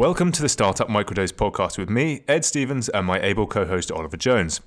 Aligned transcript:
Welcome 0.00 0.32
to 0.32 0.40
the 0.40 0.48
Startup 0.48 0.88
Microdose 0.88 1.34
podcast 1.34 1.76
with 1.76 1.90
me, 1.90 2.22
Ed 2.26 2.42
Stevens, 2.46 2.88
and 2.88 3.06
my 3.06 3.20
able 3.20 3.46
co 3.46 3.66
host, 3.66 3.92
Oliver 3.92 4.16
Jones. 4.16 4.62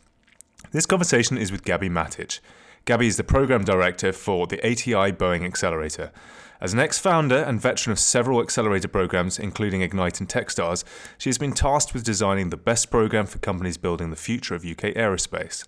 This 0.69 0.85
conversation 0.85 1.39
is 1.39 1.51
with 1.51 1.63
Gabby 1.63 1.89
Matic. 1.89 2.39
Gabby 2.85 3.07
is 3.07 3.17
the 3.17 3.23
program 3.23 3.63
director 3.63 4.13
for 4.13 4.45
the 4.45 4.59
ATI 4.59 5.11
Boeing 5.11 5.43
Accelerator. 5.43 6.11
As 6.61 6.71
an 6.71 6.79
ex 6.79 6.99
founder 6.99 7.37
and 7.37 7.59
veteran 7.59 7.93
of 7.93 7.97
several 7.97 8.41
accelerator 8.41 8.87
programs, 8.87 9.39
including 9.39 9.81
Ignite 9.81 10.19
and 10.19 10.29
Techstars, 10.29 10.83
she 11.17 11.29
has 11.29 11.39
been 11.39 11.53
tasked 11.53 11.95
with 11.95 12.03
designing 12.03 12.51
the 12.51 12.55
best 12.55 12.91
program 12.91 13.25
for 13.25 13.39
companies 13.39 13.77
building 13.77 14.11
the 14.11 14.15
future 14.15 14.53
of 14.53 14.63
UK 14.63 14.93
aerospace. 14.93 15.65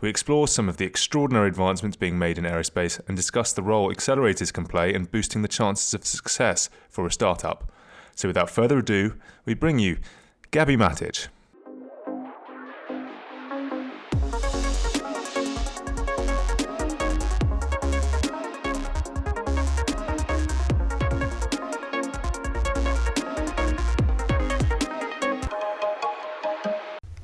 We 0.00 0.08
explore 0.08 0.48
some 0.48 0.70
of 0.70 0.78
the 0.78 0.86
extraordinary 0.86 1.48
advancements 1.48 1.98
being 1.98 2.18
made 2.18 2.38
in 2.38 2.44
aerospace 2.44 2.98
and 3.06 3.14
discuss 3.14 3.52
the 3.52 3.62
role 3.62 3.92
accelerators 3.92 4.54
can 4.54 4.64
play 4.64 4.94
in 4.94 5.04
boosting 5.04 5.42
the 5.42 5.48
chances 5.48 5.92
of 5.92 6.06
success 6.06 6.70
for 6.88 7.04
a 7.04 7.12
startup. 7.12 7.70
So 8.14 8.28
without 8.28 8.50
further 8.50 8.78
ado, 8.78 9.14
we 9.44 9.54
bring 9.54 9.78
you 9.78 9.98
Gabby 10.50 10.76
Matic. 10.76 11.28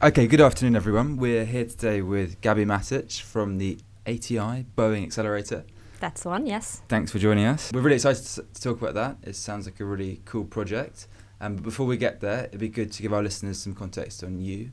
Okay, 0.01 0.29
good 0.29 0.41
afternoon, 0.41 0.77
everyone. 0.77 1.17
We're 1.17 1.45
here 1.45 1.65
today 1.65 2.03
with 2.03 2.41
Gabby 2.41 2.65
Matic 2.65 3.21
from 3.21 3.59
the 3.59 3.79
ATI 4.07 4.65
Boeing 4.77 5.03
Accelerator. 5.03 5.65
That's 6.01 6.23
the 6.23 6.29
one, 6.29 6.47
yes. 6.47 6.83
Thanks 6.89 7.11
for 7.11 7.19
joining 7.19 7.45
us. 7.47 7.73
We're 7.73 7.81
really 7.81 7.97
excited 7.97 8.25
to 8.25 8.61
talk 8.61 8.81
about 8.81 8.95
that. 8.95 9.17
It 9.23 9.37
sounds 9.37 9.67
like 9.67 9.81
a 9.81 9.85
really 9.85 10.21
cool 10.25 10.45
project. 10.45 11.09
Um, 11.41 11.57
but 11.57 11.65
before 11.65 11.87
we 11.87 11.97
get 11.97 12.21
there, 12.21 12.45
it'd 12.47 12.61
be 12.61 12.69
good 12.69 12.93
to 12.93 13.03
give 13.03 13.13
our 13.13 13.23
listeners 13.23 13.59
some 13.59 13.75
context 13.75 14.23
on 14.25 14.41
you 14.41 14.71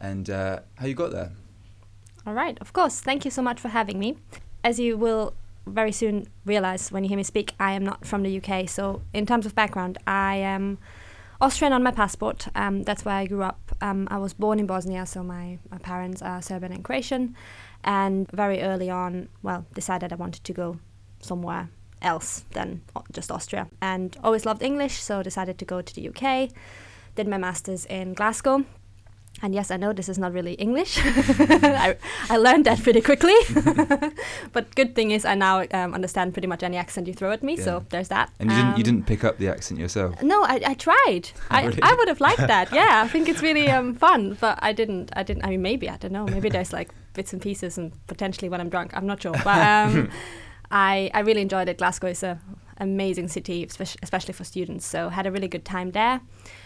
and 0.00 0.30
uh, 0.30 0.60
how 0.76 0.86
you 0.86 0.94
got 0.94 1.12
there. 1.12 1.32
All 2.26 2.34
right, 2.34 2.58
of 2.60 2.72
course. 2.72 3.00
Thank 3.00 3.24
you 3.24 3.30
so 3.30 3.42
much 3.42 3.60
for 3.60 3.68
having 3.68 3.98
me. 3.98 4.16
As 4.62 4.78
you 4.78 4.96
will 4.96 5.34
very 5.66 5.92
soon 5.92 6.26
realize 6.44 6.90
when 6.90 7.04
you 7.04 7.08
hear 7.08 7.16
me 7.16 7.22
speak, 7.22 7.54
I 7.60 7.72
am 7.72 7.84
not 7.84 8.04
from 8.06 8.22
the 8.22 8.40
UK. 8.40 8.68
So, 8.68 9.02
in 9.12 9.26
terms 9.26 9.46
of 9.46 9.54
background, 9.54 9.98
I 10.06 10.36
am 10.36 10.78
Austrian 11.40 11.72
on 11.72 11.82
my 11.82 11.90
passport. 11.92 12.48
Um, 12.54 12.82
that's 12.82 13.04
where 13.04 13.14
I 13.14 13.26
grew 13.26 13.42
up. 13.42 13.60
Um, 13.80 14.08
I 14.10 14.18
was 14.18 14.34
born 14.34 14.58
in 14.58 14.66
Bosnia, 14.66 15.06
so 15.06 15.22
my, 15.22 15.58
my 15.70 15.78
parents 15.78 16.20
are 16.20 16.42
Serbian 16.42 16.72
and 16.72 16.82
Croatian. 16.82 17.36
And 17.84 18.30
very 18.32 18.62
early 18.62 18.90
on, 18.90 19.28
well, 19.42 19.66
decided 19.74 20.12
I 20.12 20.16
wanted 20.16 20.44
to 20.44 20.52
go 20.52 20.78
somewhere 21.20 21.68
else 22.02 22.44
than 22.52 22.82
just 23.12 23.30
Austria. 23.30 23.68
And 23.80 24.16
always 24.22 24.46
loved 24.46 24.62
English, 24.62 25.00
so 25.00 25.22
decided 25.22 25.58
to 25.58 25.64
go 25.64 25.80
to 25.82 25.94
the 25.94 26.08
UK. 26.08 26.50
Did 27.14 27.28
my 27.28 27.38
master's 27.38 27.86
in 27.86 28.14
Glasgow 28.14 28.64
and 29.42 29.54
yes, 29.54 29.70
I 29.70 29.76
know 29.76 29.92
this 29.92 30.08
is 30.08 30.18
not 30.18 30.32
really 30.32 30.54
English. 30.54 30.98
I, 31.04 31.96
I 32.28 32.36
learned 32.36 32.64
that 32.64 32.82
pretty 32.82 33.00
quickly. 33.00 33.34
but 34.52 34.74
good 34.74 34.94
thing 34.94 35.12
is, 35.12 35.24
I 35.24 35.34
now 35.34 35.64
um, 35.70 35.94
understand 35.94 36.32
pretty 36.32 36.48
much 36.48 36.62
any 36.62 36.76
accent 36.76 37.06
you 37.06 37.14
throw 37.14 37.30
at 37.30 37.42
me. 37.42 37.56
Yeah. 37.56 37.64
So 37.64 37.86
there's 37.90 38.08
that. 38.08 38.30
And 38.40 38.50
you 38.50 38.56
um, 38.56 38.62
didn't 38.62 38.78
you 38.78 38.84
didn't 38.84 39.06
pick 39.06 39.24
up 39.24 39.38
the 39.38 39.48
accent 39.48 39.78
yourself? 39.78 40.20
No, 40.22 40.42
I, 40.42 40.60
I 40.66 40.74
tried. 40.74 41.30
I, 41.50 41.72
I 41.82 41.94
would 41.94 42.08
have 42.08 42.20
liked 42.20 42.38
that. 42.46 42.72
Yeah, 42.72 43.02
I 43.04 43.08
think 43.08 43.28
it's 43.28 43.42
really 43.42 43.70
um, 43.70 43.94
fun. 43.94 44.36
But 44.40 44.58
I 44.60 44.72
didn't. 44.72 45.10
I 45.14 45.22
didn't. 45.22 45.44
I 45.44 45.50
mean, 45.50 45.62
maybe 45.62 45.88
I 45.88 45.96
don't 45.96 46.12
know. 46.12 46.26
Maybe 46.26 46.48
there's 46.48 46.72
like 46.72 46.90
bits 47.14 47.32
and 47.32 47.40
pieces, 47.40 47.78
and 47.78 47.92
potentially 48.06 48.48
when 48.48 48.60
I'm 48.60 48.68
drunk, 48.68 48.96
I'm 48.96 49.06
not 49.06 49.22
sure. 49.22 49.32
But 49.44 49.58
um, 49.58 50.10
I 50.70 51.10
I 51.14 51.20
really 51.20 51.42
enjoyed 51.42 51.68
it. 51.68 51.78
Glasgow 51.78 52.08
is 52.08 52.22
a 52.22 52.40
amazing 52.78 53.28
city, 53.28 53.64
especially 54.02 54.34
for 54.34 54.44
students. 54.44 54.86
So 54.86 55.10
had 55.10 55.26
a 55.26 55.30
really 55.30 55.48
good 55.48 55.64
time 55.64 55.92
there, 55.92 56.20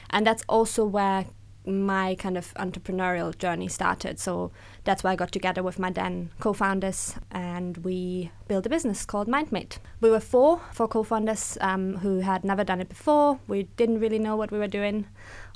and 0.09 0.27
that's 0.27 0.43
also 0.49 0.85
where 0.87 1.27
my 1.65 2.17
kind 2.17 2.37
of 2.37 2.53
entrepreneurial 2.55 3.37
journey 3.37 3.69
started. 3.69 4.19
So 4.19 4.51
that's 4.85 5.05
why 5.05 5.13
I 5.13 5.17
got 5.17 5.31
together 5.31 5.63
with 5.63 5.79
my 5.79 5.91
then 5.91 6.31
co-founders 6.41 7.15
and 7.31 7.77
we 7.79 8.31
built 8.49 8.67
a 8.67 8.69
business 8.69 9.07
called 9.07 9.29
MindMate. 9.29 9.79
We 10.01 10.11
were 10.11 10.21
four, 10.21 10.61
four 10.73 10.89
co-founders 10.89 11.57
um, 11.61 11.99
who 11.99 12.21
had 12.21 12.45
never 12.45 12.65
done 12.65 12.81
it 12.81 12.89
before. 12.89 13.39
We 13.47 13.65
didn't 13.77 14.01
really 14.01 14.19
know 14.19 14.35
what 14.35 14.51
we 14.51 14.59
were 14.59 14.67
doing 14.67 15.07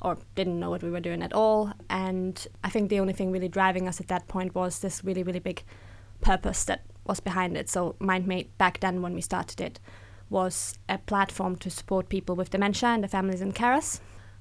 or 0.01 0.17
didn't 0.35 0.59
know 0.59 0.69
what 0.69 0.83
we 0.83 0.89
were 0.89 1.01
doing 1.01 1.21
at 1.21 1.33
all. 1.33 1.73
And 1.89 2.47
I 2.63 2.69
think 2.69 2.89
the 2.89 2.99
only 2.99 3.13
thing 3.13 3.31
really 3.31 3.49
driving 3.49 3.87
us 3.87 3.99
at 3.99 4.07
that 4.07 4.27
point 4.27 4.55
was 4.55 4.79
this 4.79 5.03
really, 5.03 5.23
really 5.23 5.39
big 5.39 5.63
purpose 6.21 6.63
that 6.65 6.83
was 7.05 7.19
behind 7.19 7.57
it. 7.57 7.69
So 7.69 7.95
MindMate 7.99 8.47
back 8.57 8.79
then 8.79 9.01
when 9.01 9.13
we 9.13 9.21
started 9.21 9.59
it 9.59 9.79
was 10.29 10.77
a 10.89 10.97
platform 10.97 11.55
to 11.57 11.69
support 11.69 12.09
people 12.09 12.35
with 12.35 12.49
dementia 12.49 12.89
and 12.89 13.03
their 13.03 13.09
families 13.09 13.41
and 13.41 13.55
carers 13.55 13.99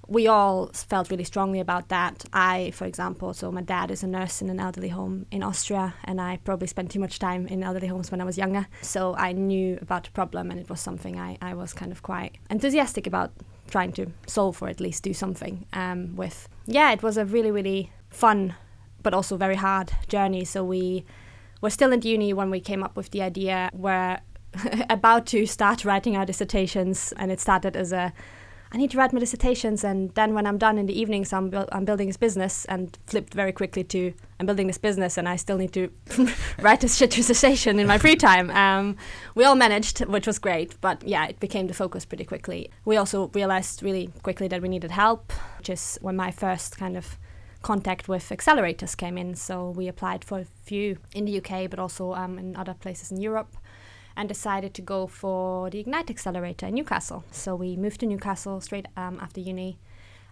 we 0.09 0.27
all 0.27 0.71
felt 0.73 1.11
really 1.11 1.25
strongly 1.25 1.61
about 1.61 1.89
that. 1.89 2.25
I, 2.33 2.71
for 2.73 2.85
example, 2.85 3.35
so 3.35 3.51
my 3.51 3.63
dad 3.63 3.91
is 3.91 4.03
a 4.03 4.07
nurse 4.07 4.41
in 4.41 4.49
an 4.49 4.61
elderly 4.61 4.89
home 4.89 5.27
in 5.31 5.43
Austria, 5.43 5.95
and 6.05 6.21
I 6.21 6.39
probably 6.45 6.69
spent 6.69 6.91
too 6.91 7.01
much 7.01 7.19
time 7.19 7.47
in 7.49 7.63
elderly 7.63 7.89
homes 7.89 8.11
when 8.11 8.21
I 8.21 8.25
was 8.25 8.39
younger. 8.39 8.67
So 8.83 9.15
I 9.17 9.33
knew 9.33 9.79
about 9.83 10.05
the 10.05 10.11
problem, 10.11 10.51
and 10.51 10.61
it 10.61 10.71
was 10.71 10.81
something 10.81 11.19
I, 11.19 11.39
I 11.43 11.55
was 11.55 11.73
kind 11.73 11.91
of 11.91 12.03
quite 12.03 12.39
enthusiastic 12.51 13.07
about 13.07 13.33
trying 13.69 13.93
to 13.93 14.07
solve 14.27 14.63
or 14.63 14.69
at 14.69 14.81
least 14.81 15.03
do 15.03 15.13
something 15.13 15.67
um, 15.73 16.15
with. 16.15 16.49
Yeah, 16.67 16.93
it 16.93 17.03
was 17.03 17.17
a 17.17 17.25
really, 17.25 17.51
really 17.51 17.91
fun, 18.11 18.55
but 19.03 19.13
also 19.13 19.37
very 19.37 19.57
hard 19.57 19.93
journey. 20.09 20.45
So 20.45 20.63
we 20.65 21.05
were 21.61 21.71
still 21.71 21.93
in 21.93 22.03
uni 22.03 22.33
when 22.33 22.51
we 22.51 22.61
came 22.61 22.85
up 22.85 22.97
with 22.97 23.11
the 23.11 23.23
idea. 23.23 23.71
We're 23.73 24.21
about 24.91 25.27
to 25.27 25.47
start 25.47 25.85
writing 25.85 26.17
our 26.17 26.25
dissertations, 26.25 27.13
and 27.17 27.33
it 27.33 27.41
started 27.41 27.77
as 27.77 27.93
a 27.93 28.13
I 28.77 28.79
need 28.79 28.91
to 28.91 28.99
write 28.99 29.15
my 29.15 29.21
dissertations, 29.21 29.85
and 29.85 30.11
then 30.17 30.35
when 30.35 30.47
I'm 30.47 30.59
done 30.59 30.77
in 30.77 30.85
the 30.85 31.01
evenings, 31.01 31.33
I'm, 31.33 31.49
bu- 31.49 31.65
I'm 31.73 31.87
building 31.87 32.09
this 32.09 32.19
business, 32.19 32.67
and 32.67 32.95
flipped 33.07 33.33
very 33.33 33.51
quickly 33.51 33.83
to 33.85 34.13
I'm 34.39 34.45
building 34.45 34.67
this 34.67 34.77
business, 34.77 35.17
and 35.17 35.27
I 35.27 35.37
still 35.37 35.57
need 35.57 35.73
to 35.73 35.91
write 36.61 36.83
this 36.83 36.95
shit 36.95 37.13
dissertation 37.13 37.79
in 37.79 37.87
my 37.87 37.97
free 37.97 38.17
time. 38.17 38.51
Um, 38.51 38.99
we 39.35 39.45
all 39.45 39.55
managed, 39.55 40.01
which 40.01 40.27
was 40.27 40.39
great, 40.39 40.79
but 40.83 41.03
yeah, 41.09 41.25
it 41.25 41.41
became 41.41 41.69
the 41.69 41.73
focus 41.73 42.05
pretty 42.05 42.27
quickly. 42.27 42.71
We 42.85 42.99
also 42.99 43.29
realized 43.29 43.83
really 43.83 44.11
quickly 44.23 44.47
that 44.49 44.61
we 44.61 44.69
needed 44.69 44.91
help, 44.91 45.33
which 45.57 45.71
is 45.71 45.99
when 46.03 46.17
my 46.17 46.31
first 46.31 46.77
kind 46.77 46.99
of 46.99 47.17
contact 47.63 48.09
with 48.09 48.29
accelerators 48.29 48.95
came 48.95 49.17
in. 49.17 49.37
So 49.37 49.71
we 49.71 49.89
applied 49.89 50.23
for 50.23 50.41
a 50.41 50.45
few 50.45 50.99
in 51.15 51.25
the 51.25 51.39
UK, 51.39 51.71
but 51.71 51.79
also 51.79 52.13
um, 52.13 52.39
in 52.39 52.55
other 52.55 52.75
places 52.75 53.11
in 53.11 53.23
Europe 53.23 53.57
and 54.17 54.29
decided 54.29 54.75
to 54.75 54.83
go 54.83 55.07
for 55.07 55.71
the 55.71 55.79
Ignite 55.79 56.11
Accelerator 56.11 56.67
in 56.67 56.75
Newcastle. 56.75 57.25
So 57.31 57.55
we 57.55 57.77
moved 57.77 58.01
to 58.01 58.07
Newcastle 58.07 58.61
straight 58.61 58.87
um, 58.97 59.19
after 59.21 59.41
uni, 59.41 59.79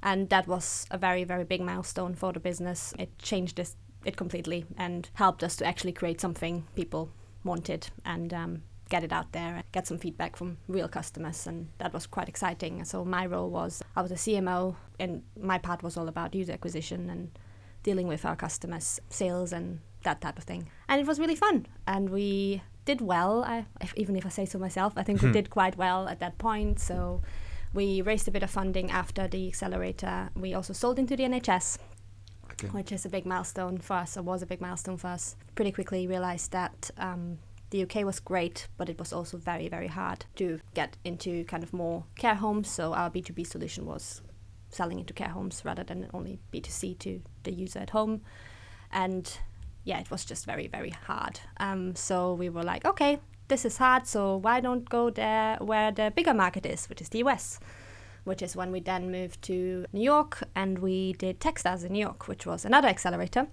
and 0.03 0.31
that 0.31 0.47
was 0.47 0.87
a 0.91 0.99
very, 0.99 1.25
very 1.25 1.45
big 1.45 1.61
milestone 1.61 2.15
for 2.15 2.33
the 2.33 2.41
business. 2.41 2.95
It 2.99 3.19
changed 3.19 3.57
this, 3.57 3.77
it 4.05 4.17
completely 4.17 4.67
and 4.77 5.11
helped 5.15 5.43
us 5.43 5.57
to 5.57 5.67
actually 5.67 5.93
create 5.93 6.21
something 6.21 6.67
people 6.75 7.11
wanted 7.45 7.89
and 8.05 8.33
um, 8.33 8.63
get 8.89 9.05
it 9.05 9.13
out 9.13 9.33
there 9.33 9.57
and 9.57 9.65
get 9.73 9.87
some 9.87 9.99
feedback 9.99 10.37
from 10.37 10.57
real 10.69 10.89
customers 10.89 11.47
and 11.47 11.69
that 11.79 11.93
was 11.93 12.07
quite 12.07 12.29
exciting 12.29 12.85
so 12.85 13.05
my 13.05 13.27
role 13.27 13.51
was 13.51 13.83
i 13.97 14.03
was 14.03 14.13
a 14.13 14.17
cmo 14.17 14.77
and 15.01 15.23
my 15.41 15.59
part 15.59 15.83
was 15.83 15.97
all 15.97 16.09
about 16.09 16.35
user 16.35 16.53
acquisition 16.53 17.09
and 17.11 17.39
dealing 17.83 18.07
with 18.07 18.25
our 18.25 18.37
customers 18.37 19.01
sales 19.09 19.53
and 19.53 19.81
that 20.03 20.21
type 20.21 20.39
of 20.39 20.45
thing 20.45 20.69
and 20.89 21.01
it 21.01 21.07
was 21.07 21.19
really 21.19 21.35
fun 21.35 21.67
and 21.87 22.11
we 22.11 22.63
did 22.85 23.01
well. 23.01 23.45
I, 23.45 23.67
if, 23.81 23.95
even 23.97 24.17
if 24.17 24.27
I 24.27 24.29
say 24.29 24.45
so 24.45 24.59
myself, 24.59 24.93
I 24.97 25.03
think 25.03 25.23
we 25.23 25.29
hmm. 25.29 25.33
did 25.33 25.51
quite 25.51 25.77
well 25.77 26.09
at 26.09 26.21
that 26.21 26.39
point. 26.39 26.79
So 26.79 27.23
we 27.73 28.03
raised 28.03 28.29
a 28.29 28.31
bit 28.31 28.43
of 28.43 28.51
funding 28.51 28.91
after 28.91 29.27
the 29.27 29.49
accelerator. 29.49 30.31
We 30.37 30.55
also 30.55 30.73
sold 30.73 30.99
into 30.99 31.17
the 31.17 31.25
NHS, 31.25 31.79
okay. 32.53 32.69
which 32.69 32.93
is 32.93 33.05
a 33.05 33.09
big 33.09 33.27
milestone 33.27 33.79
for 33.79 33.95
us, 33.95 34.17
or 34.17 34.23
was 34.23 34.43
a 34.43 34.47
big 34.47 34.61
milestone 34.61 34.97
for 34.97 35.09
us. 35.09 35.37
Pretty 35.55 35.73
quickly 35.73 36.07
realized 36.07 36.53
that 36.53 36.91
um, 36.99 37.39
the 37.71 37.83
UK 37.83 38.05
was 38.05 38.21
great, 38.21 38.69
but 38.77 38.89
it 38.89 38.99
was 38.99 39.13
also 39.13 39.37
very, 39.37 39.69
very 39.69 39.89
hard 39.89 40.25
to 40.37 40.61
get 40.75 40.97
into 41.05 41.45
kind 41.45 41.63
of 41.63 41.73
more 41.73 42.05
care 42.17 42.37
homes. 42.37 42.71
So 42.71 42.95
our 42.95 43.11
B2B 43.11 43.47
solution 43.47 43.87
was 43.87 44.23
selling 44.69 44.99
into 44.99 45.15
care 45.15 45.29
homes 45.29 45.63
rather 45.65 45.85
than 45.85 46.09
only 46.15 46.39
B2C 46.53 46.99
to 47.01 47.23
the 47.43 47.53
user 47.53 47.81
at 47.81 47.91
home. 47.91 48.23
And 48.93 49.39
yeah, 49.85 50.01
it 50.01 50.11
was 50.11 50.25
just 50.25 50.47
very, 50.47 50.67
very 50.67 50.91
hard. 50.91 51.41
Um, 51.59 51.95
so 51.95 52.35
we 52.35 52.49
were 52.49 52.63
like, 52.63 52.85
okay, 52.85 53.21
this 53.49 53.65
is 53.65 53.77
hard, 53.77 54.07
so 54.07 54.39
why 54.39 54.61
don't 54.61 54.89
go 54.89 55.11
there 55.11 55.57
where 55.61 55.93
the 55.93 56.13
bigger 56.15 56.35
market 56.35 56.65
is, 56.65 56.89
which 56.89 57.03
is 57.03 57.11
the 57.11 57.19
US, 57.19 57.61
which 58.25 58.41
is 58.41 58.57
when 58.57 58.73
we 58.73 58.81
then 58.81 59.13
moved 59.13 59.43
to 59.43 59.85
New 59.93 60.03
York 60.03 60.43
and 60.55 60.79
we 60.79 61.13
did 61.15 61.41
Techstars 61.41 61.85
in 61.85 61.93
New 61.93 62.01
York, 62.01 62.27
which 62.27 62.47
was 62.47 62.65
another 62.65 62.89
accelerator. 62.89 63.47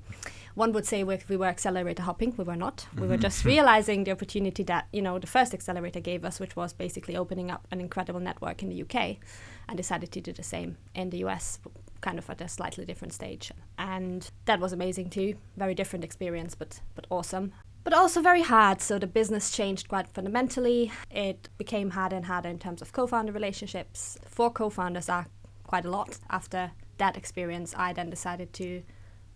One 0.55 0.71
would 0.71 0.85
say 0.85 1.03
we, 1.03 1.19
we 1.27 1.35
were 1.35 1.47
accelerator 1.47 2.03
hopping, 2.03 2.33
we 2.37 2.45
were 2.45 2.55
not. 2.55 2.87
We 2.97 3.07
were 3.07 3.17
just 3.17 3.43
realizing 3.53 4.05
the 4.05 4.11
opportunity 4.11 4.63
that, 4.63 4.87
you 4.93 5.01
know, 5.01 5.19
the 5.19 5.27
first 5.27 5.53
accelerator 5.53 5.99
gave 5.99 6.23
us, 6.23 6.39
which 6.39 6.55
was 6.55 6.71
basically 6.71 7.17
opening 7.17 7.51
up 7.51 7.67
an 7.71 7.81
incredible 7.81 8.21
network 8.21 8.63
in 8.63 8.69
the 8.69 8.81
UK 8.81 9.17
and 9.67 9.75
decided 9.75 10.13
to 10.13 10.21
do 10.21 10.31
the 10.31 10.43
same 10.43 10.77
in 10.95 11.09
the 11.09 11.25
US 11.25 11.59
kind 12.01 12.17
of 12.17 12.29
at 12.29 12.41
a 12.41 12.47
slightly 12.47 12.85
different 12.85 13.13
stage. 13.13 13.51
And 13.77 14.29
that 14.45 14.59
was 14.59 14.73
amazing 14.73 15.09
too. 15.09 15.35
Very 15.57 15.75
different 15.75 16.03
experience, 16.03 16.55
but 16.55 16.81
but 16.95 17.07
awesome. 17.09 17.53
But 17.83 17.93
also 17.93 18.21
very 18.21 18.43
hard. 18.43 18.81
So 18.81 18.99
the 18.99 19.07
business 19.07 19.51
changed 19.51 19.87
quite 19.87 20.07
fundamentally. 20.07 20.91
It 21.09 21.49
became 21.57 21.91
harder 21.91 22.15
and 22.15 22.25
harder 22.25 22.49
in 22.49 22.59
terms 22.59 22.81
of 22.81 22.93
co-founder 22.93 23.31
relationships. 23.31 24.17
Four 24.27 24.51
co-founders 24.51 25.09
are 25.09 25.27
quite 25.63 25.85
a 25.85 25.89
lot. 25.89 26.19
After 26.29 26.71
that 26.97 27.17
experience, 27.17 27.73
I 27.75 27.93
then 27.93 28.09
decided 28.09 28.53
to 28.53 28.83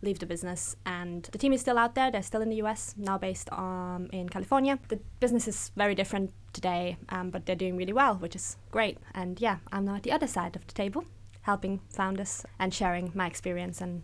leave 0.02 0.20
the 0.20 0.26
business 0.26 0.76
and 0.86 1.24
the 1.32 1.38
team 1.38 1.54
is 1.54 1.62
still 1.62 1.78
out 1.78 1.96
there 1.96 2.12
they're 2.12 2.22
still 2.22 2.42
in 2.42 2.50
the 2.50 2.58
us 2.58 2.94
now 2.98 3.18
based 3.18 3.52
um, 3.52 4.08
in 4.12 4.30
california 4.30 4.78
the 4.90 5.00
business 5.20 5.48
is 5.48 5.72
very 5.76 5.96
different 5.96 6.32
today 6.54 6.98
um, 7.10 7.30
but 7.30 7.46
they're 7.46 7.56
doing 7.56 7.76
really 7.76 7.94
well 7.94 8.16
which 8.16 8.36
is 8.36 8.58
great 8.72 8.98
and 9.16 9.42
yeah 9.42 9.58
i'm 9.72 9.86
now 9.86 9.96
at 9.96 10.04
the 10.04 10.12
other 10.12 10.28
side 10.28 10.56
of 10.56 10.68
the 10.68 10.74
table 10.74 11.06
helping 11.46 11.80
founders 11.90 12.46
and 12.60 12.74
sharing 12.74 13.12
my 13.14 13.28
experience 13.28 13.82
and 13.82 14.04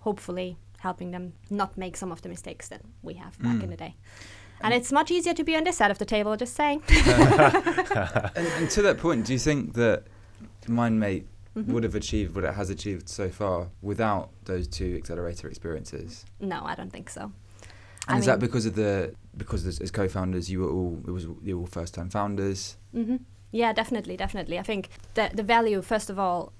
hopefully 0.00 0.56
helping 0.80 1.10
them 1.10 1.32
not 1.50 1.76
make 1.76 1.96
some 1.96 2.12
of 2.12 2.22
the 2.22 2.28
mistakes 2.28 2.68
that 2.68 2.82
we 3.02 3.14
have 3.14 3.38
back 3.40 3.56
mm. 3.56 3.64
in 3.64 3.70
the 3.70 3.76
day 3.76 3.94
and 4.60 4.72
it's 4.74 4.92
much 4.92 5.10
easier 5.10 5.34
to 5.34 5.44
be 5.44 5.56
on 5.56 5.64
this 5.64 5.76
side 5.76 5.90
of 5.90 5.98
the 5.98 6.04
table 6.04 6.36
just 6.36 6.54
saying 6.54 6.82
and, 6.88 8.46
and 8.58 8.70
to 8.70 8.82
that 8.82 8.96
point 8.98 9.26
do 9.26 9.32
you 9.32 9.38
think 9.38 9.74
that 9.74 10.04
mindmate 10.66 11.24
mm-hmm. 11.56 11.72
would 11.72 11.84
have 11.84 11.94
achieved 11.94 12.34
what 12.34 12.44
it 12.44 12.54
has 12.54 12.70
achieved 12.70 13.08
so 13.08 13.28
far 13.28 13.68
without 13.80 14.30
those 14.44 14.66
two 14.66 14.96
accelerator 14.96 15.48
experiences? 15.48 16.24
No, 16.40 16.62
I 16.64 16.74
don't 16.74 16.90
think 16.90 17.10
so. 17.10 17.22
And 17.22 18.16
I 18.16 18.18
is 18.18 18.20
mean, 18.20 18.26
that 18.34 18.40
because 18.40 18.66
of 18.66 18.74
the 18.74 19.14
because 19.36 19.80
as 19.80 19.90
co-founders 19.90 20.50
you 20.50 20.60
were 20.60 20.70
all 20.70 21.00
it 21.06 21.10
was 21.10 21.24
you 21.42 21.56
were 21.56 21.62
all 21.62 21.66
first-time 21.66 22.10
founders? 22.10 22.76
Mm-hmm. 22.94 23.16
Yeah, 23.52 23.72
definitely, 23.72 24.16
definitely. 24.16 24.58
I 24.58 24.62
think 24.62 24.88
the 25.14 25.30
the 25.32 25.42
value, 25.42 25.82
first 25.82 26.10
of 26.10 26.18
all, 26.18 26.52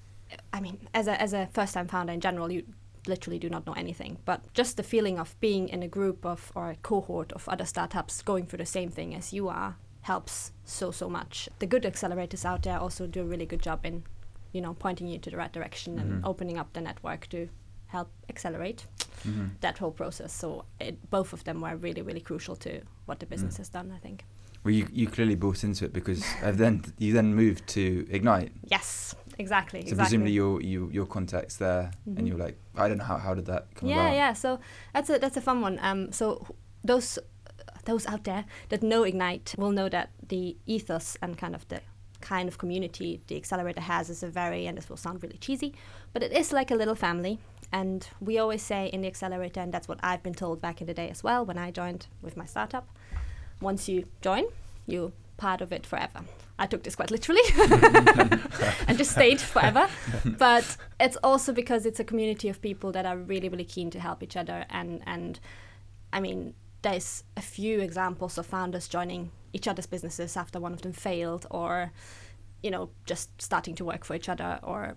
I 0.53 0.61
mean, 0.61 0.79
as 0.95 1.07
a 1.09 1.21
as 1.21 1.33
a 1.33 1.49
first-time 1.53 1.89
founder 1.89 2.13
in 2.13 2.21
general, 2.21 2.51
you 2.51 2.65
literally 3.07 3.39
do 3.39 3.49
not 3.49 3.67
know 3.67 3.73
anything. 3.73 4.19
But 4.25 4.53
just 4.55 4.77
the 4.77 4.83
feeling 4.83 5.19
of 5.19 5.39
being 5.41 5.69
in 5.69 5.83
a 5.83 5.89
group 5.89 6.25
of 6.25 6.53
or 6.55 6.71
a 6.71 6.77
cohort 6.77 7.33
of 7.33 7.49
other 7.49 7.65
startups 7.65 8.23
going 8.23 8.47
through 8.47 8.59
the 8.59 8.67
same 8.67 8.91
thing 8.91 9.15
as 9.15 9.33
you 9.33 9.49
are 9.49 9.77
helps 10.03 10.53
so 10.65 10.91
so 10.91 11.09
much. 11.09 11.49
The 11.59 11.67
good 11.67 11.83
accelerators 11.85 12.45
out 12.45 12.63
there 12.63 12.79
also 12.79 13.07
do 13.07 13.23
a 13.23 13.25
really 13.25 13.47
good 13.47 13.63
job 13.63 13.85
in 13.85 14.05
you 14.53 14.61
know 14.61 14.75
pointing 14.75 15.09
you 15.09 15.19
to 15.19 15.31
the 15.31 15.37
right 15.37 15.53
direction 15.53 15.97
mm-hmm. 15.97 16.13
and 16.13 16.25
opening 16.25 16.59
up 16.59 16.73
the 16.73 16.81
network 16.81 17.29
to 17.29 17.49
help 17.87 18.11
accelerate 18.29 18.87
mm-hmm. 19.27 19.47
that 19.61 19.79
whole 19.79 19.93
process. 19.93 20.33
So 20.33 20.65
it, 20.81 21.11
both 21.11 21.33
of 21.33 21.45
them 21.45 21.61
were 21.61 21.77
really 21.77 22.03
really 22.03 22.21
crucial 22.21 22.57
to 22.57 22.83
what 23.07 23.21
the 23.21 23.27
business 23.27 23.55
mm. 23.55 23.59
has 23.59 23.69
done. 23.69 23.93
I 23.95 23.99
think. 23.99 24.25
Well, 24.65 24.73
you, 24.73 24.87
you 24.93 25.09
clearly 25.09 25.35
bought 25.35 25.65
into 25.65 25.85
it 25.87 25.93
because 25.93 26.25
then 26.45 26.85
you 26.99 27.13
then 27.13 27.35
moved 27.35 27.67
to 27.69 28.07
Ignite. 28.09 28.53
Yes, 28.65 29.13
exactly. 29.39 29.81
So 29.81 29.89
exactly. 29.89 30.05
presumably 30.05 30.33
your 30.33 30.61
you, 30.63 30.91
your 30.93 31.07
contacts 31.07 31.57
there, 31.57 31.91
mm-hmm. 32.09 32.19
and 32.19 32.29
you're 32.29 32.39
like, 32.39 32.59
I 32.77 32.89
don't 32.89 32.99
know 32.99 33.05
how, 33.05 33.19
how 33.19 33.35
did 33.35 33.47
that 33.47 33.75
come 33.75 33.89
yeah, 33.89 33.95
about? 33.97 34.13
Yeah, 34.13 34.15
yeah. 34.15 34.33
So 34.33 34.61
that's 34.93 35.11
a 35.11 35.19
that's 35.19 35.37
a 35.37 35.41
fun 35.41 35.61
one. 35.61 35.79
Um, 35.83 36.13
so 36.13 36.47
those 36.85 37.19
those 37.85 38.07
out 38.07 38.25
there 38.25 38.45
that 38.69 38.83
know 38.83 39.03
Ignite 39.03 39.55
will 39.59 39.73
know 39.73 39.89
that 39.89 40.11
the 40.29 40.57
ethos 40.67 41.17
and 41.23 41.37
kind 41.37 41.55
of 41.55 41.67
the 41.69 41.81
kind 42.21 42.49
of 42.49 42.57
community 42.57 43.21
the 43.27 43.37
accelerator 43.37 43.81
has 43.81 44.09
is 44.09 44.23
a 44.23 44.29
very, 44.29 44.67
and 44.67 44.79
this 44.79 44.89
will 44.89 44.97
sound 44.97 45.23
really 45.23 45.39
cheesy, 45.39 45.75
but 46.13 46.23
it 46.23 46.33
is 46.33 46.53
like 46.53 46.71
a 46.71 46.77
little 46.77 46.95
family. 46.95 47.41
And 47.73 48.07
we 48.21 48.39
always 48.39 48.63
say 48.63 48.87
in 48.87 49.01
the 49.01 49.09
accelerator, 49.09 49.61
and 49.61 49.73
that's 49.73 49.89
what 49.89 49.99
I've 50.03 50.23
been 50.23 50.35
told 50.35 50.61
back 50.61 50.81
in 50.81 50.87
the 50.87 50.95
day 50.95 51.09
as 51.09 51.25
well 51.25 51.45
when 51.45 51.59
I 51.59 51.71
joined 51.71 52.07
with 52.21 52.37
my 52.37 52.45
startup 52.47 52.87
once 53.63 53.89
you 53.89 54.07
join, 54.21 54.45
you're 54.87 55.13
part 55.37 55.61
of 55.61 55.73
it 55.73 55.87
forever. 55.87 56.21
I 56.63 56.67
took 56.67 56.85
this 56.85 56.95
quite 56.95 57.11
literally 57.11 57.43
and 58.87 58.97
just 58.97 59.11
stayed 59.11 59.41
forever. 59.41 59.89
But 60.25 60.77
it's 61.01 61.17
also 61.25 61.53
because 61.53 61.87
it's 61.87 61.99
a 61.99 62.05
community 62.05 62.49
of 62.49 62.63
people 62.63 62.93
that 62.93 63.05
are 63.05 63.17
really, 63.17 63.49
really 63.49 63.65
keen 63.65 63.91
to 63.91 63.99
help 63.99 64.23
each 64.23 64.37
other. 64.37 64.65
And, 64.71 65.03
and 65.05 65.41
I 66.13 66.21
mean, 66.21 66.55
there's 66.83 67.25
a 67.37 67.41
few 67.41 67.81
examples 67.81 68.39
of 68.39 68.47
founders 68.47 68.87
joining 68.87 69.33
each 69.53 69.67
other's 69.67 69.87
businesses 69.87 70.37
after 70.37 70.61
one 70.61 70.73
of 70.73 70.83
them 70.83 70.93
failed 70.93 71.47
or 71.51 71.93
you 72.63 72.71
know 72.71 72.91
just 73.07 73.29
starting 73.43 73.75
to 73.75 73.85
work 73.85 74.05
for 74.05 74.15
each 74.15 74.29
other 74.29 74.59
or 74.63 74.97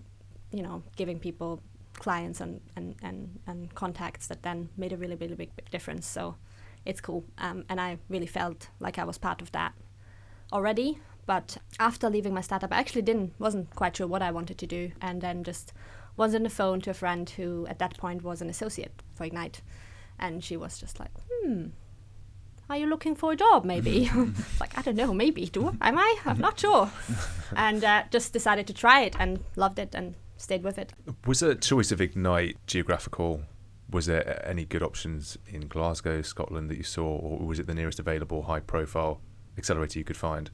you 0.50 0.62
know 0.62 0.82
giving 0.96 1.18
people 1.18 1.60
clients 1.94 2.40
and 2.40 2.60
and 2.76 2.96
and, 3.02 3.38
and 3.46 3.74
contacts 3.74 4.26
that 4.28 4.42
then 4.42 4.68
made 4.76 4.92
a 4.92 4.96
really 4.96 5.16
really 5.16 5.34
big, 5.34 5.54
big 5.56 5.70
difference 5.70 6.06
so 6.06 6.36
it's 6.84 7.00
cool 7.00 7.24
um, 7.38 7.64
and 7.68 7.80
i 7.80 7.98
really 8.08 8.26
felt 8.26 8.68
like 8.80 8.98
i 8.98 9.04
was 9.04 9.18
part 9.18 9.42
of 9.42 9.52
that 9.52 9.72
already 10.52 10.98
but 11.26 11.58
after 11.78 12.08
leaving 12.08 12.32
my 12.32 12.40
startup 12.40 12.72
i 12.72 12.78
actually 12.78 13.02
didn't 13.02 13.32
wasn't 13.38 13.68
quite 13.74 13.96
sure 13.96 14.06
what 14.06 14.22
i 14.22 14.30
wanted 14.30 14.56
to 14.58 14.66
do 14.66 14.92
and 15.00 15.20
then 15.20 15.44
just 15.44 15.72
was 16.16 16.34
on 16.34 16.42
the 16.42 16.50
phone 16.50 16.80
to 16.80 16.90
a 16.90 16.94
friend 16.94 17.30
who 17.30 17.66
at 17.68 17.78
that 17.78 17.96
point 17.98 18.22
was 18.22 18.40
an 18.40 18.48
associate 18.48 19.02
for 19.14 19.24
ignite 19.24 19.60
and 20.18 20.42
she 20.42 20.56
was 20.56 20.78
just 20.78 20.98
like 20.98 21.10
hmm 21.28 21.66
are 22.68 22.76
you 22.76 22.86
looking 22.86 23.14
for 23.14 23.30
a 23.30 23.36
job 23.36 23.64
maybe? 23.64 24.10
Like 24.60 24.76
i 24.78 24.82
don't 24.82 24.96
know 24.96 25.12
maybe 25.12 25.46
do 25.46 25.76
am 25.80 25.98
i? 25.98 26.16
I'm 26.24 26.38
not 26.38 26.58
sure. 26.58 26.90
And 27.54 27.84
uh, 27.84 28.02
just 28.10 28.32
decided 28.32 28.66
to 28.66 28.72
try 28.72 29.02
it 29.02 29.14
and 29.20 29.38
loved 29.54 29.78
it 29.78 29.94
and 29.94 30.16
stayed 30.36 30.64
with 30.64 30.78
it. 30.78 30.92
Was 31.26 31.42
a 31.42 31.54
choice 31.54 31.92
of 31.92 32.00
ignite 32.00 32.56
geographical 32.66 33.42
was 33.88 34.06
there 34.06 34.44
any 34.44 34.64
good 34.64 34.82
options 34.82 35.38
in 35.46 35.68
glasgow 35.68 36.20
scotland 36.22 36.68
that 36.70 36.76
you 36.76 36.82
saw 36.82 37.06
or 37.06 37.46
was 37.46 37.60
it 37.60 37.68
the 37.68 37.74
nearest 37.74 38.00
available 38.00 38.42
high 38.42 38.58
profile 38.58 39.20
accelerator 39.56 39.98
you 40.00 40.04
could 40.04 40.16
find 40.16 40.50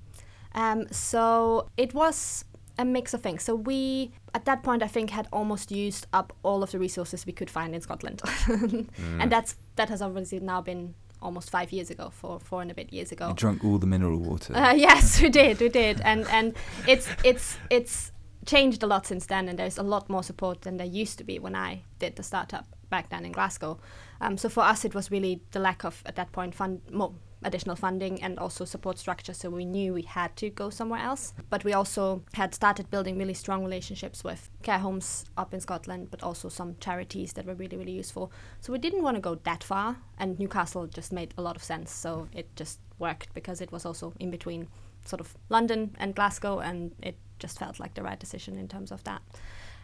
um, 0.54 0.86
so 0.90 1.68
it 1.76 1.94
was 1.94 2.44
a 2.78 2.84
mix 2.84 3.14
of 3.14 3.22
things. 3.22 3.42
So 3.42 3.54
we, 3.54 4.12
at 4.34 4.44
that 4.44 4.62
point, 4.62 4.82
I 4.82 4.86
think 4.86 5.10
had 5.10 5.28
almost 5.32 5.70
used 5.70 6.06
up 6.12 6.32
all 6.42 6.62
of 6.62 6.70
the 6.70 6.78
resources 6.78 7.26
we 7.26 7.32
could 7.32 7.50
find 7.50 7.74
in 7.74 7.80
Scotland, 7.80 8.20
mm. 8.24 8.88
and 9.20 9.30
that's 9.30 9.56
that 9.76 9.88
has 9.88 10.02
obviously 10.02 10.40
now 10.40 10.60
been 10.60 10.94
almost 11.20 11.50
five 11.50 11.72
years 11.72 11.90
ago, 11.90 12.10
four 12.10 12.40
four 12.40 12.62
and 12.62 12.70
a 12.70 12.74
bit 12.74 12.92
years 12.92 13.12
ago. 13.12 13.28
You 13.28 13.34
drank 13.34 13.64
all 13.64 13.78
the 13.78 13.86
mineral 13.86 14.18
water. 14.18 14.54
Uh, 14.56 14.72
yes, 14.88 15.20
we 15.20 15.28
did, 15.28 15.60
we 15.60 15.68
did, 15.68 16.00
and 16.00 16.26
and 16.28 16.54
it's 16.86 17.08
it's 17.24 17.58
it's 17.70 18.12
changed 18.46 18.82
a 18.82 18.86
lot 18.86 19.06
since 19.06 19.26
then, 19.26 19.48
and 19.48 19.58
there's 19.58 19.78
a 19.78 19.82
lot 19.82 20.08
more 20.08 20.22
support 20.22 20.62
than 20.62 20.76
there 20.76 20.86
used 20.86 21.18
to 21.18 21.24
be 21.24 21.38
when 21.38 21.54
I 21.54 21.82
did 21.98 22.16
the 22.16 22.22
startup 22.22 22.66
back 22.90 23.08
then 23.10 23.24
in 23.24 23.32
Glasgow. 23.32 23.78
Um, 24.20 24.36
so 24.36 24.48
for 24.48 24.62
us, 24.62 24.84
it 24.84 24.94
was 24.94 25.10
really 25.10 25.40
the 25.52 25.60
lack 25.60 25.84
of 25.84 26.02
at 26.06 26.16
that 26.16 26.32
point 26.32 26.54
fund 26.54 26.82
more 26.90 27.14
additional 27.44 27.76
funding 27.76 28.22
and 28.22 28.38
also 28.38 28.64
support 28.64 28.98
structure. 28.98 29.34
So 29.34 29.50
we 29.50 29.64
knew 29.64 29.94
we 29.94 30.02
had 30.02 30.36
to 30.36 30.50
go 30.50 30.70
somewhere 30.70 31.00
else. 31.00 31.34
But 31.50 31.64
we 31.64 31.72
also 31.72 32.22
had 32.34 32.54
started 32.54 32.90
building 32.90 33.18
really 33.18 33.34
strong 33.34 33.64
relationships 33.64 34.24
with 34.24 34.50
care 34.62 34.78
homes 34.78 35.24
up 35.36 35.52
in 35.54 35.60
Scotland, 35.60 36.08
but 36.10 36.22
also 36.22 36.48
some 36.48 36.76
charities 36.80 37.32
that 37.34 37.46
were 37.46 37.54
really, 37.54 37.76
really 37.76 37.92
useful. 37.92 38.32
So 38.60 38.72
we 38.72 38.78
didn't 38.78 39.02
want 39.02 39.16
to 39.16 39.20
go 39.20 39.36
that 39.36 39.64
far. 39.64 39.96
And 40.18 40.38
Newcastle 40.38 40.86
just 40.86 41.12
made 41.12 41.34
a 41.36 41.42
lot 41.42 41.56
of 41.56 41.62
sense. 41.62 41.92
So 41.92 42.28
it 42.32 42.54
just 42.56 42.78
worked 42.98 43.34
because 43.34 43.60
it 43.60 43.72
was 43.72 43.84
also 43.84 44.12
in 44.20 44.30
between 44.30 44.68
sort 45.04 45.20
of 45.20 45.34
London 45.48 45.96
and 45.98 46.14
Glasgow, 46.14 46.60
and 46.60 46.92
it 47.02 47.16
just 47.38 47.58
felt 47.58 47.80
like 47.80 47.94
the 47.94 48.02
right 48.02 48.20
decision 48.20 48.56
in 48.56 48.68
terms 48.68 48.92
of 48.92 49.02
that. 49.04 49.20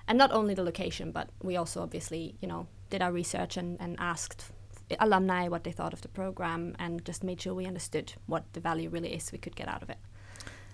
And 0.06 0.16
not 0.16 0.32
only 0.32 0.54
the 0.54 0.62
location, 0.62 1.11
but 1.12 1.28
we 1.43 1.56
also 1.56 1.82
obviously, 1.82 2.37
you 2.40 2.49
know, 2.49 2.66
did 2.88 3.02
our 3.02 3.12
research 3.12 3.56
and, 3.56 3.78
and 3.80 3.97
asked 3.99 4.52
alumni 5.00 5.49
what 5.49 5.64
they 5.64 5.73
thought 5.73 5.92
of 5.92 6.00
the 6.00 6.09
program 6.09 6.75
and 6.78 7.04
just 7.04 7.23
made 7.23 7.40
sure 7.40 7.54
we 7.54 7.66
understood 7.66 8.12
what 8.26 8.45
the 8.52 8.61
value 8.61 8.88
really 8.88 9.14
is 9.14 9.33
we 9.33 9.38
could 9.38 9.57
get 9.57 9.68
out 9.68 9.83
of 9.83 9.90
it. 9.90 9.99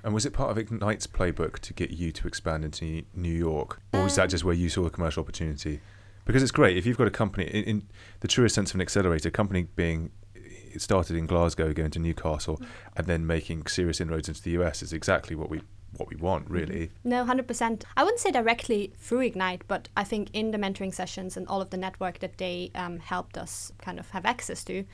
And 0.03 0.13
was 0.13 0.27
it 0.27 0.33
part 0.35 0.51
of 0.51 0.59
Ignite's 0.59 1.07
playbook 1.07 1.61
to 1.61 1.73
get 1.73 1.91
you 1.91 2.13
to 2.13 2.29
expand 2.29 2.65
into 2.65 3.03
New 3.15 3.33
York, 3.33 3.81
or 3.95 4.05
was 4.05 4.17
that 4.17 4.25
um, 4.25 4.29
just 4.29 4.45
where 4.45 4.55
you 4.55 4.69
saw 4.69 4.85
a 4.85 4.91
commercial 4.91 5.23
opportunity? 5.23 5.81
Because 6.27 6.43
it's 6.43 6.53
great 6.53 6.77
if 6.77 6.85
you've 6.85 6.99
got 6.99 7.07
a 7.07 7.11
company 7.11 7.47
in, 7.47 7.65
in 7.65 7.89
the 8.21 8.29
truest 8.29 8.55
sense 8.55 8.71
of 8.71 8.75
an 8.75 8.81
accelerator, 8.83 9.31
company 9.31 9.67
being 9.77 10.11
it 10.35 10.83
started 10.83 11.17
in 11.17 11.27
Glasgow, 11.27 11.73
going 11.73 11.91
to 11.93 11.99
Newcastle, 11.99 12.59
mm. 12.59 12.67
and 12.97 13.07
then 13.07 13.27
making 13.27 13.67
serious 13.67 14.01
inroads 14.01 14.29
into 14.29 14.43
the 14.43 14.51
US 14.63 14.83
is 14.83 14.93
exactly 14.93 15.37
what 15.37 15.49
we 15.49 15.63
what 15.97 16.11
we 16.11 16.17
want, 16.17 16.45
mm-hmm. 16.45 16.55
really. 16.55 16.91
No, 17.03 17.25
100%. 17.25 17.85
I 17.97 18.03
wouldn't 18.03 18.21
say 18.21 18.31
directly 18.31 18.93
through 18.97 19.21
Ignite, 19.21 19.63
but 19.69 19.89
I 19.97 20.05
think 20.05 20.31
in 20.33 20.51
the 20.51 20.59
mentoring 20.59 20.95
sessions 20.95 21.37
and 21.37 21.47
all 21.49 21.61
of 21.61 21.71
the 21.71 21.77
network 21.77 22.21
that 22.21 22.39
they 22.39 22.71
um, 22.75 22.99
helped 22.99 23.39
us 23.39 23.73
kind 23.79 23.99
of 23.99 24.11
have 24.11 24.25
access 24.25 24.65
to 24.65 24.85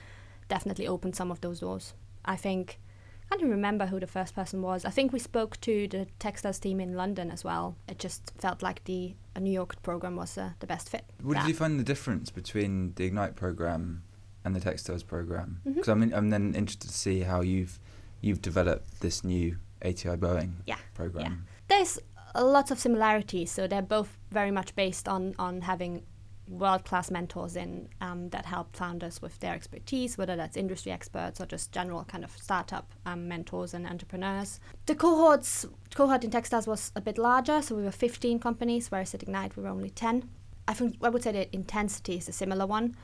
definitely 0.48 0.86
opened 0.86 1.16
some 1.16 1.30
of 1.30 1.40
those 1.40 1.60
doors. 1.60 1.94
I 2.24 2.36
think, 2.36 2.80
I 3.24 3.28
can't 3.30 3.40
even 3.42 3.50
remember 3.52 3.86
who 3.86 3.98
the 4.00 4.06
first 4.06 4.34
person 4.34 4.60
was. 4.60 4.84
I 4.84 4.90
think 4.90 5.12
we 5.12 5.18
spoke 5.18 5.58
to 5.62 5.88
the 5.88 6.06
Techstars 6.18 6.60
team 6.60 6.80
in 6.80 6.94
London 6.94 7.30
as 7.30 7.44
well. 7.44 7.76
It 7.88 7.98
just 7.98 8.32
felt 8.38 8.62
like 8.62 8.84
the 8.84 9.14
New 9.38 9.52
York 9.52 9.80
program 9.82 10.16
was 10.16 10.36
uh, 10.36 10.50
the 10.58 10.66
best 10.66 10.90
fit. 10.90 11.04
What 11.22 11.38
did 11.38 11.48
you 11.48 11.54
find 11.54 11.80
the 11.80 11.84
difference 11.84 12.28
between 12.30 12.92
the 12.96 13.04
Ignite 13.04 13.36
program 13.36 14.02
and 14.44 14.54
the 14.54 14.60
Techstars 14.60 15.06
program? 15.06 15.60
Because 15.64 15.86
mm-hmm. 15.86 16.02
I'm, 16.02 16.14
I'm 16.14 16.30
then 16.30 16.54
interested 16.54 16.88
to 16.88 16.94
see 16.94 17.20
how 17.20 17.40
you've 17.40 17.78
you've 18.20 18.42
developed 18.42 19.00
this 19.00 19.24
new 19.24 19.56
ATI 19.82 20.16
Boeing 20.16 20.52
yeah. 20.66 20.76
program? 20.94 21.46
Yeah. 21.68 21.76
There's 21.76 21.98
lots 22.34 22.70
of 22.70 22.78
similarities. 22.78 23.50
So 23.50 23.66
they're 23.66 23.82
both 23.82 24.18
very 24.30 24.50
much 24.50 24.74
based 24.74 25.08
on 25.08 25.34
on 25.38 25.62
having 25.62 26.02
world 26.48 26.84
class 26.84 27.10
mentors 27.12 27.54
in 27.54 27.88
um, 28.00 28.28
that 28.30 28.44
help 28.44 28.74
founders 28.74 29.22
with 29.22 29.38
their 29.38 29.54
expertise, 29.54 30.18
whether 30.18 30.34
that's 30.34 30.56
industry 30.56 30.90
experts 30.90 31.40
or 31.40 31.46
just 31.46 31.70
general 31.70 32.04
kind 32.04 32.24
of 32.24 32.32
startup 32.32 32.92
um, 33.06 33.28
mentors 33.28 33.72
and 33.72 33.86
entrepreneurs. 33.86 34.58
The 34.86 34.96
cohorts 34.96 35.64
cohort 35.94 36.24
in 36.24 36.30
Techstars 36.30 36.66
was 36.66 36.90
a 36.96 37.00
bit 37.00 37.18
larger, 37.18 37.62
so 37.62 37.76
we 37.76 37.84
were 37.84 37.92
15 37.92 38.40
companies, 38.40 38.90
whereas 38.90 39.14
at 39.14 39.22
Ignite 39.22 39.56
we 39.56 39.62
were 39.62 39.68
only 39.68 39.90
10. 39.90 40.28
I 40.66 40.74
think 40.74 40.96
I 41.02 41.08
would 41.08 41.22
say 41.22 41.32
the 41.32 41.54
intensity 41.54 42.16
is 42.16 42.28
a 42.28 42.32
similar 42.32 42.66
one, 42.66 42.96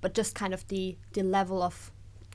but 0.00 0.14
just 0.14 0.34
kind 0.34 0.54
of 0.54 0.66
the 0.68 0.96
the 1.12 1.22
level 1.22 1.62
of 1.62 1.90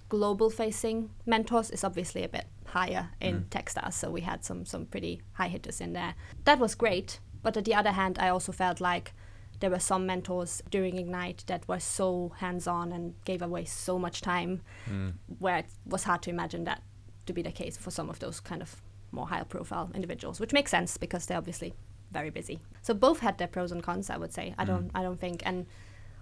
global 0.09 0.49
facing 0.49 1.09
mentors 1.25 1.69
is 1.69 1.83
obviously 1.83 2.23
a 2.23 2.29
bit 2.29 2.45
higher 2.77 3.09
in 3.19 3.45
mm. 3.51 3.93
So 3.93 4.11
we 4.11 4.21
had 4.21 4.45
some 4.45 4.65
some 4.65 4.85
pretty 4.85 5.21
high 5.33 5.49
hitters 5.55 5.81
in 5.81 5.93
there. 5.93 6.13
That 6.43 6.59
was 6.59 6.75
great, 6.75 7.19
But 7.43 7.57
on 7.57 7.63
the 7.63 7.75
other 7.75 7.91
hand, 7.91 8.17
I 8.19 8.29
also 8.29 8.51
felt 8.51 8.81
like 8.81 9.13
there 9.59 9.71
were 9.71 9.79
some 9.79 10.05
mentors 10.05 10.61
during 10.69 10.97
Ignite 10.97 11.43
that 11.47 11.67
were 11.67 11.79
so 11.79 12.33
hands 12.37 12.67
on 12.67 12.91
and 12.91 13.13
gave 13.25 13.41
away 13.41 13.65
so 13.65 13.97
much 13.97 14.21
time, 14.21 14.61
mm. 14.89 15.13
where 15.39 15.57
it 15.57 15.65
was 15.85 16.03
hard 16.03 16.21
to 16.23 16.29
imagine 16.29 16.63
that 16.65 16.81
to 17.25 17.33
be 17.33 17.41
the 17.41 17.51
case 17.51 17.77
for 17.77 17.91
some 17.91 18.09
of 18.09 18.19
those 18.19 18.39
kind 18.39 18.61
of 18.61 18.81
more 19.11 19.27
high 19.27 19.43
profile 19.43 19.89
individuals, 19.93 20.39
which 20.39 20.53
makes 20.53 20.71
sense 20.71 20.97
because 20.97 21.25
they're 21.25 21.37
obviously 21.37 21.73
very 22.11 22.29
busy. 22.29 22.59
So 22.81 22.93
both 22.93 23.19
had 23.19 23.37
their 23.37 23.47
pros 23.47 23.71
and 23.71 23.83
cons, 23.83 24.09
I 24.09 24.17
would 24.17 24.33
say. 24.33 24.53
I 24.57 24.63
mm. 24.63 24.67
don't 24.67 24.91
I 24.93 25.01
don't 25.03 25.19
think 25.19 25.41
and 25.45 25.65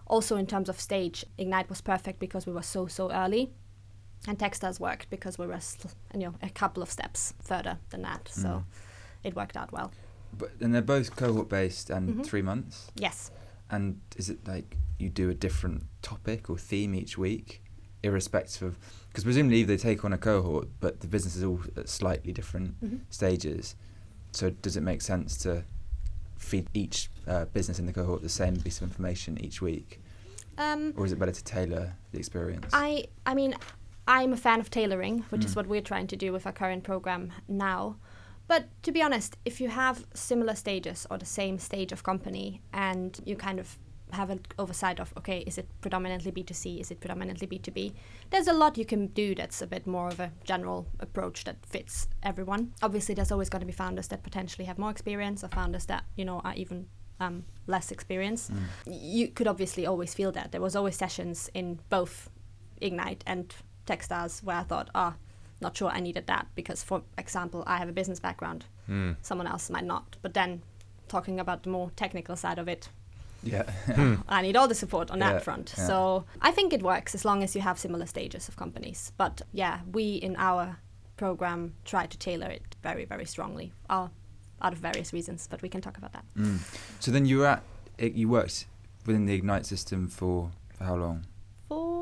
also 0.07 0.37
in 0.37 0.45
terms 0.45 0.69
of 0.69 0.79
stage, 0.79 1.25
Ignite 1.37 1.69
was 1.69 1.81
perfect 1.81 2.19
because 2.19 2.45
we 2.45 2.53
were 2.53 2.63
so 2.75 2.87
so 2.87 3.11
early. 3.11 3.51
And 4.27 4.39
Techstars 4.39 4.79
worked 4.79 5.09
because 5.09 5.37
we 5.37 5.45
were 5.47 5.59
you 6.13 6.21
know 6.21 6.33
a 6.41 6.49
couple 6.49 6.81
of 6.81 6.89
steps 6.89 7.33
further 7.41 7.77
than 7.89 8.01
that. 8.01 8.29
So 8.31 8.47
mm. 8.47 8.63
it 9.23 9.35
worked 9.35 9.57
out 9.57 9.71
well. 9.71 9.91
But 10.37 10.51
and 10.59 10.73
they're 10.73 10.81
both 10.81 11.15
cohort 11.15 11.49
based 11.49 11.89
and 11.89 12.09
mm-hmm. 12.09 12.21
three 12.23 12.41
months. 12.41 12.91
Yes. 12.95 13.31
And 13.69 14.01
is 14.15 14.29
it 14.29 14.47
like 14.47 14.77
you 14.97 15.09
do 15.09 15.29
a 15.29 15.33
different 15.33 15.83
topic 16.01 16.49
or 16.49 16.57
theme 16.57 16.95
each 16.95 17.17
week, 17.17 17.61
irrespective 18.03 18.63
of 18.63 18.77
because 19.09 19.23
presumably 19.23 19.63
they 19.63 19.77
take 19.77 20.03
on 20.03 20.11
a 20.11 20.17
cohort, 20.17 20.67
but 20.79 20.99
the 20.99 21.07
business 21.07 21.35
is 21.35 21.43
all 21.43 21.61
at 21.77 21.87
slightly 21.87 22.33
different 22.33 22.83
mm-hmm. 22.83 22.97
stages. 23.09 23.75
So 24.31 24.49
does 24.49 24.75
it 24.75 24.81
make 24.81 25.01
sense 25.01 25.37
to 25.37 25.63
feed 26.37 26.67
each 26.73 27.09
uh, 27.27 27.45
business 27.45 27.79
in 27.79 27.85
the 27.85 27.93
cohort 27.93 28.21
the 28.21 28.29
same 28.29 28.59
piece 28.59 28.77
of 28.77 28.83
information 28.83 29.37
each 29.41 29.61
week, 29.61 30.01
um, 30.57 30.93
or 30.97 31.05
is 31.05 31.11
it 31.11 31.19
better 31.19 31.31
to 31.31 31.43
tailor 31.43 31.93
the 32.11 32.17
experience? 32.17 32.69
I 32.73 33.05
I 33.25 33.33
mean, 33.33 33.55
I'm 34.07 34.33
a 34.33 34.37
fan 34.37 34.59
of 34.59 34.69
tailoring, 34.69 35.25
which 35.29 35.41
mm. 35.41 35.45
is 35.45 35.55
what 35.55 35.67
we're 35.67 35.81
trying 35.81 36.07
to 36.07 36.15
do 36.15 36.31
with 36.31 36.45
our 36.45 36.51
current 36.51 36.83
program 36.83 37.31
now. 37.47 37.97
But 38.47 38.67
to 38.83 38.91
be 38.91 39.01
honest, 39.01 39.37
if 39.43 39.59
you 39.59 39.69
have 39.69 40.05
similar 40.13 40.55
stages 40.55 41.07
or 41.09 41.17
the 41.17 41.25
same 41.25 41.57
stage 41.57 41.91
of 41.91 42.03
company 42.03 42.61
and 42.71 43.19
you 43.25 43.35
kind 43.35 43.59
of 43.59 43.77
have 44.11 44.29
an 44.29 44.39
oversight 44.59 44.99
of 44.99 45.11
okay 45.17 45.39
is 45.39 45.57
it 45.57 45.67
predominantly 45.81 46.31
b2c 46.31 46.79
is 46.79 46.91
it 46.91 46.99
predominantly 46.99 47.47
b2b 47.47 47.91
there's 48.29 48.47
a 48.47 48.53
lot 48.53 48.77
you 48.77 48.85
can 48.85 49.07
do 49.07 49.33
that's 49.33 49.61
a 49.63 49.67
bit 49.67 49.87
more 49.87 50.07
of 50.07 50.19
a 50.19 50.31
general 50.43 50.87
approach 50.99 51.43
that 51.43 51.57
fits 51.65 52.07
everyone 52.23 52.71
obviously 52.83 53.15
there's 53.15 53.31
always 53.31 53.49
going 53.49 53.61
to 53.61 53.65
be 53.65 53.73
founders 53.73 54.07
that 54.07 54.23
potentially 54.23 54.65
have 54.65 54.77
more 54.77 54.91
experience 54.91 55.43
or 55.43 55.47
founders 55.49 55.85
that 55.85 56.05
you 56.15 56.23
know 56.23 56.39
are 56.43 56.53
even 56.55 56.87
um, 57.19 57.45
less 57.65 57.91
experienced 57.91 58.53
mm. 58.53 58.59
you 58.85 59.27
could 59.27 59.47
obviously 59.47 59.85
always 59.85 60.13
feel 60.13 60.31
that 60.31 60.51
there 60.51 60.61
was 60.61 60.75
always 60.75 60.95
sessions 60.95 61.49
in 61.53 61.79
both 61.89 62.29
ignite 62.81 63.23
and 63.25 63.55
techstars 63.85 64.43
where 64.43 64.57
i 64.57 64.63
thought 64.63 64.89
ah 64.95 65.13
oh, 65.13 65.19
not 65.61 65.75
sure 65.77 65.89
i 65.89 65.99
needed 65.99 66.27
that 66.27 66.47
because 66.55 66.83
for 66.83 67.01
example 67.17 67.63
i 67.65 67.77
have 67.77 67.89
a 67.89 67.93
business 67.93 68.19
background 68.19 68.65
mm. 68.89 69.15
someone 69.21 69.47
else 69.47 69.69
might 69.69 69.85
not 69.85 70.17
but 70.21 70.33
then 70.33 70.61
talking 71.07 71.39
about 71.39 71.63
the 71.63 71.69
more 71.69 71.91
technical 71.95 72.35
side 72.35 72.59
of 72.59 72.67
it 72.67 72.89
yeah. 73.45 73.63
Hmm. 73.93 74.15
I 74.27 74.41
need 74.41 74.55
all 74.57 74.67
the 74.67 74.75
support 74.75 75.11
on 75.11 75.19
yeah. 75.19 75.33
that 75.33 75.43
front. 75.43 75.73
Yeah. 75.77 75.85
So 75.87 76.25
I 76.41 76.51
think 76.51 76.73
it 76.73 76.81
works 76.81 77.15
as 77.15 77.23
long 77.23 77.43
as 77.43 77.55
you 77.55 77.61
have 77.61 77.77
similar 77.77 78.07
stages 78.07 78.49
of 78.49 78.57
companies. 78.57 79.13
But 79.17 79.41
yeah, 79.53 79.81
we 79.91 80.15
in 80.15 80.35
our 80.37 80.79
program 81.15 81.75
try 81.85 82.07
to 82.07 82.17
tailor 82.17 82.49
it 82.49 82.75
very, 82.81 83.05
very 83.05 83.25
strongly, 83.25 83.71
uh, 83.89 84.07
out 84.61 84.73
of 84.73 84.79
various 84.79 85.13
reasons. 85.13 85.47
But 85.47 85.61
we 85.61 85.69
can 85.69 85.79
talk 85.79 85.97
about 85.97 86.13
that. 86.13 86.25
Mm. 86.35 86.59
So 86.99 87.11
then 87.11 87.25
you 87.25 87.39
were 87.39 87.45
at 87.45 87.63
you 87.99 88.27
worked 88.27 88.65
within 89.05 89.25
the 89.25 89.35
Ignite 89.35 89.65
system 89.65 90.07
for, 90.07 90.51
for 90.73 90.83
how 90.83 90.95
long? 90.95 91.27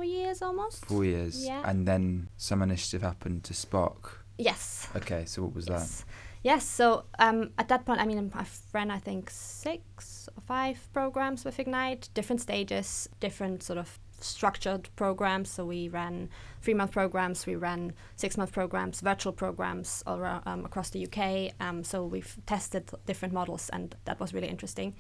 Four 0.04 0.10
years 0.12 0.42
almost. 0.42 0.86
Four 0.86 1.06
years. 1.06 1.46
Yeah. 1.46 1.62
And 1.64 1.88
then 1.88 2.28
some 2.36 2.62
initiative 2.62 3.02
happened 3.02 3.46
to 3.46 3.54
Spark. 3.54 4.26
Yes. 4.38 4.90
Okay, 4.98 5.24
so 5.24 5.44
what 5.44 5.56
was 5.56 5.70
yes. 5.70 6.02
that? 6.02 6.06
Yes, 6.44 6.66
so 6.66 7.06
um, 7.20 7.52
at 7.58 7.70
that 7.70 7.86
point, 7.86 8.02
I 8.02 8.06
mean, 8.06 8.30
I've 8.36 8.60
ran, 8.74 8.92
I 8.92 9.00
think, 9.00 9.30
six 9.30 10.28
or 10.36 10.42
five 10.42 10.90
programs 10.92 11.46
with 11.46 11.58
Ignite, 11.58 12.10
different 12.14 12.42
stages, 12.42 13.08
different 13.22 13.64
sort 13.64 13.80
of 13.80 13.98
structured 14.20 14.90
programs. 14.98 15.50
So 15.50 15.64
we 15.64 15.88
ran 15.88 16.28
three 16.62 16.74
month 16.74 16.92
programs, 16.92 17.46
we 17.46 17.56
ran 17.56 17.94
six 18.18 18.36
month 18.36 18.52
programs, 18.52 19.00
virtual 19.00 19.32
programs 19.32 20.04
all 20.06 20.18
around, 20.18 20.44
um, 20.46 20.66
across 20.66 20.90
the 20.90 21.08
UK. 21.08 21.54
Um, 21.62 21.82
so 21.86 22.06
we've 22.06 22.38
tested 22.46 22.92
different 23.06 23.34
models, 23.34 23.70
and 23.70 23.96
that 24.04 24.20
was 24.20 24.34
really 24.34 24.50
interesting. 24.50 24.96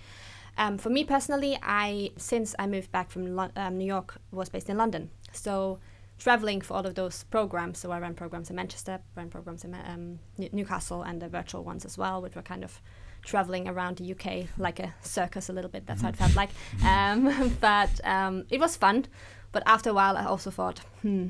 Um, 0.57 0.77
for 0.77 0.89
me 0.89 1.03
personally, 1.03 1.57
I 1.61 2.11
since 2.17 2.55
I 2.59 2.67
moved 2.67 2.91
back 2.91 3.09
from 3.09 3.35
Lo- 3.35 3.51
um, 3.55 3.77
New 3.77 3.85
York, 3.85 4.17
was 4.31 4.49
based 4.49 4.69
in 4.69 4.77
London. 4.77 5.09
So 5.31 5.79
traveling 6.19 6.61
for 6.61 6.75
all 6.75 6.85
of 6.85 6.95
those 6.95 7.23
programs. 7.25 7.79
So 7.79 7.91
I 7.91 7.99
ran 7.99 8.13
programs 8.13 8.49
in 8.49 8.55
Manchester, 8.55 8.99
ran 9.15 9.29
programs 9.29 9.63
in 9.65 9.73
um, 9.73 10.19
Newcastle, 10.37 11.01
and 11.03 11.21
the 11.21 11.27
virtual 11.27 11.63
ones 11.63 11.85
as 11.85 11.97
well, 11.97 12.21
which 12.21 12.35
were 12.35 12.41
kind 12.41 12.63
of 12.63 12.81
traveling 13.23 13.67
around 13.67 13.97
the 13.97 14.11
UK 14.11 14.47
like 14.57 14.79
a 14.79 14.93
circus 15.01 15.49
a 15.49 15.53
little 15.53 15.71
bit. 15.71 15.85
That's 15.85 16.01
how 16.01 16.09
it 16.09 16.15
felt 16.15 16.35
like. 16.35 16.49
Um, 16.83 17.55
but 17.61 17.99
um, 18.03 18.45
it 18.49 18.59
was 18.59 18.75
fun. 18.75 19.05
But 19.51 19.63
after 19.65 19.89
a 19.89 19.93
while, 19.93 20.17
I 20.17 20.25
also 20.25 20.49
thought, 20.49 20.79
hmm, 21.01 21.29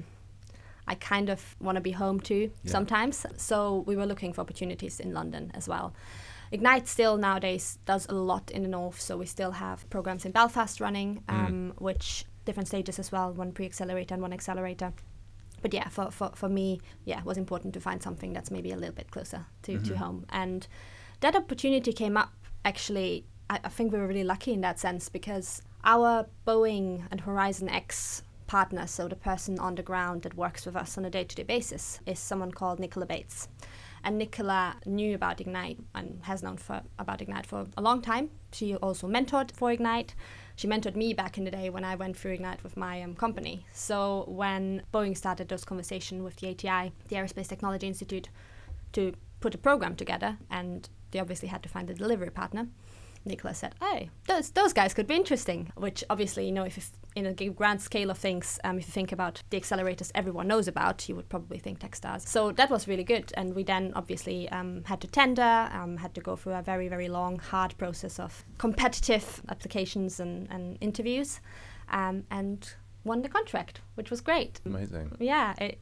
I 0.87 0.95
kind 0.95 1.29
of 1.29 1.55
want 1.59 1.75
to 1.75 1.81
be 1.81 1.91
home 1.91 2.19
too 2.19 2.51
yeah. 2.63 2.71
sometimes. 2.71 3.25
So 3.37 3.83
we 3.85 3.95
were 3.95 4.05
looking 4.05 4.33
for 4.33 4.41
opportunities 4.41 4.99
in 4.99 5.13
London 5.13 5.51
as 5.53 5.67
well. 5.67 5.93
Ignite 6.53 6.87
still 6.87 7.17
nowadays 7.17 7.79
does 7.85 8.05
a 8.09 8.13
lot 8.13 8.51
in 8.51 8.61
the 8.61 8.69
north, 8.69 9.01
so 9.01 9.17
we 9.17 9.25
still 9.25 9.53
have 9.53 9.89
programs 9.89 10.23
in 10.23 10.31
Belfast 10.31 10.79
running, 10.79 11.23
mm. 11.27 11.33
um, 11.33 11.73
mm. 11.75 11.81
which 11.81 12.25
different 12.45 12.67
stages 12.67 12.99
as 12.99 13.11
well, 13.11 13.33
one 13.33 13.51
pre-accelerator 13.51 14.13
and 14.13 14.21
one 14.21 14.31
accelerator. 14.31 14.93
But 15.63 15.73
yeah, 15.73 15.89
for, 15.89 16.11
for, 16.11 16.29
for 16.35 16.49
me, 16.49 16.79
yeah, 17.05 17.17
it 17.17 17.25
was 17.25 17.39
important 17.39 17.73
to 17.73 17.79
find 17.79 18.03
something 18.03 18.33
that's 18.33 18.51
maybe 18.51 18.71
a 18.71 18.75
little 18.75 18.93
bit 18.93 19.09
closer 19.09 19.47
to, 19.63 19.71
mm-hmm. 19.71 19.83
to 19.83 19.97
home. 19.97 20.25
And 20.29 20.67
that 21.21 21.35
opportunity 21.35 21.91
came 21.91 22.17
up 22.17 22.31
actually, 22.63 23.25
I, 23.49 23.59
I 23.63 23.69
think 23.69 23.91
we 23.91 23.97
were 23.97 24.07
really 24.07 24.23
lucky 24.23 24.53
in 24.53 24.61
that 24.61 24.79
sense 24.79 25.09
because 25.09 25.63
our 25.83 26.27
Boeing 26.45 27.07
and 27.09 27.21
Horizon 27.21 27.67
X 27.67 28.21
partner, 28.45 28.85
so 28.85 29.07
the 29.07 29.15
person 29.15 29.57
on 29.57 29.73
the 29.73 29.81
ground 29.81 30.21
that 30.21 30.35
works 30.35 30.67
with 30.67 30.75
us 30.75 30.99
on 30.99 31.05
a 31.05 31.09
day 31.09 31.23
to 31.23 31.35
day 31.35 31.41
basis, 31.41 31.99
is 32.05 32.19
someone 32.19 32.51
called 32.51 32.79
Nicola 32.79 33.07
Bates. 33.07 33.47
And 34.03 34.17
Nicola 34.17 34.75
knew 34.85 35.15
about 35.15 35.39
Ignite 35.39 35.79
and 35.95 36.19
has 36.23 36.43
known 36.43 36.57
for, 36.57 36.81
about 36.99 37.21
Ignite 37.21 37.45
for 37.45 37.65
a 37.77 37.81
long 37.81 38.01
time. 38.01 38.29
She 38.51 38.75
also 38.75 39.07
mentored 39.07 39.51
for 39.51 39.71
Ignite 39.71 40.13
she 40.55 40.67
mentored 40.67 40.95
me 40.95 41.13
back 41.13 41.37
in 41.37 41.45
the 41.45 41.51
day 41.51 41.69
when 41.69 41.83
I 41.83 41.95
went 41.95 42.17
through 42.17 42.33
Ignite 42.33 42.63
with 42.63 42.77
my 42.77 43.01
um, 43.01 43.15
company. 43.15 43.65
So 43.73 44.25
when 44.27 44.83
Boeing 44.93 45.17
started 45.17 45.47
those 45.47 45.65
conversations 45.65 46.21
with 46.21 46.35
the 46.37 46.49
ATI, 46.49 46.91
the 47.07 47.15
Aerospace 47.15 47.47
Technology 47.47 47.87
Institute, 47.87 48.29
to 48.93 49.13
put 49.39 49.55
a 49.55 49.57
program 49.57 49.95
together, 49.95 50.37
and 50.51 50.87
they 51.11 51.19
obviously 51.19 51.49
had 51.49 51.63
to 51.63 51.69
find 51.69 51.89
a 51.89 51.93
delivery 51.93 52.29
partner. 52.29 52.67
Nicola 53.25 53.53
said, 53.53 53.75
"Hey, 53.79 54.09
those 54.27 54.51
those 54.51 54.73
guys 54.73 54.93
could 54.93 55.07
be 55.07 55.15
interesting." 55.15 55.71
Which 55.75 56.03
obviously, 56.09 56.45
you 56.45 56.51
know, 56.51 56.63
if 56.63 56.91
in 57.15 57.25
a 57.25 57.33
grand 57.33 57.81
scale 57.81 58.09
of 58.09 58.17
things, 58.17 58.59
um, 58.63 58.79
if 58.79 58.87
you 58.87 58.91
think 58.91 59.11
about 59.11 59.43
the 59.49 59.59
accelerators 59.59 60.11
everyone 60.15 60.47
knows 60.47 60.67
about, 60.67 61.07
you 61.07 61.15
would 61.15 61.29
probably 61.29 61.59
think 61.59 61.79
Techstars. 61.79 62.27
So 62.27 62.51
that 62.53 62.69
was 62.69 62.87
really 62.87 63.03
good, 63.03 63.31
and 63.35 63.55
we 63.55 63.63
then 63.63 63.93
obviously 63.95 64.49
um, 64.49 64.83
had 64.85 64.99
to 65.01 65.07
tender, 65.07 65.69
um, 65.71 65.97
had 65.97 66.13
to 66.15 66.21
go 66.21 66.35
through 66.35 66.53
a 66.53 66.61
very 66.61 66.87
very 66.87 67.09
long, 67.09 67.39
hard 67.39 67.77
process 67.77 68.19
of 68.19 68.43
competitive 68.57 69.41
applications 69.49 70.19
and, 70.19 70.47
and 70.49 70.77
interviews, 70.81 71.39
um, 71.89 72.23
and 72.31 72.73
won 73.03 73.21
the 73.21 73.29
contract, 73.29 73.81
which 73.95 74.09
was 74.09 74.21
great. 74.21 74.61
Amazing. 74.65 75.15
Yeah, 75.19 75.53
it, 75.59 75.79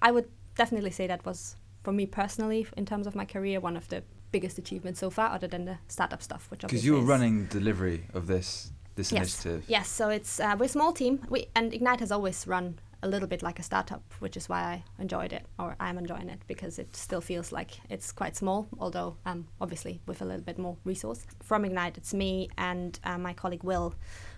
I 0.00 0.10
would 0.10 0.28
definitely 0.56 0.90
say 0.90 1.06
that 1.06 1.24
was 1.24 1.56
for 1.82 1.92
me 1.92 2.06
personally, 2.06 2.66
in 2.76 2.86
terms 2.86 3.06
of 3.06 3.14
my 3.14 3.24
career, 3.24 3.60
one 3.60 3.76
of 3.76 3.88
the 3.88 4.02
biggest 4.32 4.58
achievement 4.58 4.96
so 4.96 5.10
far, 5.10 5.30
other 5.30 5.46
than 5.46 5.64
the 5.64 5.78
startup 5.88 6.22
stuff, 6.22 6.50
which 6.50 6.64
obviously. 6.64 6.76
because 6.76 6.86
you 6.86 6.94
were 6.94 7.14
running 7.14 7.46
delivery 7.46 8.06
of 8.14 8.26
this 8.26 8.72
this 8.96 9.12
yes. 9.12 9.20
initiative. 9.20 9.64
Yes, 9.68 9.88
so 9.88 10.08
it's 10.08 10.40
uh, 10.40 10.56
we're 10.58 10.66
a 10.66 10.68
small 10.68 10.92
team. 10.92 11.24
We 11.28 11.46
and 11.54 11.72
Ignite 11.72 12.00
has 12.00 12.12
always 12.12 12.46
run 12.46 12.78
a 13.04 13.08
little 13.08 13.28
bit 13.28 13.42
like 13.42 13.58
a 13.58 13.62
startup, 13.62 14.02
which 14.20 14.36
is 14.36 14.48
why 14.48 14.60
I 14.62 14.84
enjoyed 15.02 15.32
it, 15.32 15.44
or 15.58 15.74
I'm 15.80 15.98
enjoying 15.98 16.28
it 16.28 16.40
because 16.46 16.78
it 16.78 16.94
still 16.94 17.20
feels 17.20 17.50
like 17.50 17.72
it's 17.90 18.12
quite 18.12 18.36
small, 18.36 18.68
although 18.78 19.16
um, 19.26 19.48
obviously 19.60 20.00
with 20.06 20.22
a 20.22 20.24
little 20.24 20.42
bit 20.42 20.58
more 20.58 20.76
resource. 20.84 21.26
From 21.42 21.64
Ignite, 21.64 21.98
it's 21.98 22.14
me 22.14 22.48
and 22.58 22.98
uh, 23.04 23.18
my 23.18 23.32
colleague 23.32 23.64
Will, 23.64 23.94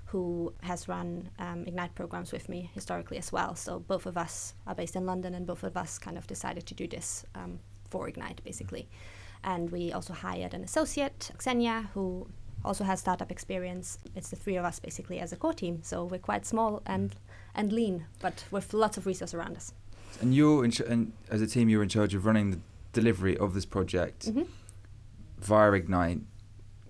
who 0.07 0.55
has 0.63 0.89
run 0.89 1.29
um, 1.39 1.65
Ignite 1.67 1.95
programs 1.95 2.33
with 2.33 2.49
me 2.49 2.71
historically 2.73 3.19
as 3.19 3.31
well. 3.33 3.55
So 3.55 3.81
both 3.81 4.07
of 4.07 4.17
us 4.17 4.55
are 4.67 4.75
based 4.75 4.97
in 4.97 5.05
London, 5.05 5.35
and 5.35 5.47
both 5.47 5.63
of 5.63 5.77
us 5.77 5.99
kind 5.99 6.17
of 6.17 6.27
decided 6.27 6.65
to 6.67 6.75
do 6.75 6.87
this 6.87 7.27
um, 7.35 7.59
for 7.91 8.09
Ignite, 8.09 8.43
basically. 8.45 8.89
Mm-hmm 8.89 9.24
and 9.45 9.71
we 9.71 9.93
also 9.93 10.13
hired 10.13 10.55
an 10.55 10.65
associate, 10.65 11.31
Xenia, 11.41 11.91
who 11.95 12.27
also 12.65 12.85
has 12.85 13.01
startup 13.01 13.31
experience. 13.31 13.99
It's 14.17 14.31
the 14.31 14.37
three 14.37 14.57
of 14.57 14.65
us 14.65 14.81
basically 14.81 15.21
as 15.21 15.33
a 15.33 15.37
core 15.37 15.53
team. 15.53 15.81
So 15.83 16.05
we're 16.05 16.19
quite 16.19 16.47
small 16.47 16.83
and 16.87 17.15
and 17.55 17.73
lean, 17.73 18.07
but 18.21 18.45
with 18.51 18.75
lots 18.75 18.97
of 18.97 19.07
resources 19.07 19.35
around 19.35 19.57
us. 19.57 19.73
And 20.21 20.35
you're 20.35 20.65
in 20.65 20.71
ch- 20.71 20.81
and 20.81 21.13
as 21.31 21.41
a 21.41 21.47
team, 21.47 21.69
you're 21.69 21.83
in 21.83 21.89
charge 21.89 22.15
of 22.15 22.27
running 22.27 22.51
the 22.51 22.59
delivery 22.93 23.37
of 23.37 23.55
this 23.55 23.65
project 23.65 24.27
mm-hmm. 24.27 24.43
via 25.39 25.73
Ignite, 25.73 26.21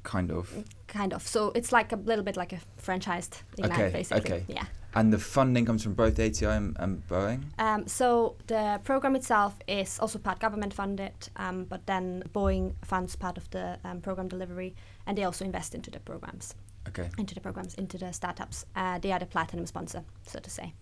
kind 0.03 0.31
of. 0.31 0.65
Kind 0.87 1.13
of. 1.13 1.27
So 1.27 1.53
it's 1.55 1.73
like 1.73 1.93
a 1.93 1.97
little 1.97 2.25
bit 2.25 2.37
like 2.37 2.53
a 2.53 2.61
franchised 2.81 3.43
Ignite, 3.59 3.73
okay, 3.73 3.91
basically. 3.91 4.33
Okay. 4.33 4.45
Yeah. 4.49 4.65
And 4.95 5.13
the 5.13 5.19
funding 5.19 5.67
comes 5.67 5.83
from 5.83 5.95
both 5.95 6.21
ATI 6.21 6.47
and, 6.47 6.77
and 6.79 7.07
Boeing? 7.09 7.43
Um, 7.59 7.87
so 7.87 8.37
the 8.47 8.81
program 8.85 9.17
itself 9.17 9.55
is 9.67 9.99
also 9.99 10.19
part 10.19 10.39
government 10.39 10.73
funded, 10.73 11.13
um, 11.37 11.65
but 11.65 11.85
then 11.87 12.23
Boeing 12.33 12.75
funds 12.85 13.17
part 13.17 13.37
of 13.37 13.51
the 13.51 13.79
um, 13.85 14.01
program 14.01 14.29
delivery 14.29 14.75
and 15.07 15.19
they 15.19 15.25
also 15.25 15.45
invest 15.45 15.75
into 15.75 15.91
the 15.91 15.99
programs. 16.01 16.55
Okay. 16.89 17.09
Into 17.19 17.35
the 17.35 17.41
programs, 17.41 17.75
into 17.75 17.99
the 17.99 18.13
startups. 18.13 18.67
Uh, 18.77 18.99
they 18.99 19.11
are 19.11 19.19
the 19.19 19.27
platinum 19.27 19.67
sponsor, 19.67 20.05
so 20.27 20.39
to 20.39 20.51
say. 20.51 20.75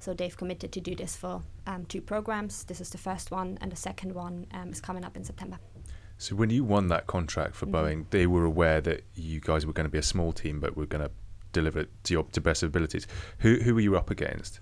So 0.00 0.14
they've 0.14 0.36
committed 0.36 0.72
to 0.72 0.80
do 0.80 0.94
this 0.94 1.14
for 1.14 1.42
um, 1.66 1.84
two 1.86 2.00
programs. 2.00 2.64
This 2.64 2.80
is 2.80 2.90
the 2.90 2.98
first 2.98 3.30
one, 3.30 3.58
and 3.60 3.70
the 3.70 3.76
second 3.76 4.14
one 4.14 4.46
um, 4.52 4.70
is 4.70 4.80
coming 4.80 5.04
up 5.04 5.16
in 5.16 5.24
September. 5.24 5.58
So 6.18 6.36
when 6.36 6.50
you 6.50 6.64
won 6.64 6.88
that 6.88 7.06
contract 7.06 7.54
for 7.56 7.66
Mhm. 7.66 7.72
Boeing, 7.72 8.10
they 8.10 8.26
were 8.26 8.44
aware 8.44 8.80
that 8.80 9.04
you 9.14 9.40
guys 9.40 9.66
were 9.66 9.72
going 9.72 9.86
to 9.86 9.90
be 9.90 9.98
a 9.98 10.02
small 10.02 10.32
team, 10.32 10.60
but 10.60 10.76
we're 10.76 10.86
going 10.86 11.04
to 11.04 11.10
deliver 11.52 11.80
it 11.80 11.90
to 12.04 12.14
your 12.14 12.24
to 12.32 12.40
best 12.40 12.62
abilities. 12.62 13.06
Who 13.38 13.56
who 13.56 13.74
were 13.74 13.80
you 13.80 13.96
up 13.96 14.10
against? 14.10 14.60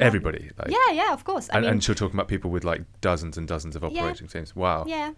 Everybody. 0.00 0.50
Like, 0.58 0.70
yeah, 0.70 0.92
yeah, 0.92 1.12
of 1.12 1.22
course. 1.24 1.48
I 1.50 1.56
and, 1.56 1.64
mean, 1.64 1.72
and 1.74 1.86
you're 1.86 1.94
talking 1.94 2.16
about 2.16 2.26
people 2.28 2.50
with 2.50 2.64
like 2.64 2.82
dozens 3.00 3.38
and 3.38 3.46
dozens 3.46 3.76
of 3.76 3.82
Yeah. 3.84 4.00
operating 4.02 4.26
teams. 4.26 4.56
Wow. 4.56 4.84
yeah, 4.86 5.12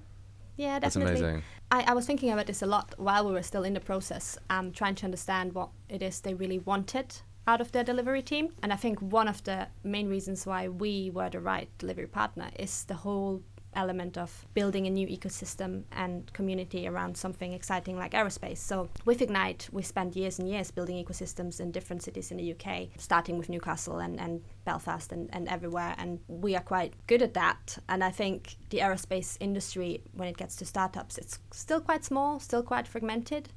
yeah, 0.56 0.78
That's 0.78 0.96
amazing. 0.96 1.42
I, 1.70 1.84
I 1.86 1.94
was 1.94 2.04
thinking 2.04 2.30
about 2.32 2.46
this 2.46 2.62
a 2.62 2.66
lot 2.66 2.94
while 2.98 3.26
we 3.26 3.32
were 3.32 3.42
still 3.42 3.64
in 3.64 3.74
the 3.74 3.80
process, 3.80 4.36
um, 4.50 4.72
trying 4.72 4.94
to 4.96 5.04
understand 5.04 5.54
what 5.54 5.70
it 5.88 6.02
is 6.02 6.20
they 6.20 6.34
really 6.34 6.58
wanted 6.58 7.14
out 7.46 7.60
of 7.60 7.72
their 7.72 7.84
delivery 7.84 8.22
team. 8.22 8.52
And 8.62 8.72
I 8.72 8.76
think 8.76 9.00
one 9.00 9.28
of 9.28 9.42
the 9.44 9.68
main 9.84 10.08
reasons 10.08 10.44
why 10.46 10.68
we 10.68 11.10
were 11.10 11.30
the 11.30 11.40
right 11.40 11.68
delivery 11.78 12.06
partner 12.06 12.50
is 12.58 12.84
the 12.84 12.94
whole 12.94 13.42
element 13.78 14.18
of 14.18 14.44
building 14.54 14.87
a 14.87 14.90
new 14.90 15.06
ecosystem 15.06 15.85
and 15.92 16.30
community 16.32 16.88
around 16.88 17.16
something 17.16 17.52
exciting 17.52 17.97
like 17.97 18.11
aerospace. 18.11 18.58
So 18.58 18.88
with 19.04 19.23
Ignite, 19.23 19.68
we 19.73 19.82
spent 19.82 20.16
years 20.16 20.38
and 20.40 20.49
years 20.49 20.70
building 20.73 21.02
ecosystems 21.02 21.61
in 21.61 21.70
different 21.70 22.02
cities 22.02 22.30
in 22.32 22.38
the 22.38 22.52
UK, 22.52 22.88
starting 22.99 23.38
with 23.38 23.49
Newcastle 23.49 24.00
and, 24.00 24.18
and 24.20 24.42
Belfast 24.64 25.12
and, 25.12 25.30
and 25.32 25.49
everywhere. 25.49 25.94
And 25.97 26.18
we 26.26 26.56
are 26.56 26.62
quite 26.62 26.92
good 27.06 27.23
at 27.23 27.35
that. 27.35 27.78
And 27.88 28.02
I 28.02 28.11
think 28.11 28.56
the 28.70 28.78
aerospace 28.78 29.37
industry, 29.38 30.02
when 30.12 30.28
it 30.28 30.37
gets 30.37 30.56
to 30.56 30.66
startups, 30.66 31.16
it's 31.16 31.38
still 31.52 31.80
quite 31.80 32.04
small, 32.04 32.40
still 32.40 32.64
quite 32.64 32.88
fragmented. 32.88 33.50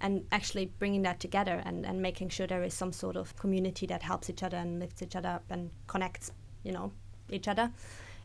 And 0.00 0.26
actually 0.30 0.66
bringing 0.78 1.02
that 1.02 1.20
together 1.20 1.62
and, 1.64 1.86
and 1.86 2.02
making 2.02 2.28
sure 2.28 2.46
there 2.46 2.62
is 2.62 2.74
some 2.74 2.92
sort 2.92 3.16
of 3.16 3.34
community 3.36 3.86
that 3.86 4.02
helps 4.02 4.28
each 4.28 4.42
other 4.42 4.58
and 4.58 4.78
lifts 4.78 5.00
each 5.02 5.16
other 5.16 5.30
up 5.30 5.44
and 5.48 5.70
connects, 5.86 6.32
you 6.64 6.72
know, 6.72 6.92
each 7.30 7.48
other 7.48 7.72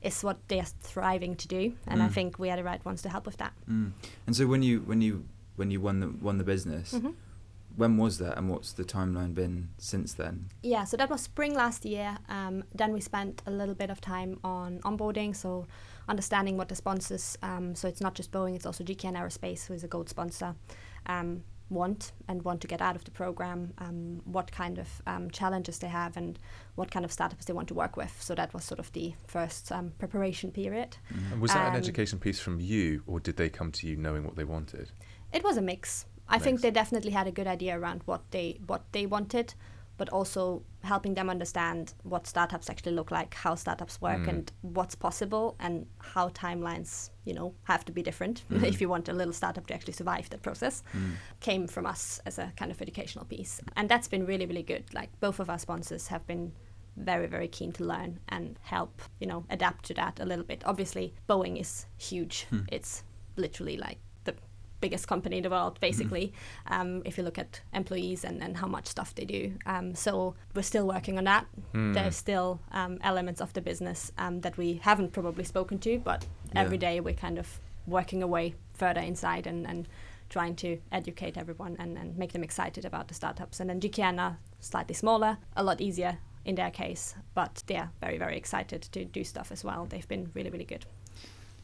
is 0.02 0.24
what 0.24 0.38
they're 0.48 0.66
thriving 0.82 1.36
to 1.36 1.48
do. 1.48 1.74
And 1.88 2.02
I 2.02 2.08
Mm. 2.08 2.14
think 2.14 2.40
we 2.40 2.50
are 2.50 2.58
the 2.58 2.64
right 2.64 2.84
ones 2.86 3.02
to 3.04 3.10
help 3.10 3.26
with 3.26 3.38
that. 3.38 3.54
Mm. 3.70 3.92
And 4.28 4.36
so 4.36 4.48
when 4.48 4.64
you 4.64 4.82
when 4.82 5.02
you 5.02 5.26
when 5.58 5.70
you 5.72 5.80
won 5.82 6.00
the 6.00 6.08
won 6.10 6.38
the 6.38 6.44
business, 6.44 6.94
Mhm. 6.94 7.14
when 7.76 7.98
was 7.98 8.18
that, 8.18 8.38
and 8.38 8.50
what's 8.50 8.74
the 8.74 8.84
timeline 8.84 9.34
been 9.34 9.70
since 9.78 10.14
then? 10.14 10.50
Yeah, 10.64 10.86
so 10.86 10.98
that 10.98 11.10
was 11.10 11.22
spring 11.22 11.54
last 11.54 11.86
year. 11.86 12.18
Um, 12.30 12.64
then 12.74 12.92
we 12.94 13.00
spent 13.02 13.42
a 13.46 13.52
little 13.52 13.76
bit 13.76 13.90
of 13.90 14.02
time 14.02 14.40
on 14.44 14.80
onboarding, 14.80 15.36
so 15.36 15.68
understanding 16.08 16.58
what 16.58 16.68
the 16.70 16.76
sponsors, 16.76 17.38
um, 17.44 17.76
so 17.76 17.88
it's 17.88 18.02
not 18.02 18.16
just 18.16 18.32
Boeing, 18.32 18.56
it's 18.56 18.66
also 18.66 18.84
GKN 18.84 19.16
Aerospace, 19.16 19.68
who 19.68 19.74
is 19.74 19.84
a 19.84 19.88
gold 19.88 20.10
sponsor, 20.10 20.56
um, 21.06 21.44
want 21.72 22.12
and 22.28 22.44
want 22.44 22.62
to 22.62 22.68
get 22.68 22.82
out 22.82 22.96
of 22.96 23.04
the 23.04 23.12
program, 23.12 23.74
um, 23.78 24.22
what 24.26 24.52
kind 24.52 24.78
of 24.78 24.88
um, 25.08 25.32
challenges 25.32 25.80
they 25.80 25.88
have, 25.88 26.18
and 26.18 26.38
what 26.76 26.92
kind 26.92 27.06
of 27.06 27.12
startups 27.12 27.46
they 27.46 27.54
want 27.54 27.68
to 27.70 27.74
work 27.74 27.98
with. 27.98 28.22
So 28.22 28.36
that 28.36 28.54
was 28.54 28.64
sort 28.64 28.80
of 28.80 28.92
the 28.92 29.14
first 29.28 29.72
um, 29.72 29.94
preparation 29.98 30.52
period. 30.52 30.98
And 31.32 31.42
was 31.42 31.52
that 31.52 31.68
an 31.68 31.74
Um, 31.74 31.80
education 31.80 32.20
piece 32.20 32.40
from 32.40 32.60
you, 32.60 33.04
or 33.08 33.20
did 33.20 33.36
they 33.38 33.50
come 33.50 33.72
to 33.72 33.88
you 33.88 33.96
knowing 33.96 34.24
what 34.24 34.36
they 34.36 34.46
wanted? 34.46 34.92
It 35.32 35.44
was 35.44 35.58
a 35.58 35.62
mix. 35.62 36.06
I 36.28 36.40
think 36.40 36.62
they 36.62 36.72
definitely 36.72 37.12
had 37.12 37.28
a 37.28 37.32
good 37.32 37.48
idea 37.48 37.78
around 37.78 38.02
what 38.06 38.22
they 38.32 38.60
what 38.68 38.84
they 38.92 39.06
wanted, 39.06 39.54
but 40.02 40.10
also 40.10 40.64
helping 40.84 41.14
them 41.16 41.30
understand 41.30 41.94
what 42.02 42.26
startups 42.26 42.70
actually 42.72 42.96
look 43.00 43.12
like, 43.12 43.32
how 43.36 43.54
startups 43.56 44.02
work, 44.02 44.22
Mm. 44.24 44.30
and 44.30 44.52
what's 44.78 44.96
possible, 44.96 45.46
and 45.60 45.86
how 46.14 46.30
timelines, 46.30 47.12
you 47.24 47.34
know, 47.38 47.54
have 47.72 47.84
to 47.86 47.92
be 47.92 48.02
different 48.02 48.44
if 48.72 48.82
you 48.82 48.90
want 48.90 49.08
a 49.10 49.14
little 49.14 49.34
startup 49.34 49.68
to 49.68 49.74
actually 49.76 49.94
survive 49.94 50.28
that 50.32 50.42
process. 50.42 50.82
Mm. 50.94 51.12
Came 51.40 51.68
from 51.68 51.86
us 51.86 52.20
as 52.26 52.40
a 52.40 52.52
kind 52.60 52.72
of 52.72 52.82
educational 52.82 53.26
piece, 53.26 53.62
and 53.78 53.88
that's 53.92 54.08
been 54.08 54.26
really 54.26 54.48
really 54.48 54.64
good. 54.74 54.84
Like 55.00 55.10
both 55.20 55.40
of 55.40 55.50
our 55.52 55.60
sponsors 55.60 56.08
have 56.08 56.26
been 56.26 56.52
very 56.98 57.28
very 57.28 57.48
keen 57.48 57.72
to 57.72 57.84
learn 57.94 58.20
and 58.30 58.60
help 58.74 59.02
you 59.22 59.28
know 59.28 59.46
adapt 59.50 59.86
to 59.86 59.94
that 59.94 60.20
a 60.20 60.26
little 60.26 60.44
bit 60.52 60.62
obviously 60.66 61.14
boeing 61.30 61.56
is 61.64 61.86
huge 61.98 62.36
Hmm. 62.50 62.64
it's 62.78 63.04
literally 63.38 63.78
like 63.78 63.98
biggest 64.82 65.08
company 65.08 65.38
in 65.38 65.44
the 65.44 65.50
world 65.50 65.80
basically 65.80 66.34
um, 66.68 67.02
if 67.06 67.18
you 67.18 67.24
look 67.24 67.38
at 67.38 67.62
employees 67.74 68.26
and, 68.26 68.42
and 68.44 68.58
how 68.58 68.68
much 68.68 68.88
stuff 68.88 69.14
they 69.16 69.26
do. 69.26 69.54
Um, 69.66 69.96
so 69.96 70.36
we're 70.56 70.64
still 70.64 70.88
working 70.88 71.18
on 71.18 71.24
that. 71.26 71.46
Hmm. 71.74 71.94
there's 71.94 72.16
still 72.16 72.60
um, 72.72 72.98
elements 73.02 73.40
of 73.42 73.54
the 73.54 73.62
business 73.62 74.12
um, 74.18 74.42
that 74.42 74.58
we 74.58 74.80
haven't 74.84 75.14
probably 75.14 75.44
spoken 75.44 75.80
to 75.80 76.00
but 76.00 76.26
every 76.56 76.78
Yeah. 76.78 76.90
day 76.90 77.00
we're 77.00 77.14
kind 77.28 77.38
of 77.40 77.48
working 77.88 78.22
away 78.24 78.56
further 78.74 79.02
inside 79.02 79.48
and, 79.48 79.66
and 79.68 79.88
trying 80.30 80.56
to 80.56 80.80
educate 80.92 81.38
everyone 81.38 81.76
and, 81.80 81.98
and 81.98 82.18
make 82.18 82.32
them 82.32 82.44
excited 82.44 82.86
about 82.86 83.08
the 83.08 83.14
startups. 83.14 83.60
And 83.60 83.70
then 83.70 83.80
GKN 83.82 84.20
are 84.20 84.38
slightly 84.60 84.96
smaller 84.96 85.38
a 85.56 85.64
lot 85.64 85.82
easier 85.82 86.18
in 86.46 86.56
their 86.56 86.72
case 86.72 87.14
but 87.36 87.64
they're 87.68 87.90
very 88.02 88.18
very 88.18 88.36
excited 88.36 88.82
to 88.82 89.06
do 89.06 89.24
stuff 89.24 89.52
as 89.52 89.64
well. 89.64 89.86
They've 89.86 90.08
been 90.08 90.32
really 90.34 90.50
really 90.50 90.66
good 90.66 90.86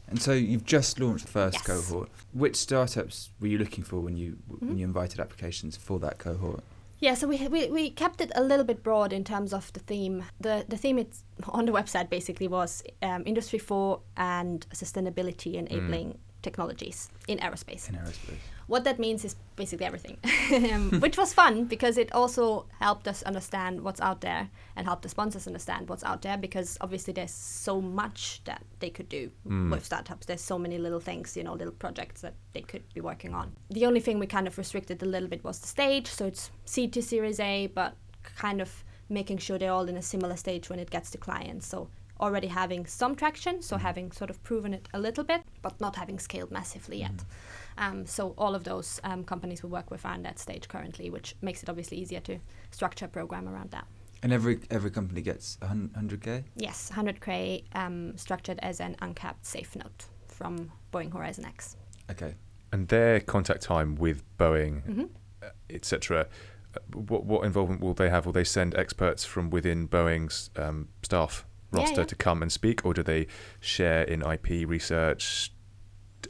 And 0.09 0.21
so 0.21 0.31
you've 0.31 0.65
just 0.65 0.99
launched 0.99 1.25
the 1.25 1.31
first 1.31 1.55
Yes. 1.57 1.65
cohort. 1.67 2.09
Which 2.33 2.55
startups 2.55 3.31
were 3.39 3.47
you 3.47 3.57
looking 3.57 3.83
for 3.83 3.99
when 3.99 4.15
you 4.17 4.37
when 4.47 4.59
Mhm. 4.75 4.79
you 4.79 4.85
invited 4.85 5.19
applications 5.19 5.75
for 5.77 5.99
that 5.99 6.17
cohort? 6.17 6.63
Yeah, 6.99 7.13
so 7.15 7.27
we, 7.27 7.47
we 7.47 7.69
we 7.69 7.89
kept 7.91 8.21
it 8.21 8.31
a 8.35 8.41
little 8.41 8.65
bit 8.65 8.81
broad 8.83 9.13
in 9.13 9.23
terms 9.23 9.53
of 9.53 9.71
the 9.73 9.79
theme. 9.81 10.23
The 10.39 10.65
the 10.67 10.77
theme 10.77 10.97
it's 10.97 11.23
on 11.49 11.65
the 11.65 11.71
website 11.71 12.09
basically 12.09 12.47
was 12.47 12.83
um, 13.01 13.23
industry 13.25 13.59
four 13.59 13.99
and 14.15 14.65
sustainability 14.73 15.53
enabling 15.55 16.17
technologies 16.41 17.09
in 17.27 17.37
aerospace. 17.39 17.89
In 17.89 17.95
aerospace. 17.95 18.39
What 18.67 18.83
that 18.83 18.99
means 18.99 19.23
is 19.25 19.35
basically 19.55 19.85
everything, 19.85 20.17
um, 20.73 20.99
which 20.99 21.17
was 21.17 21.33
fun 21.33 21.65
because 21.65 21.97
it 21.97 22.11
also 22.13 22.65
helped 22.79 23.07
us 23.07 23.23
understand 23.23 23.81
what's 23.81 24.01
out 24.01 24.19
there 24.21 24.49
and 24.75 24.85
helped 24.85 25.03
the 25.03 25.09
sponsors 25.09 25.47
understand 25.47 25.87
what's 25.89 26.03
out 26.03 26.21
there 26.21 26.37
because 26.37 26.77
obviously 26.81 27.13
there's 27.13 27.31
so 27.31 27.79
much 27.81 28.41
that 28.43 28.61
they 28.79 28.89
could 28.89 29.07
do 29.09 29.31
Mm. 29.47 29.71
with 29.71 29.85
startups. 29.85 30.25
There's 30.25 30.41
so 30.41 30.59
many 30.59 30.77
little 30.77 30.99
things, 30.99 31.37
you 31.37 31.43
know, 31.43 31.53
little 31.53 31.73
projects 31.73 32.21
that 32.21 32.33
they 32.53 32.61
could 32.61 32.83
be 32.93 32.99
working 33.01 33.33
on. 33.33 33.53
The 33.69 33.85
only 33.85 34.01
thing 34.01 34.19
we 34.19 34.27
kind 34.27 34.47
of 34.47 34.57
restricted 34.57 35.01
a 35.01 35.05
little 35.05 35.29
bit 35.29 35.43
was 35.43 35.59
the 35.59 35.67
stage, 35.67 36.07
so 36.07 36.25
it's 36.25 36.51
seed 36.65 36.91
to 36.93 37.01
Series 37.01 37.39
A, 37.39 37.67
but 37.67 37.95
kind 38.35 38.59
of 38.61 38.83
making 39.09 39.37
sure 39.37 39.57
they're 39.57 39.71
all 39.71 39.87
in 39.87 39.95
a 39.95 40.01
similar 40.01 40.35
stage 40.35 40.69
when 40.69 40.79
it 40.79 40.89
gets 40.89 41.09
to 41.11 41.17
clients. 41.17 41.65
So 41.67 41.87
already 42.19 42.47
having 42.47 42.85
some 42.85 43.15
traction, 43.15 43.61
so 43.61 43.77
having 43.77 44.11
sort 44.11 44.29
of 44.29 44.43
proven 44.43 44.73
it 44.73 44.89
a 44.93 44.99
little 44.99 45.23
bit, 45.23 45.43
but 45.61 45.79
not 45.79 45.95
having 45.95 46.19
scaled 46.19 46.51
massively 46.51 46.99
yet. 46.99 47.23
Um, 47.77 48.05
so 48.05 48.33
all 48.37 48.55
of 48.55 48.63
those 48.63 48.99
um, 49.03 49.23
companies 49.23 49.63
we 49.63 49.69
work 49.69 49.91
with 49.91 50.05
are 50.05 50.15
in 50.15 50.23
that 50.23 50.39
stage 50.39 50.67
currently, 50.67 51.09
which 51.09 51.35
makes 51.41 51.61
it 51.63 51.69
obviously 51.69 51.97
easier 51.97 52.19
to 52.21 52.39
structure 52.71 53.05
a 53.05 53.07
program 53.07 53.47
around 53.47 53.71
that. 53.71 53.85
And 54.23 54.33
every 54.33 54.59
every 54.71 54.89
company 54.89 55.21
gets 55.21 55.57
100k. 55.61 56.43
Yes, 56.55 56.91
100k 56.93 57.63
um, 57.75 58.17
structured 58.17 58.59
as 58.63 58.79
an 58.79 58.95
uncapped 59.01 59.45
safe 59.45 59.75
note 59.75 60.05
from 60.27 60.71
Boeing 60.91 61.13
Horizon 61.13 61.45
X. 61.45 61.75
Okay. 62.09 62.33
And 62.73 62.87
their 62.87 63.19
contact 63.19 63.61
time 63.61 63.95
with 63.95 64.23
Boeing, 64.37 64.83
hmm 64.83 65.03
etc. 65.69 66.27
uh, 66.75 66.79
What 66.93 67.25
what 67.25 67.45
involvement 67.45 67.81
will 67.81 67.93
they 67.93 68.09
have? 68.09 68.25
Will 68.25 68.33
they 68.33 68.43
send 68.43 68.75
experts 68.75 69.23
from 69.23 69.49
within 69.51 69.87
Boeing's 69.87 70.49
um, 70.55 70.87
staff 71.03 71.45
Yeah, 71.71 71.79
roster 71.81 72.01
yeah. 72.01 72.07
to 72.07 72.15
come 72.15 72.41
and 72.41 72.51
speak, 72.51 72.83
or 72.85 72.93
do 72.93 73.03
they 73.03 73.27
share 73.59 74.01
in 74.03 74.21
IP 74.23 74.67
research, 74.67 75.51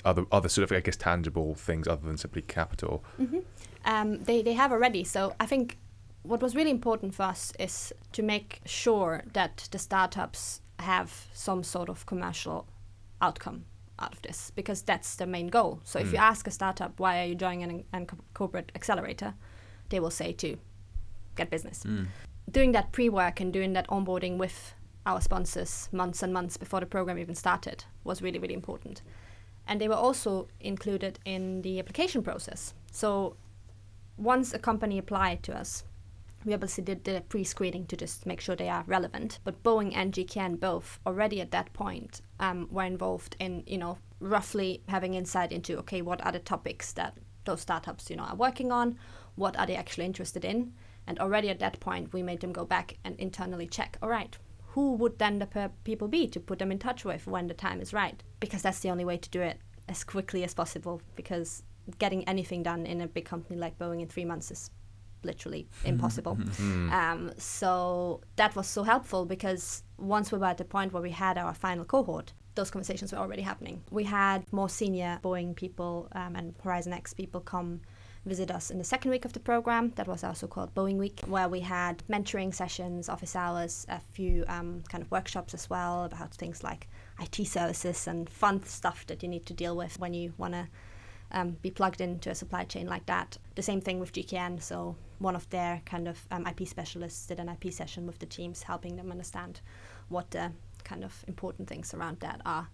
other 0.05 0.25
other 0.31 0.49
sort 0.49 0.69
of 0.71 0.77
I 0.77 0.81
guess 0.81 0.95
tangible 0.97 1.55
things 1.55 1.87
other 1.87 2.05
than 2.07 2.17
simply 2.17 2.41
capital? 2.41 3.03
hmm 3.17 3.39
Um, 3.85 4.23
they, 4.23 4.41
they 4.43 4.53
have 4.53 4.71
already. 4.73 5.03
So 5.03 5.33
I 5.39 5.45
think 5.45 5.77
what 6.23 6.41
was 6.41 6.55
really 6.55 6.71
important 6.71 7.15
for 7.15 7.23
us 7.23 7.53
is 7.59 7.93
to 8.11 8.21
make 8.23 8.59
sure 8.65 9.23
that 9.33 9.67
the 9.71 9.79
startups 9.79 10.61
have 10.79 11.09
some 11.33 11.63
sort 11.63 11.89
of 11.89 12.05
commercial 12.05 12.67
outcome 13.21 13.63
out 13.99 14.13
of 14.13 14.21
this 14.21 14.51
because 14.55 14.81
that's 14.83 15.15
the 15.15 15.25
main 15.25 15.47
goal. 15.47 15.79
So 15.83 15.99
if 15.99 16.11
you 16.11 16.19
Mm. 16.19 16.29
ask 16.31 16.47
a 16.47 16.51
startup, 16.51 16.99
why 16.99 17.21
are 17.21 17.25
you 17.29 17.35
joining 17.35 17.63
an, 17.63 17.83
an 17.93 18.07
corporate 18.33 18.71
accelerator, 18.75 19.33
they 19.89 19.99
will 19.99 20.11
say 20.11 20.33
to 20.33 20.57
get 21.35 21.49
business. 21.49 21.83
Mm. 21.85 22.07
doing 22.51 22.73
that 22.73 22.91
pre-work 22.91 23.41
and 23.41 23.53
doing 23.53 23.73
that 23.73 23.87
onboarding 23.89 24.37
with 24.39 24.73
our 25.05 25.21
sponsors 25.21 25.89
months 25.91 26.23
and 26.23 26.33
months 26.33 26.57
before 26.57 26.79
the 26.79 26.85
program 26.85 27.17
even 27.17 27.35
started 27.35 27.83
was 28.03 28.21
really 28.21 28.39
really 28.39 28.53
important 28.53 29.01
and 29.67 29.79
they 29.79 29.87
were 29.87 29.95
also 29.95 30.47
included 30.59 31.19
in 31.25 31.61
the 31.61 31.79
application 31.79 32.23
process. 32.23 32.73
So 32.91 33.35
once 34.17 34.53
a 34.53 34.59
company 34.59 34.97
applied 34.97 35.43
to 35.43 35.55
us 35.55 35.83
we 36.45 36.53
obviously 36.53 36.83
did 36.83 37.03
the 37.03 37.21
pre-screening 37.27 37.85
to 37.87 37.97
just 37.97 38.25
make 38.25 38.39
sure 38.39 38.55
they 38.55 38.69
are 38.69 38.85
relevant. 38.87 39.39
But 39.43 39.63
boeing 39.63 39.91
and 39.95 40.13
gkn 40.13 40.59
both 40.59 40.99
already 41.05 41.41
at 41.41 41.51
that 41.51 41.73
point 41.73 42.21
um, 42.39 42.67
were 42.71 42.85
involved 42.85 43.35
in 43.39 43.63
you 43.67 43.77
know 43.77 43.97
roughly 44.19 44.81
having 44.87 45.13
insight 45.13 45.51
into 45.51 45.77
okay 45.79 46.01
what 46.01 46.25
are 46.25 46.31
the 46.31 46.39
topics 46.39 46.93
that 46.93 47.17
those 47.45 47.61
startups 47.61 48.09
you 48.09 48.15
know 48.15 48.23
are 48.23 48.35
working 48.35 48.71
on? 48.71 48.97
What 49.35 49.57
are 49.59 49.65
they 49.67 49.75
actually 49.75 50.05
interested 50.05 50.45
in? 50.45 50.73
And 51.05 51.19
already 51.19 51.49
at 51.49 51.59
that 51.59 51.79
point, 51.79 52.11
we 52.11 52.23
made 52.23 52.41
them 52.41 52.51
go 52.51 52.65
back 52.65 52.97
and 53.03 53.17
internally 53.17 53.67
check. 53.67 53.97
All 54.01 54.09
right, 54.09 54.37
who 54.77 54.93
would 54.93 55.17
then 55.17 55.39
the 55.39 55.47
per- 55.47 55.71
people 55.85 56.07
be 56.07 56.27
to 56.27 56.39
put 56.39 56.59
them 56.59 56.71
in 56.71 56.77
touch 56.77 57.03
with 57.03 57.25
when 57.25 57.47
the 57.47 57.53
time 57.55 57.81
is 57.81 57.93
right? 57.93 58.21
Because 58.39 58.61
that's 58.61 58.81
the 58.81 58.91
only 58.91 59.03
way 59.03 59.17
to 59.17 59.29
do 59.31 59.41
it 59.41 59.57
as 59.89 60.03
quickly 60.03 60.43
as 60.43 60.53
possible. 60.53 61.01
Because 61.15 61.63
getting 61.97 62.23
anything 62.25 62.61
done 62.61 62.85
in 62.85 63.01
a 63.01 63.07
big 63.07 63.25
company 63.25 63.59
like 63.59 63.79
Boeing 63.79 64.01
in 64.03 64.07
three 64.07 64.23
months 64.23 64.51
is 64.51 64.69
literally 65.23 65.67
impossible. 65.83 66.37
um, 66.93 67.31
so 67.39 68.21
that 68.35 68.55
was 68.55 68.67
so 68.67 68.83
helpful 68.83 69.25
because 69.25 69.81
once 69.97 70.31
we 70.31 70.37
were 70.37 70.45
at 70.45 70.59
the 70.59 70.65
point 70.65 70.93
where 70.93 71.01
we 71.01 71.09
had 71.09 71.39
our 71.39 71.55
final 71.55 71.83
cohort, 71.83 72.33
those 72.53 72.69
conversations 72.69 73.11
were 73.11 73.17
already 73.17 73.41
happening. 73.41 73.81
We 73.89 74.03
had 74.03 74.45
more 74.53 74.69
senior 74.69 75.19
Boeing 75.23 75.55
people 75.55 76.07
um, 76.11 76.35
and 76.35 76.53
Horizon 76.63 76.93
X 76.93 77.15
people 77.15 77.41
come 77.41 77.81
visit 78.27 78.51
us 78.51 78.69
in 78.69 78.77
the 78.77 78.83
second 78.83 79.11
week 79.11 79.25
of 79.25 79.33
the 79.33 79.39
program. 79.39 79.91
That 79.95 80.07
was 80.07 80.23
our 80.23 80.35
so-called 80.35 80.75
Boeing 80.75 80.97
Week, 80.97 81.21
where 81.27 81.49
we 81.49 81.61
had 81.61 82.03
mentoring 82.09 82.53
sessions, 82.53 83.09
office 83.09 83.35
hours, 83.35 83.85
a 83.89 83.99
few 83.99 84.43
um, 84.47 84.83
kind 84.89 85.01
of 85.01 85.09
workshops 85.11 85.53
as 85.53 85.69
well 85.69 86.03
about 86.03 86.33
things 86.33 86.63
like 86.63 86.87
IT 87.19 87.47
services 87.47 88.07
and 88.07 88.29
fun 88.29 88.63
stuff 88.63 89.05
that 89.07 89.23
you 89.23 89.29
need 89.29 89.45
to 89.45 89.53
deal 89.53 89.75
with 89.75 89.99
when 89.99 90.13
you 90.13 90.33
want 90.37 90.53
to 90.53 90.67
um, 91.31 91.51
be 91.61 91.71
plugged 91.71 92.01
into 92.01 92.29
a 92.29 92.35
supply 92.35 92.63
chain 92.63 92.87
like 92.87 93.05
that. 93.07 93.37
The 93.55 93.61
same 93.61 93.81
thing 93.81 93.99
with 93.99 94.13
GKN. 94.13 94.61
So 94.61 94.95
one 95.19 95.35
of 95.35 95.49
their 95.49 95.81
kind 95.85 96.07
of 96.07 96.25
um, 96.31 96.45
IP 96.45 96.67
specialists 96.67 97.27
did 97.27 97.39
an 97.39 97.49
IP 97.49 97.73
session 97.73 98.05
with 98.05 98.19
the 98.19 98.25
teams, 98.25 98.63
helping 98.63 98.95
them 98.95 99.11
understand 99.11 99.61
what 100.09 100.31
the 100.31 100.51
kind 100.83 101.03
of 101.03 101.25
important 101.27 101.67
things 101.67 101.93
around 101.93 102.19
that 102.21 102.41
are. 102.45 102.69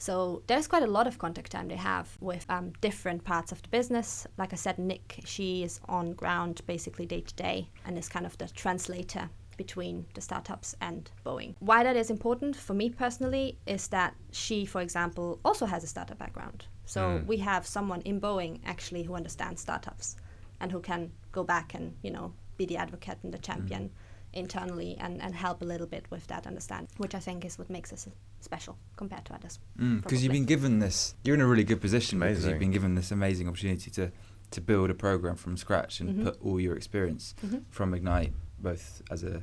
So 0.00 0.42
there's 0.46 0.66
quite 0.66 0.82
a 0.82 0.86
lot 0.86 1.06
of 1.06 1.18
contact 1.18 1.52
time 1.52 1.68
they 1.68 1.76
have 1.76 2.16
with 2.20 2.46
um, 2.48 2.72
different 2.80 3.22
parts 3.22 3.52
of 3.52 3.60
the 3.60 3.68
business. 3.68 4.26
Like 4.38 4.54
I 4.54 4.56
said, 4.56 4.78
Nick, 4.78 5.20
she 5.26 5.62
is 5.62 5.78
on 5.90 6.14
ground 6.14 6.62
basically 6.66 7.04
day 7.04 7.20
to 7.20 7.34
day 7.34 7.68
and 7.84 7.98
is 7.98 8.08
kind 8.08 8.24
of 8.24 8.36
the 8.38 8.48
translator 8.48 9.28
between 9.58 10.06
the 10.14 10.22
startups 10.22 10.74
and 10.80 11.10
Boeing. 11.26 11.54
Why 11.58 11.84
that 11.84 11.96
is 11.96 12.08
important 12.08 12.56
for 12.56 12.72
me 12.72 12.88
personally 12.88 13.58
is 13.66 13.88
that 13.88 14.14
she, 14.32 14.64
for 14.64 14.80
example, 14.80 15.38
also 15.44 15.66
has 15.66 15.84
a 15.84 15.86
startup 15.86 16.18
background. 16.18 16.64
So 16.86 17.02
mm. 17.02 17.26
we 17.26 17.36
have 17.36 17.66
someone 17.66 18.00
in 18.00 18.22
Boeing 18.22 18.60
actually 18.64 19.02
who 19.02 19.14
understands 19.14 19.60
startups 19.60 20.16
and 20.60 20.72
who 20.72 20.80
can 20.80 21.12
go 21.30 21.44
back 21.44 21.74
and, 21.74 21.94
you 22.00 22.10
know, 22.10 22.32
be 22.56 22.64
the 22.64 22.78
advocate 22.78 23.18
and 23.22 23.34
the 23.34 23.38
champion. 23.38 23.82
Mm 23.82 23.90
internally 24.32 24.96
and, 25.00 25.20
and 25.20 25.34
help 25.34 25.62
a 25.62 25.64
little 25.64 25.86
bit 25.86 26.06
with 26.10 26.26
that 26.28 26.46
understanding, 26.46 26.88
which 26.98 27.14
I 27.14 27.18
think 27.18 27.44
is 27.44 27.58
what 27.58 27.70
makes 27.70 27.92
us 27.92 28.08
special 28.40 28.78
compared 28.96 29.24
to 29.26 29.34
others. 29.34 29.58
Because 29.76 30.20
mm, 30.20 30.22
you've 30.22 30.32
been 30.32 30.44
given 30.44 30.78
this, 30.78 31.14
you're 31.24 31.34
in 31.34 31.40
a 31.40 31.46
really 31.46 31.64
good 31.64 31.80
position 31.80 32.18
amazing. 32.18 32.34
because 32.34 32.50
you've 32.50 32.58
been 32.60 32.70
given 32.70 32.94
this 32.94 33.10
amazing 33.10 33.48
opportunity 33.48 33.90
to, 33.90 34.12
to 34.50 34.60
build 34.60 34.90
a 34.90 34.94
program 34.94 35.36
from 35.36 35.56
scratch 35.56 36.00
and 36.00 36.10
mm-hmm. 36.10 36.24
put 36.24 36.38
all 36.42 36.60
your 36.60 36.76
experience 36.76 37.34
mm-hmm. 37.44 37.58
from 37.70 37.94
Ignite, 37.94 38.32
both 38.58 39.02
as 39.10 39.24
a 39.24 39.42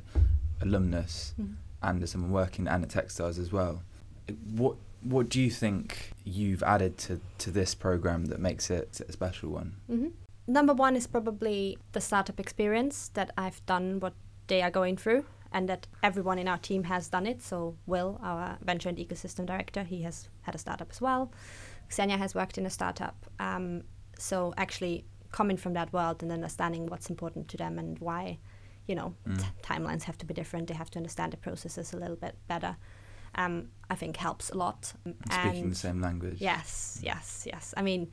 alumnus 0.60 1.34
mm-hmm. 1.40 1.54
and 1.82 2.02
as 2.02 2.10
someone 2.10 2.32
working 2.32 2.66
and 2.66 2.84
at 2.84 2.90
Techstars 2.90 3.38
as 3.38 3.52
well. 3.52 3.82
What 4.52 4.76
what 5.02 5.28
do 5.28 5.40
you 5.40 5.50
think 5.50 6.10
you've 6.24 6.62
added 6.62 6.98
to, 6.98 7.20
to 7.38 7.50
this 7.52 7.74
program 7.74 8.26
that 8.26 8.40
makes 8.40 8.68
it 8.68 9.00
a 9.08 9.12
special 9.12 9.50
one? 9.50 9.76
Mm-hmm. 9.90 10.08
Number 10.48 10.72
one 10.72 10.96
is 10.96 11.06
probably 11.06 11.78
the 11.92 12.00
startup 12.00 12.40
experience 12.40 13.10
that 13.14 13.30
I've 13.36 13.64
done 13.66 14.00
what 14.00 14.14
they 14.48 14.62
are 14.62 14.70
going 14.70 14.96
through 14.96 15.24
and 15.52 15.68
that 15.68 15.86
everyone 16.02 16.38
in 16.38 16.48
our 16.48 16.58
team 16.58 16.84
has 16.84 17.08
done 17.08 17.26
it. 17.26 17.42
So 17.42 17.76
Will, 17.86 18.18
our 18.22 18.58
venture 18.62 18.88
and 18.88 18.98
ecosystem 18.98 19.46
director, 19.46 19.82
he 19.82 20.02
has 20.02 20.28
had 20.42 20.54
a 20.54 20.58
startup 20.58 20.88
as 20.90 21.00
well. 21.00 21.32
Xenia 21.92 22.18
has 22.18 22.34
worked 22.34 22.58
in 22.58 22.66
a 22.66 22.70
startup. 22.70 23.26
Um, 23.38 23.84
so 24.18 24.52
actually 24.56 25.04
coming 25.32 25.56
from 25.56 25.74
that 25.74 25.92
world 25.92 26.22
and 26.22 26.32
understanding 26.32 26.86
what's 26.86 27.08
important 27.08 27.48
to 27.48 27.56
them 27.56 27.78
and 27.78 27.98
why, 27.98 28.38
you 28.86 28.94
know, 28.94 29.14
mm. 29.26 29.38
t- 29.38 29.46
timelines 29.62 30.02
have 30.02 30.18
to 30.18 30.26
be 30.26 30.34
different. 30.34 30.68
They 30.68 30.74
have 30.74 30.90
to 30.90 30.98
understand 30.98 31.32
the 31.32 31.36
processes 31.38 31.92
a 31.92 31.96
little 31.96 32.16
bit 32.16 32.36
better. 32.46 32.76
Um, 33.34 33.68
I 33.90 33.94
think 33.94 34.16
helps 34.16 34.50
a 34.50 34.56
lot. 34.56 34.92
Speaking 35.30 35.62
and 35.64 35.72
the 35.72 35.76
same 35.76 36.00
language. 36.00 36.40
Yes, 36.40 37.00
yes, 37.02 37.44
yes. 37.46 37.74
I 37.76 37.82
mean, 37.82 38.10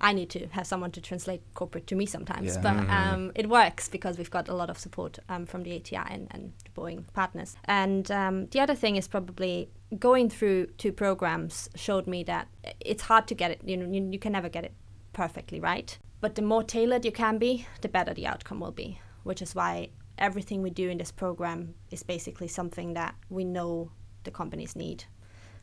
I 0.00 0.12
need 0.12 0.30
to 0.30 0.46
have 0.48 0.66
someone 0.66 0.92
to 0.92 1.00
translate 1.00 1.42
corporate 1.54 1.86
to 1.88 1.96
me 1.96 2.06
sometimes. 2.06 2.54
Yeah. 2.54 2.62
But 2.62 2.74
mm-hmm. 2.74 2.90
um, 2.90 3.32
it 3.34 3.48
works 3.48 3.88
because 3.88 4.16
we've 4.16 4.30
got 4.30 4.48
a 4.48 4.54
lot 4.54 4.70
of 4.70 4.78
support 4.78 5.18
um, 5.28 5.44
from 5.46 5.64
the 5.64 5.76
ATI 5.76 5.96
and, 5.96 6.28
and 6.30 6.52
the 6.64 6.70
Boeing 6.80 7.04
partners. 7.12 7.56
And 7.64 8.10
um, 8.10 8.46
the 8.46 8.60
other 8.60 8.74
thing 8.74 8.96
is 8.96 9.08
probably 9.08 9.70
going 9.98 10.30
through 10.30 10.66
two 10.78 10.92
programs 10.92 11.68
showed 11.74 12.06
me 12.06 12.22
that 12.24 12.48
it's 12.80 13.02
hard 13.02 13.26
to 13.28 13.34
get 13.34 13.50
it. 13.50 13.60
You 13.64 13.76
know, 13.76 13.90
you, 13.90 14.08
you 14.12 14.18
can 14.18 14.32
never 14.32 14.48
get 14.48 14.64
it 14.64 14.72
perfectly 15.12 15.58
right. 15.58 15.98
But 16.20 16.34
the 16.34 16.42
more 16.42 16.62
tailored 16.62 17.04
you 17.04 17.12
can 17.12 17.38
be, 17.38 17.66
the 17.80 17.88
better 17.88 18.14
the 18.14 18.26
outcome 18.26 18.60
will 18.60 18.72
be. 18.72 19.00
Which 19.24 19.42
is 19.42 19.54
why 19.54 19.90
everything 20.16 20.62
we 20.62 20.70
do 20.70 20.88
in 20.88 20.98
this 20.98 21.12
program 21.12 21.74
is 21.90 22.02
basically 22.02 22.48
something 22.48 22.94
that 22.94 23.14
we 23.30 23.44
know 23.44 23.90
the 24.24 24.30
companies 24.30 24.76
need 24.76 25.04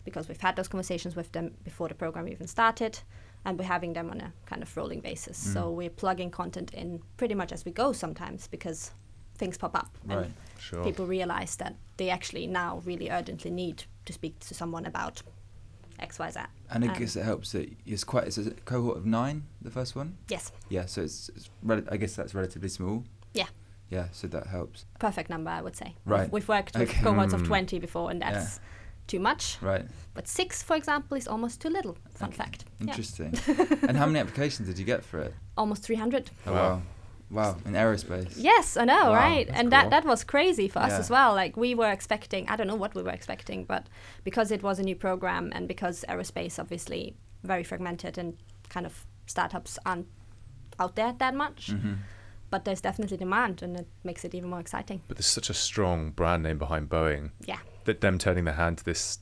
because 0.06 0.28
we've 0.28 0.40
had 0.40 0.56
those 0.56 0.68
conversations 0.68 1.16
with 1.16 1.32
them 1.32 1.56
before 1.64 1.88
the 1.88 1.96
program 1.96 2.30
even 2.30 2.48
started 2.48 3.00
and 3.46 3.58
we're 3.60 3.66
having 3.66 3.94
them 3.94 4.10
on 4.10 4.20
a 4.22 4.34
kind 4.46 4.62
of 4.62 4.76
rolling 4.76 5.00
basis. 5.00 5.48
Mm. 5.48 5.54
So 5.54 5.72
we're 5.72 5.90
plugging 5.90 6.32
content 6.32 6.74
in 6.74 7.02
pretty 7.18 7.36
much 7.36 7.52
as 7.52 7.64
we 7.64 7.72
go 7.72 7.94
sometimes 7.94 8.48
because 8.48 8.92
things 9.38 9.58
pop 9.58 9.76
up 9.76 9.98
right. 10.06 10.18
and 10.26 10.34
sure. 10.60 10.84
people 10.84 11.06
realize 11.06 11.56
that 11.58 11.76
they 11.98 12.10
actually 12.10 12.48
now 12.48 12.82
really 12.86 13.10
urgently 13.10 13.52
need 13.52 13.84
to 14.06 14.14
speak 14.14 14.40
to 14.40 14.54
someone 14.54 14.86
about 14.86 15.22
X, 16.00 16.20
Y, 16.20 16.32
Z. 16.32 16.40
And 16.72 16.84
I 16.84 16.88
um, 16.88 17.00
guess 17.00 17.16
it 17.16 17.24
helps 17.24 17.52
that 17.52 17.72
it's 17.86 18.04
quite 18.04 18.26
it's 18.26 18.38
a 18.38 18.52
cohort 18.52 18.98
of 18.98 19.06
nine, 19.06 19.44
the 19.62 19.72
first 19.72 19.96
one. 19.96 20.18
Yes. 20.28 20.52
Yeah, 20.70 20.88
so 20.88 21.04
it's, 21.04 21.30
it's 21.36 21.50
rel- 21.64 21.84
I 21.90 21.98
guess 21.98 22.16
that's 22.16 22.34
relatively 22.34 22.70
small. 22.70 23.04
Yeah. 23.34 23.48
Yeah, 23.90 24.08
so 24.12 24.28
that 24.28 24.48
helps. 24.48 24.86
Perfect 25.00 25.30
number, 25.30 25.52
I 25.52 25.62
would 25.62 25.76
say. 25.76 25.96
Right. 26.06 26.24
We've, 26.24 26.34
we've 26.34 26.48
worked 26.50 26.78
with 26.78 26.92
cohorts 26.96 27.34
mm. 27.34 27.42
of 27.42 27.48
twenty 27.48 27.78
before, 27.78 28.10
and 28.10 28.22
that's. 28.22 28.56
Yeah 28.58 28.64
too 29.08 29.20
much. 29.20 29.58
Right. 29.62 29.86
But 30.14 30.28
six, 30.28 30.64
for 30.64 30.76
example, 30.76 31.18
is 31.18 31.28
almost 31.28 31.62
too 31.62 31.70
little. 31.70 31.98
Fun 32.16 32.30
okay. 32.30 32.38
fact. 32.38 32.66
Interesting. 32.80 33.34
and 33.88 33.98
how 33.98 34.06
many 34.06 34.20
applications 34.20 34.68
did 34.68 34.80
you 34.80 34.86
get 34.86 35.04
for 35.04 35.20
it? 35.20 35.34
Almost 35.58 35.84
300. 35.84 36.32
Oh, 36.48 36.54
wow. 36.54 36.82
Wow, 37.32 37.58
in 37.66 37.74
aerospace. 37.74 38.34
Yes, 38.38 38.78
I 38.78 38.86
know, 38.86 39.10
wow, 39.10 39.14
right? 39.14 39.48
And 39.50 39.64
cool. 39.64 39.70
that 39.72 39.90
that 39.90 40.06
was 40.06 40.24
crazy 40.24 40.68
for 40.68 40.78
us 40.78 40.92
as 40.92 41.10
well. 41.10 41.34
Like 41.34 41.58
we 41.58 41.74
were 41.74 41.90
expecting, 41.90 42.48
I 42.48 42.56
don't 42.56 42.68
know 42.68 42.76
what 42.76 42.94
we 42.94 43.02
were 43.02 43.10
expecting, 43.10 43.64
but 43.66 43.88
because 44.24 44.52
it 44.52 44.62
was 44.62 44.78
a 44.78 44.84
new 44.84 44.96
program 44.96 45.52
and 45.56 45.68
because 45.68 46.06
aerospace 46.08 46.60
obviously 46.60 47.16
very 47.44 47.64
fragmented 47.64 48.20
and 48.20 48.38
kind 48.70 48.86
of 48.86 49.08
startups 49.26 49.80
aren't 49.88 50.08
out 50.80 50.96
there 50.96 51.16
that 51.18 51.34
much. 51.34 51.72
Mm-hmm. 51.72 51.94
But 52.52 52.64
there's 52.64 52.80
definitely 52.80 53.18
demand, 53.18 53.64
and 53.64 53.76
it 53.76 53.88
makes 54.04 54.24
it 54.24 54.36
even 54.36 54.52
more 54.52 54.60
exciting. 54.60 55.02
But 55.08 55.18
there's 55.18 55.26
such 55.26 55.50
a 55.50 55.54
strong 55.54 56.12
brand 56.12 56.44
name 56.44 56.60
behind 56.60 56.90
Boeing. 56.90 57.32
Yeah 57.44 57.58
that 57.86 58.02
them 58.02 58.18
turning 58.18 58.46
their 58.46 58.56
hand 58.56 58.80
to 58.80 58.86
this 58.86 59.20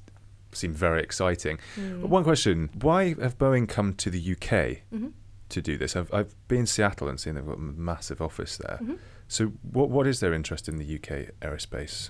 seemed 0.52 0.76
very 0.76 1.02
exciting. 1.02 1.60
Mm. 1.76 2.02
One 2.02 2.24
question: 2.24 2.70
Why 2.82 3.16
have 3.16 3.38
Boeing 3.38 3.68
come 3.68 3.94
to 3.96 4.10
the 4.10 4.20
UK 4.20 4.84
mm-hmm. 4.92 5.08
to 5.50 5.62
do 5.62 5.78
this? 5.78 5.96
I've, 5.96 6.14
I've 6.14 6.36
been 6.48 6.62
in 6.62 6.66
Seattle 6.66 7.08
and 7.08 7.20
seen 7.20 7.36
they've 7.36 7.46
got 7.46 7.58
a 7.58 7.62
massive 7.62 8.22
office 8.22 8.58
there. 8.58 8.80
Mm-hmm. 8.82 8.96
So, 9.28 9.54
what 9.62 9.90
what 9.90 10.08
is 10.08 10.20
their 10.20 10.34
interest 10.34 10.68
in 10.68 10.78
the 10.78 10.96
UK 10.96 11.34
aerospace 11.42 12.10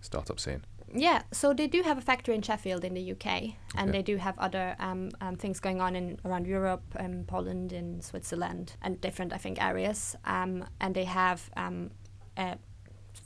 startup 0.00 0.40
scene? 0.40 0.64
Yeah, 0.94 1.22
so 1.32 1.52
they 1.52 1.66
do 1.66 1.82
have 1.82 1.98
a 1.98 2.00
factory 2.00 2.34
in 2.34 2.42
Sheffield 2.42 2.84
in 2.84 2.94
the 2.94 3.12
UK, 3.12 3.26
okay. 3.26 3.56
and 3.74 3.92
they 3.92 4.00
do 4.00 4.16
have 4.16 4.38
other 4.38 4.74
um, 4.78 5.10
um, 5.20 5.36
things 5.36 5.60
going 5.60 5.80
on 5.80 5.94
in 5.94 6.18
around 6.24 6.46
Europe, 6.46 6.82
um, 6.98 7.24
Poland, 7.26 7.72
in 7.72 8.00
Switzerland, 8.00 8.74
and 8.80 8.98
different, 9.00 9.32
I 9.34 9.36
think, 9.36 9.62
areas. 9.62 10.16
Um, 10.24 10.64
and 10.80 10.94
they 10.94 11.04
have 11.04 11.50
um, 11.56 11.90
a 12.38 12.56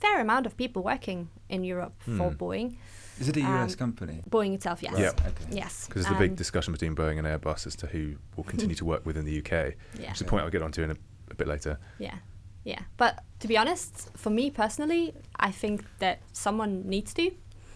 fair 0.03 0.21
amount 0.21 0.47
of 0.47 0.57
people 0.57 0.83
working 0.83 1.29
in 1.49 1.65
Europe 1.65 1.95
hmm. 2.05 2.19
for 2.19 2.31
Boeing. 2.31 2.77
Is 3.21 3.29
it 3.29 3.37
a 3.37 3.41
US 3.41 3.73
um, 3.73 3.79
company? 3.79 4.23
Boeing 4.29 4.55
itself, 4.55 4.83
yes. 4.83 4.95
Yeah. 4.99 5.11
Okay. 5.11 5.45
Yes. 5.51 5.87
Because 5.87 6.05
there's 6.05 6.17
a 6.17 6.19
big 6.19 6.33
um, 6.33 6.37
discussion 6.37 6.73
between 6.73 6.95
Boeing 6.95 7.19
and 7.19 7.27
Airbus 7.27 7.67
as 7.67 7.77
to 7.77 7.87
who 7.87 8.17
will 8.37 8.45
continue 8.45 8.75
to 8.75 8.85
work 8.85 9.07
within 9.07 9.25
the 9.25 9.39
UK. 9.39 9.53
Yeah. 9.53 10.09
Which 10.09 10.17
is 10.17 10.21
a 10.23 10.25
point 10.25 10.43
I'll 10.45 10.51
get 10.51 10.63
onto 10.63 10.83
in 10.83 10.91
a, 10.91 10.97
a 11.31 11.35
bit 11.35 11.47
later. 11.47 11.79
Yeah. 11.99 12.17
Yeah. 12.65 12.81
But 12.97 13.23
to 13.41 13.49
be 13.49 13.57
honest, 13.57 14.11
for 14.17 14.31
me 14.31 14.51
personally, 14.51 15.15
I 15.37 15.51
think 15.51 15.85
that 15.99 16.21
someone 16.33 16.89
needs 16.89 17.15
to. 17.15 17.31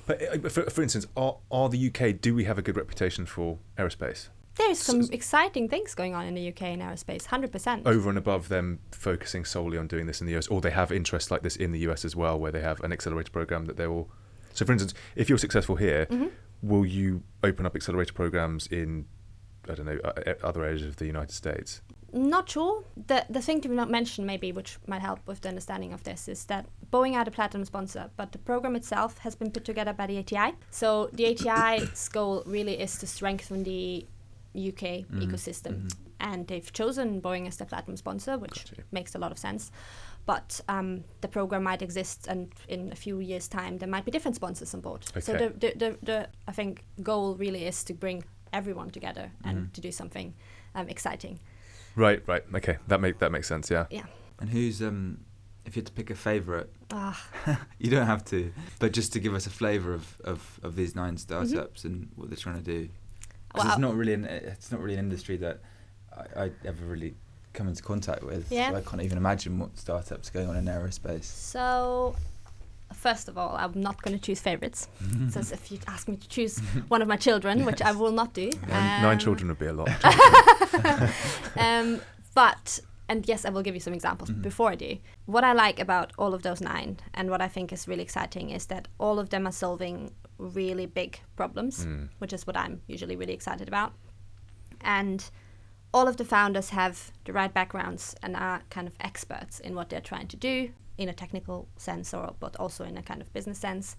But 0.06 0.22
uh, 0.22 0.48
for, 0.48 0.70
for 0.70 0.82
instance, 0.82 1.06
are, 1.16 1.36
are 1.50 1.68
the 1.68 1.88
UK, 1.88 2.20
do 2.20 2.34
we 2.34 2.44
have 2.44 2.58
a 2.58 2.62
good 2.62 2.76
reputation 2.76 3.26
for 3.26 3.58
aerospace? 3.78 4.28
There's 4.56 4.78
some 4.78 5.02
so, 5.02 5.12
exciting 5.12 5.68
things 5.68 5.94
going 5.94 6.14
on 6.14 6.24
in 6.26 6.34
the 6.34 6.48
UK 6.48 6.62
in 6.62 6.80
aerospace, 6.80 7.24
100%. 7.26 7.86
Over 7.86 8.08
and 8.08 8.18
above 8.18 8.48
them 8.48 8.80
focusing 8.90 9.44
solely 9.44 9.76
on 9.76 9.86
doing 9.86 10.06
this 10.06 10.20
in 10.20 10.26
the 10.26 10.36
US, 10.36 10.46
or 10.48 10.60
they 10.60 10.70
have 10.70 10.90
interests 10.90 11.30
like 11.30 11.42
this 11.42 11.56
in 11.56 11.72
the 11.72 11.80
US 11.80 12.04
as 12.04 12.16
well, 12.16 12.38
where 12.38 12.52
they 12.52 12.60
have 12.60 12.80
an 12.80 12.92
accelerator 12.92 13.30
program 13.30 13.66
that 13.66 13.76
they 13.76 13.86
will. 13.86 14.10
So, 14.54 14.64
for 14.64 14.72
instance, 14.72 14.94
if 15.14 15.28
you're 15.28 15.38
successful 15.38 15.76
here, 15.76 16.06
mm-hmm. 16.06 16.28
will 16.62 16.86
you 16.86 17.22
open 17.44 17.66
up 17.66 17.76
accelerator 17.76 18.14
programs 18.14 18.66
in, 18.68 19.06
I 19.68 19.74
don't 19.74 19.86
know, 19.86 19.98
other 20.42 20.64
areas 20.64 20.82
of 20.82 20.96
the 20.96 21.06
United 21.06 21.32
States? 21.32 21.82
Not 22.12 22.48
sure. 22.48 22.84
The 23.08 23.26
the 23.28 23.42
thing 23.42 23.60
to 23.62 23.68
not 23.68 23.90
mention 23.90 24.24
maybe, 24.24 24.52
which 24.52 24.78
might 24.86 25.02
help 25.02 25.20
with 25.26 25.42
the 25.42 25.50
understanding 25.50 25.92
of 25.92 26.04
this, 26.04 26.28
is 26.28 26.46
that 26.46 26.64
Boeing 26.90 27.14
are 27.14 27.24
the 27.24 27.30
platinum 27.30 27.66
sponsor, 27.66 28.10
but 28.16 28.32
the 28.32 28.38
program 28.38 28.74
itself 28.74 29.18
has 29.18 29.34
been 29.34 29.50
put 29.50 29.66
together 29.66 29.92
by 29.92 30.06
the 30.06 30.18
ATI. 30.18 30.54
So 30.70 31.10
the 31.12 31.26
ATI's 31.26 32.08
goal 32.12 32.42
really 32.46 32.80
is 32.80 32.96
to 32.98 33.06
strengthen 33.06 33.64
the 33.64 34.06
UK 34.56 34.82
mm-hmm. 35.04 35.20
ecosystem. 35.20 35.74
Mm-hmm. 35.74 36.02
and 36.20 36.46
they've 36.48 36.72
chosen 36.72 37.20
Boeing 37.20 37.46
as 37.46 37.56
their 37.58 37.66
platinum 37.66 37.96
sponsor, 37.96 38.38
which 38.38 38.64
Gotcha. 38.64 38.82
makes 38.90 39.14
a 39.14 39.18
lot 39.18 39.32
of 39.32 39.38
sense. 39.38 39.70
But 40.24 40.60
um, 40.68 41.04
the 41.20 41.28
program 41.28 41.62
might 41.62 41.82
exist, 41.82 42.26
and 42.26 42.50
in 42.68 42.90
a 42.92 42.96
few 42.96 43.20
years' 43.20 43.46
time, 43.48 43.78
there 43.78 43.88
might 43.88 44.04
be 44.04 44.10
different 44.10 44.34
sponsors 44.34 44.74
on 44.74 44.80
board. 44.80 45.04
So 45.20 45.32
the, 45.34 45.48
the, 45.50 45.72
the, 45.76 45.98
the 46.02 46.28
I 46.48 46.52
think 46.52 46.84
goal 47.02 47.36
really 47.36 47.64
is 47.66 47.84
to 47.84 47.94
bring 47.94 48.24
everyone 48.52 48.90
together 48.90 49.30
and 49.44 49.56
Mm-hmm. 49.58 49.72
to 49.72 49.80
do 49.80 49.92
something 49.92 50.34
um, 50.74 50.88
exciting. 50.88 51.38
Right, 51.94 52.22
right. 52.26 52.42
Okay, 52.54 52.78
that 52.88 53.00
make 53.00 53.18
that 53.20 53.30
makes 53.30 53.46
sense. 53.48 53.70
Yeah. 53.70 53.86
Yeah. 53.90 54.06
And 54.40 54.50
who's 54.50 54.82
um, 54.82 55.18
if 55.64 55.76
you 55.76 55.80
had 55.80 55.86
to 55.86 55.92
pick 55.92 56.10
a 56.10 56.14
favourite, 56.14 56.68
Ah, 56.90 57.18
you 57.78 57.90
don't 57.90 58.06
have 58.06 58.24
to, 58.26 58.52
but 58.80 58.92
just 58.92 59.12
to 59.12 59.20
give 59.20 59.34
us 59.34 59.46
a 59.46 59.50
flavour 59.50 59.94
of, 59.94 60.20
of, 60.24 60.60
of 60.62 60.74
these 60.76 60.94
nine 60.94 61.14
Mm-hmm. 61.16 61.46
startups 61.46 61.84
and 61.84 62.08
what 62.16 62.28
they're 62.30 62.36
trying 62.36 62.62
to 62.62 62.70
do. 62.78 62.88
'Cause 63.54 63.64
Well, 63.64 63.72
it's 63.72 63.80
not 63.80 63.94
really 63.94 64.12
an 64.14 64.24
it's 64.24 64.70
not 64.72 64.80
really 64.80 64.94
an 64.94 65.00
industry 65.00 65.36
that 65.38 65.60
I, 66.16 66.44
I 66.44 66.50
ever 66.64 66.84
really 66.84 67.14
come 67.52 67.68
into 67.68 67.82
contact 67.82 68.22
with. 68.22 68.50
Yeah. 68.52 68.74
I 68.74 68.80
can't 68.82 69.02
even 69.02 69.18
imagine 69.18 69.58
what 69.58 69.76
startups 69.78 70.28
are 70.28 70.32
going 70.32 70.48
on 70.48 70.56
in 70.56 70.66
aerospace. 70.66 71.24
So, 71.24 72.14
first 72.92 73.28
of 73.28 73.38
all, 73.38 73.56
I'm 73.56 73.80
not 73.80 74.02
going 74.02 74.16
to 74.16 74.22
choose 74.22 74.40
favorites. 74.40 74.88
so 75.30 75.40
if 75.40 75.72
you 75.72 75.78
ask 75.86 76.06
me 76.06 76.16
to 76.16 76.28
choose 76.28 76.58
one 76.88 77.00
of 77.02 77.08
my 77.08 77.16
children, 77.16 77.64
which 77.64 77.80
I 77.80 77.92
will 77.92 78.12
not 78.12 78.34
do, 78.34 78.50
Nine, 78.68 79.02
nine 79.02 79.12
um, 79.14 79.18
children 79.18 79.48
would 79.48 79.58
be 79.58 79.66
a 79.66 79.72
lot. 79.72 79.88
um, 81.56 82.00
but 82.34 82.80
and 83.08 83.28
yes, 83.28 83.44
I 83.44 83.50
will 83.50 83.62
give 83.62 83.74
you 83.74 83.80
some 83.80 83.94
examples. 83.94 84.30
But 84.30 84.42
before 84.42 84.70
I 84.70 84.74
do, 84.74 84.98
what 85.26 85.44
I 85.44 85.52
like 85.52 85.78
about 85.78 86.12
all 86.18 86.34
of 86.34 86.42
those 86.42 86.60
nine, 86.60 86.98
and 87.14 87.30
what 87.30 87.40
I 87.40 87.48
think 87.48 87.72
is 87.72 87.86
really 87.86 88.02
exciting, 88.02 88.50
is 88.50 88.66
that 88.66 88.88
all 88.98 89.18
of 89.18 89.30
them 89.30 89.46
are 89.46 89.52
solving 89.52 90.12
really 90.38 90.86
big 90.86 91.20
problems, 91.36 91.86
mm. 91.86 92.08
which 92.18 92.32
is 92.32 92.46
what 92.46 92.56
I'm 92.56 92.82
usually 92.86 93.16
really 93.16 93.32
excited 93.32 93.68
about. 93.68 93.92
And 94.80 95.28
all 95.94 96.08
of 96.08 96.16
the 96.16 96.24
founders 96.24 96.70
have 96.70 97.12
the 97.24 97.32
right 97.32 97.52
backgrounds 97.52 98.14
and 98.22 98.36
are 98.36 98.62
kind 98.70 98.88
of 98.88 98.94
experts 99.00 99.60
in 99.60 99.74
what 99.74 99.88
they're 99.88 100.00
trying 100.00 100.28
to 100.28 100.36
do 100.36 100.70
in 100.98 101.08
a 101.08 101.12
technical 101.12 101.68
sense, 101.76 102.12
or 102.12 102.34
but 102.40 102.56
also 102.56 102.84
in 102.84 102.96
a 102.96 103.02
kind 103.02 103.22
of 103.22 103.32
business 103.32 103.58
sense, 103.58 103.96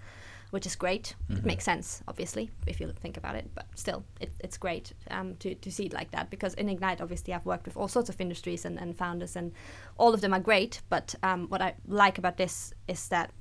which 0.52 0.66
is 0.66 0.76
great. 0.76 1.16
It 1.30 1.46
makes 1.46 1.64
sense, 1.64 2.02
obviously, 2.08 2.50
if 2.66 2.80
you 2.80 2.92
think 3.00 3.18
about 3.18 3.36
it. 3.36 3.50
But 3.54 3.66
still, 3.76 4.04
it, 4.20 4.32
it's 4.40 4.58
great 4.58 4.94
um, 5.12 5.36
to 5.38 5.56
to 5.56 5.72
see 5.72 5.86
it 5.86 5.94
like 5.94 6.12
that 6.12 6.30
because 6.30 6.54
in 6.56 6.70
Ignite, 6.70 7.02
obviously, 7.02 7.34
I've 7.34 7.46
worked 7.46 7.66
with 7.66 7.78
all 7.78 7.88
sorts 7.88 8.10
of 8.10 8.20
industries 8.22 8.66
and, 8.66 8.80
and 8.80 8.98
founders, 8.98 9.36
and 9.36 9.52
all 9.98 10.14
of 10.14 10.22
them 10.22 10.34
are 10.34 10.40
great. 10.40 10.82
But 10.90 11.16
um, 11.24 11.48
what 11.50 11.62
I 11.62 11.76
like 11.88 12.18
about 12.18 12.38
this 12.38 12.74
is 12.88 13.08
that 13.10 13.32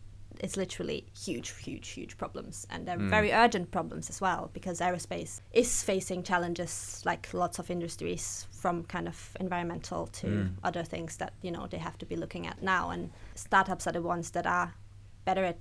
it's 0.41 0.57
literally 0.57 1.07
huge, 1.19 1.55
huge, 1.63 1.89
huge 1.89 2.19
problems, 2.19 2.67
and 2.71 2.87
they're 2.87 2.99
very 2.99 3.33
urgent 3.33 3.71
problems 3.71 4.11
as 4.11 4.21
well 4.21 4.51
because 4.53 4.81
aerospace 4.81 5.41
is 5.53 5.83
facing 5.83 6.23
challenges 6.23 7.03
like 7.07 7.33
lots 7.33 7.59
of 7.59 7.71
industries, 7.71 8.47
from 8.51 8.85
kind 8.85 9.09
of 9.09 9.37
environmental 9.41 10.07
to 10.09 10.27
other 10.65 10.83
things 10.83 11.17
that 11.17 11.33
you 11.43 11.51
know 11.51 11.67
they 11.67 11.79
have 11.79 11.97
to 11.99 12.07
be 12.07 12.17
looking 12.17 12.47
at 12.47 12.63
now. 12.63 12.91
And 12.91 13.11
startups 13.35 13.87
are 13.87 13.93
the 13.93 14.03
ones 14.03 14.31
that 14.33 14.47
are 14.47 14.75
better 15.25 15.45
at 15.45 15.59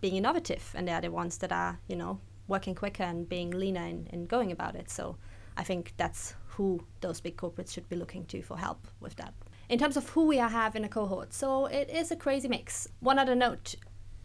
being 0.00 0.16
innovative, 0.16 0.72
and 0.74 0.86
they 0.86 0.92
are 0.92 1.00
the 1.00 1.10
ones 1.10 1.38
that 1.38 1.52
are 1.52 1.78
you 1.88 1.96
know 1.96 2.20
working 2.48 2.74
quicker 2.74 3.04
and 3.04 3.28
being 3.28 3.50
leaner 3.50 3.86
in, 3.86 4.08
in 4.12 4.26
going 4.26 4.50
about 4.52 4.74
it. 4.74 4.90
So 4.90 5.16
I 5.56 5.62
think 5.62 5.94
that's 5.96 6.34
who 6.46 6.84
those 7.00 7.20
big 7.20 7.36
corporates 7.36 7.72
should 7.72 7.88
be 7.88 7.96
looking 7.96 8.24
to 8.26 8.42
for 8.42 8.58
help 8.58 8.88
with 9.00 9.14
that. 9.16 9.32
In 9.68 9.78
terms 9.78 9.96
of 9.96 10.08
who 10.10 10.26
we 10.26 10.38
have 10.38 10.74
in 10.74 10.84
a 10.84 10.88
cohort, 10.88 11.32
so 11.32 11.66
it 11.66 11.88
is 11.88 12.10
a 12.10 12.16
crazy 12.16 12.48
mix. 12.48 12.88
One 12.98 13.18
other 13.18 13.36
note 13.36 13.76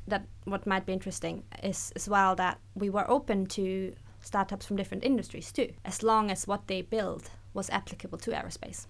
that 0.07 0.25
what 0.45 0.65
might 0.65 0.85
be 0.85 0.93
interesting 0.93 1.43
is 1.63 1.91
as 1.95 2.09
well 2.09 2.35
that 2.35 2.59
we 2.73 2.89
were 2.89 3.09
open 3.09 3.45
to 3.47 3.93
startups 4.21 4.65
from 4.65 4.75
different 4.75 5.03
industries 5.03 5.51
too, 5.51 5.71
as 5.83 6.03
long 6.03 6.31
as 6.31 6.47
what 6.47 6.67
they 6.67 6.81
build 6.81 7.29
was 7.53 7.69
applicable 7.69 8.17
to 8.19 8.31
aerospace. 8.31 8.87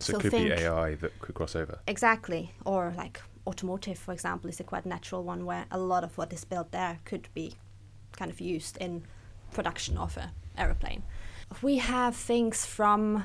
So, 0.00 0.12
So 0.12 0.16
it 0.18 0.20
could 0.22 0.32
be 0.32 0.52
AI 0.52 0.94
that 0.96 1.18
could 1.20 1.34
cross 1.34 1.54
over. 1.54 1.78
Exactly. 1.86 2.52
Or 2.64 2.92
like 2.96 3.20
automotive, 3.46 3.98
for 3.98 4.12
example, 4.12 4.48
is 4.48 4.60
a 4.60 4.64
quite 4.64 4.86
natural 4.86 5.22
one 5.22 5.44
where 5.44 5.66
a 5.70 5.78
lot 5.78 6.04
of 6.04 6.16
what 6.18 6.32
is 6.32 6.44
built 6.44 6.70
there 6.72 6.98
could 7.04 7.28
be 7.34 7.54
kind 8.12 8.30
of 8.30 8.40
used 8.40 8.76
in 8.78 9.04
production 9.52 9.96
of 9.96 10.16
a 10.16 10.32
aeroplane. 10.56 11.02
We 11.60 11.78
have 11.78 12.16
things 12.16 12.64
from 12.64 13.24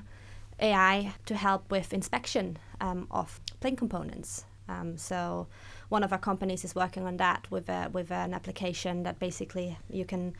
AI 0.59 1.13
to 1.25 1.35
help 1.35 1.71
with 1.71 1.93
inspection 1.93 2.57
um, 2.81 3.07
of 3.11 3.39
plane 3.59 3.75
components. 3.75 4.45
Um, 4.69 4.97
so 4.97 5.47
one 5.89 6.03
of 6.03 6.11
our 6.11 6.19
companies 6.19 6.65
is 6.65 6.75
working 6.75 7.05
on 7.05 7.17
that 7.17 7.49
with 7.49 7.69
a, 7.69 7.89
with 7.91 8.11
an 8.11 8.33
application 8.33 9.03
that 9.03 9.19
basically 9.19 9.77
you 9.89 10.03
can, 10.03 10.33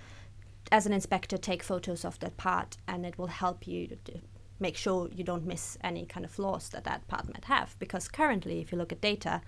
as 0.71 0.85
an 0.85 0.91
inspector, 0.91 1.37
take 1.37 1.63
photos 1.63 2.03
of 2.03 2.19
that 2.19 2.35
part, 2.35 2.77
and 2.87 3.05
it 3.05 3.17
will 3.17 3.27
help 3.27 3.67
you 3.67 3.87
to 3.87 4.19
make 4.59 4.75
sure 4.77 5.09
you 5.13 5.23
don't 5.23 5.45
miss 5.45 5.77
any 5.83 6.05
kind 6.05 6.25
of 6.25 6.31
flaws 6.31 6.69
that 6.69 6.83
that 6.85 7.07
part 7.07 7.27
might 7.27 7.45
have. 7.45 7.75
Because 7.79 8.07
currently, 8.07 8.59
if 8.61 8.71
you 8.71 8.77
look 8.77 8.91
at 8.91 9.01
data, 9.01 9.41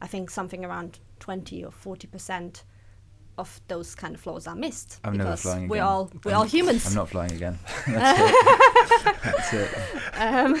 I 0.00 0.06
think 0.06 0.30
something 0.30 0.64
around 0.64 0.98
20 1.20 1.64
or 1.64 1.70
40 1.70 2.06
percent 2.08 2.64
of 3.38 3.60
those 3.68 3.94
kind 3.94 4.14
of 4.14 4.20
flaws 4.20 4.46
are 4.46 4.54
missed 4.54 5.00
I'm 5.04 5.16
never 5.16 5.30
because 5.30 5.42
flying 5.42 5.66
we're 5.68 5.76
again. 5.76 5.86
all 5.86 6.10
we're 6.24 6.34
all 6.34 6.44
humans. 6.44 6.86
I'm 6.86 6.94
not 6.94 7.08
flying 7.08 7.32
again. 7.32 7.58
That's 7.86 8.20
it. 8.20 9.16
That's 9.22 9.52
it. 9.54 9.70
um, 10.20 10.60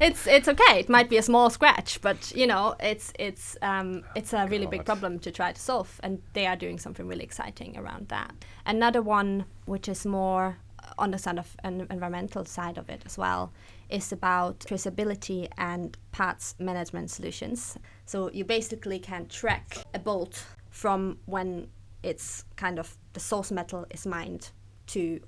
it's 0.00 0.26
it's 0.26 0.48
okay. 0.48 0.80
It 0.80 0.88
might 0.88 1.08
be 1.10 1.16
a 1.18 1.22
small 1.22 1.50
scratch, 1.50 2.00
but 2.00 2.32
you 2.34 2.46
know, 2.46 2.74
it's 2.80 3.12
it's 3.18 3.56
um, 3.62 4.04
it's 4.14 4.32
a 4.32 4.46
really 4.46 4.66
big 4.66 4.84
problem 4.84 5.18
to 5.20 5.30
try 5.30 5.52
to 5.52 5.60
solve, 5.60 6.00
and 6.02 6.22
they 6.32 6.46
are 6.46 6.56
doing 6.56 6.78
something 6.78 7.06
really 7.06 7.24
exciting 7.24 7.76
around 7.76 8.08
that. 8.08 8.32
Another 8.64 9.02
one, 9.02 9.44
which 9.66 9.88
is 9.88 10.06
more 10.06 10.58
on 10.98 11.10
the 11.10 11.18
side 11.18 11.38
of 11.38 11.56
an 11.64 11.86
environmental 11.90 12.44
side 12.44 12.78
of 12.78 12.88
it 12.88 13.02
as 13.06 13.18
well, 13.18 13.52
is 13.88 14.12
about 14.12 14.60
traceability 14.60 15.48
and 15.58 15.96
parts 16.12 16.54
management 16.58 17.10
solutions. 17.10 17.76
So 18.06 18.30
you 18.32 18.44
basically 18.44 18.98
can 18.98 19.26
track 19.26 19.78
a 19.94 19.98
bolt 19.98 20.44
from 20.70 21.18
when 21.26 21.68
it's 22.02 22.44
kind 22.56 22.78
of 22.78 22.96
the 23.12 23.20
source 23.20 23.52
metal 23.52 23.86
is 23.90 24.06
mined 24.06 24.50
to 24.88 25.20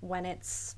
when 0.00 0.26
it's 0.26 0.76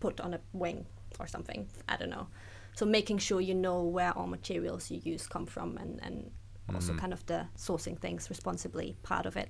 put 0.00 0.20
on 0.20 0.34
a 0.34 0.40
wing 0.52 0.86
or 1.18 1.26
something. 1.26 1.66
I 1.88 1.96
don't 1.96 2.10
know. 2.10 2.28
So 2.74 2.84
making 2.84 3.18
sure 3.18 3.40
you 3.40 3.54
know 3.54 3.82
where 3.82 4.12
all 4.16 4.26
materials 4.26 4.90
you 4.90 5.00
use 5.02 5.26
come 5.26 5.46
from 5.46 5.78
and, 5.78 5.98
and 6.02 6.30
also 6.74 6.92
mm-hmm. 6.92 7.00
kind 7.00 7.12
of 7.12 7.24
the 7.26 7.46
sourcing 7.56 7.98
things 7.98 8.28
responsibly 8.28 8.96
part 9.02 9.26
of 9.26 9.36
it. 9.36 9.48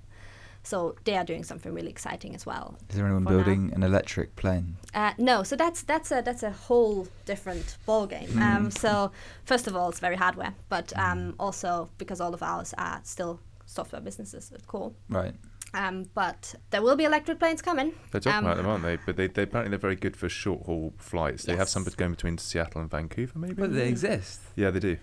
So 0.67 0.97
they 1.05 1.17
are 1.17 1.25
doing 1.25 1.45
something 1.45 1.73
really 1.73 1.91
exciting 1.91 2.35
as 2.35 2.45
well. 2.45 2.77
Is 2.91 2.97
there 2.97 3.07
anyone 3.07 3.25
for 3.25 3.31
now. 3.31 3.37
building 3.37 3.73
an 3.73 3.85
electric 3.85 4.35
plane? 4.35 4.77
Uh, 4.95 5.13
no, 5.17 5.45
so 5.45 5.55
that's 5.55 5.83
that's 5.83 6.11
a 6.11 6.23
that's 6.23 6.43
a 6.43 6.51
whole 6.51 7.07
different 7.25 7.77
ball 7.87 8.07
game. 8.07 8.37
Um, 8.43 8.71
so 8.73 9.13
first 9.45 9.69
of 9.69 9.77
all, 9.77 9.89
it's 9.91 10.01
very 10.01 10.17
hardware, 10.17 10.55
but 10.69 10.93
um, 10.99 11.35
also 11.39 11.89
because 11.99 12.21
all 12.21 12.35
of 12.35 12.43
ours 12.43 12.75
are 12.79 13.01
still 13.05 13.39
software 13.65 14.03
businesses 14.03 14.51
at 14.53 14.67
core. 14.67 14.93
Right. 15.09 15.35
Um, 15.73 16.07
but 16.15 16.55
there 16.71 16.83
will 16.83 16.97
be 16.97 17.05
electric 17.05 17.39
planes 17.39 17.63
coming. 17.63 17.93
They're 18.11 18.21
talking 18.21 18.39
Um, 18.39 18.45
about 18.47 18.57
them, 18.57 18.67
aren't 18.67 18.83
they? 18.83 18.97
But 18.97 19.17
they, 19.17 19.29
they 19.29 19.43
apparently 19.43 19.71
they're 19.71 19.79
very 19.79 19.97
good 19.97 20.17
for 20.17 20.29
short 20.29 20.67
haul 20.67 20.95
flights. 20.99 21.45
They 21.45 21.57
have 21.57 21.69
some 21.69 21.85
going 21.85 22.13
between 22.13 22.39
Seattle 22.39 22.81
and 22.81 22.91
Vancouver, 22.91 23.39
maybe. 23.39 23.55
But 23.55 23.73
they 23.73 23.89
exist. 23.89 24.41
Yeah, 24.57 24.71
they 24.71 24.81
do. 24.81 24.97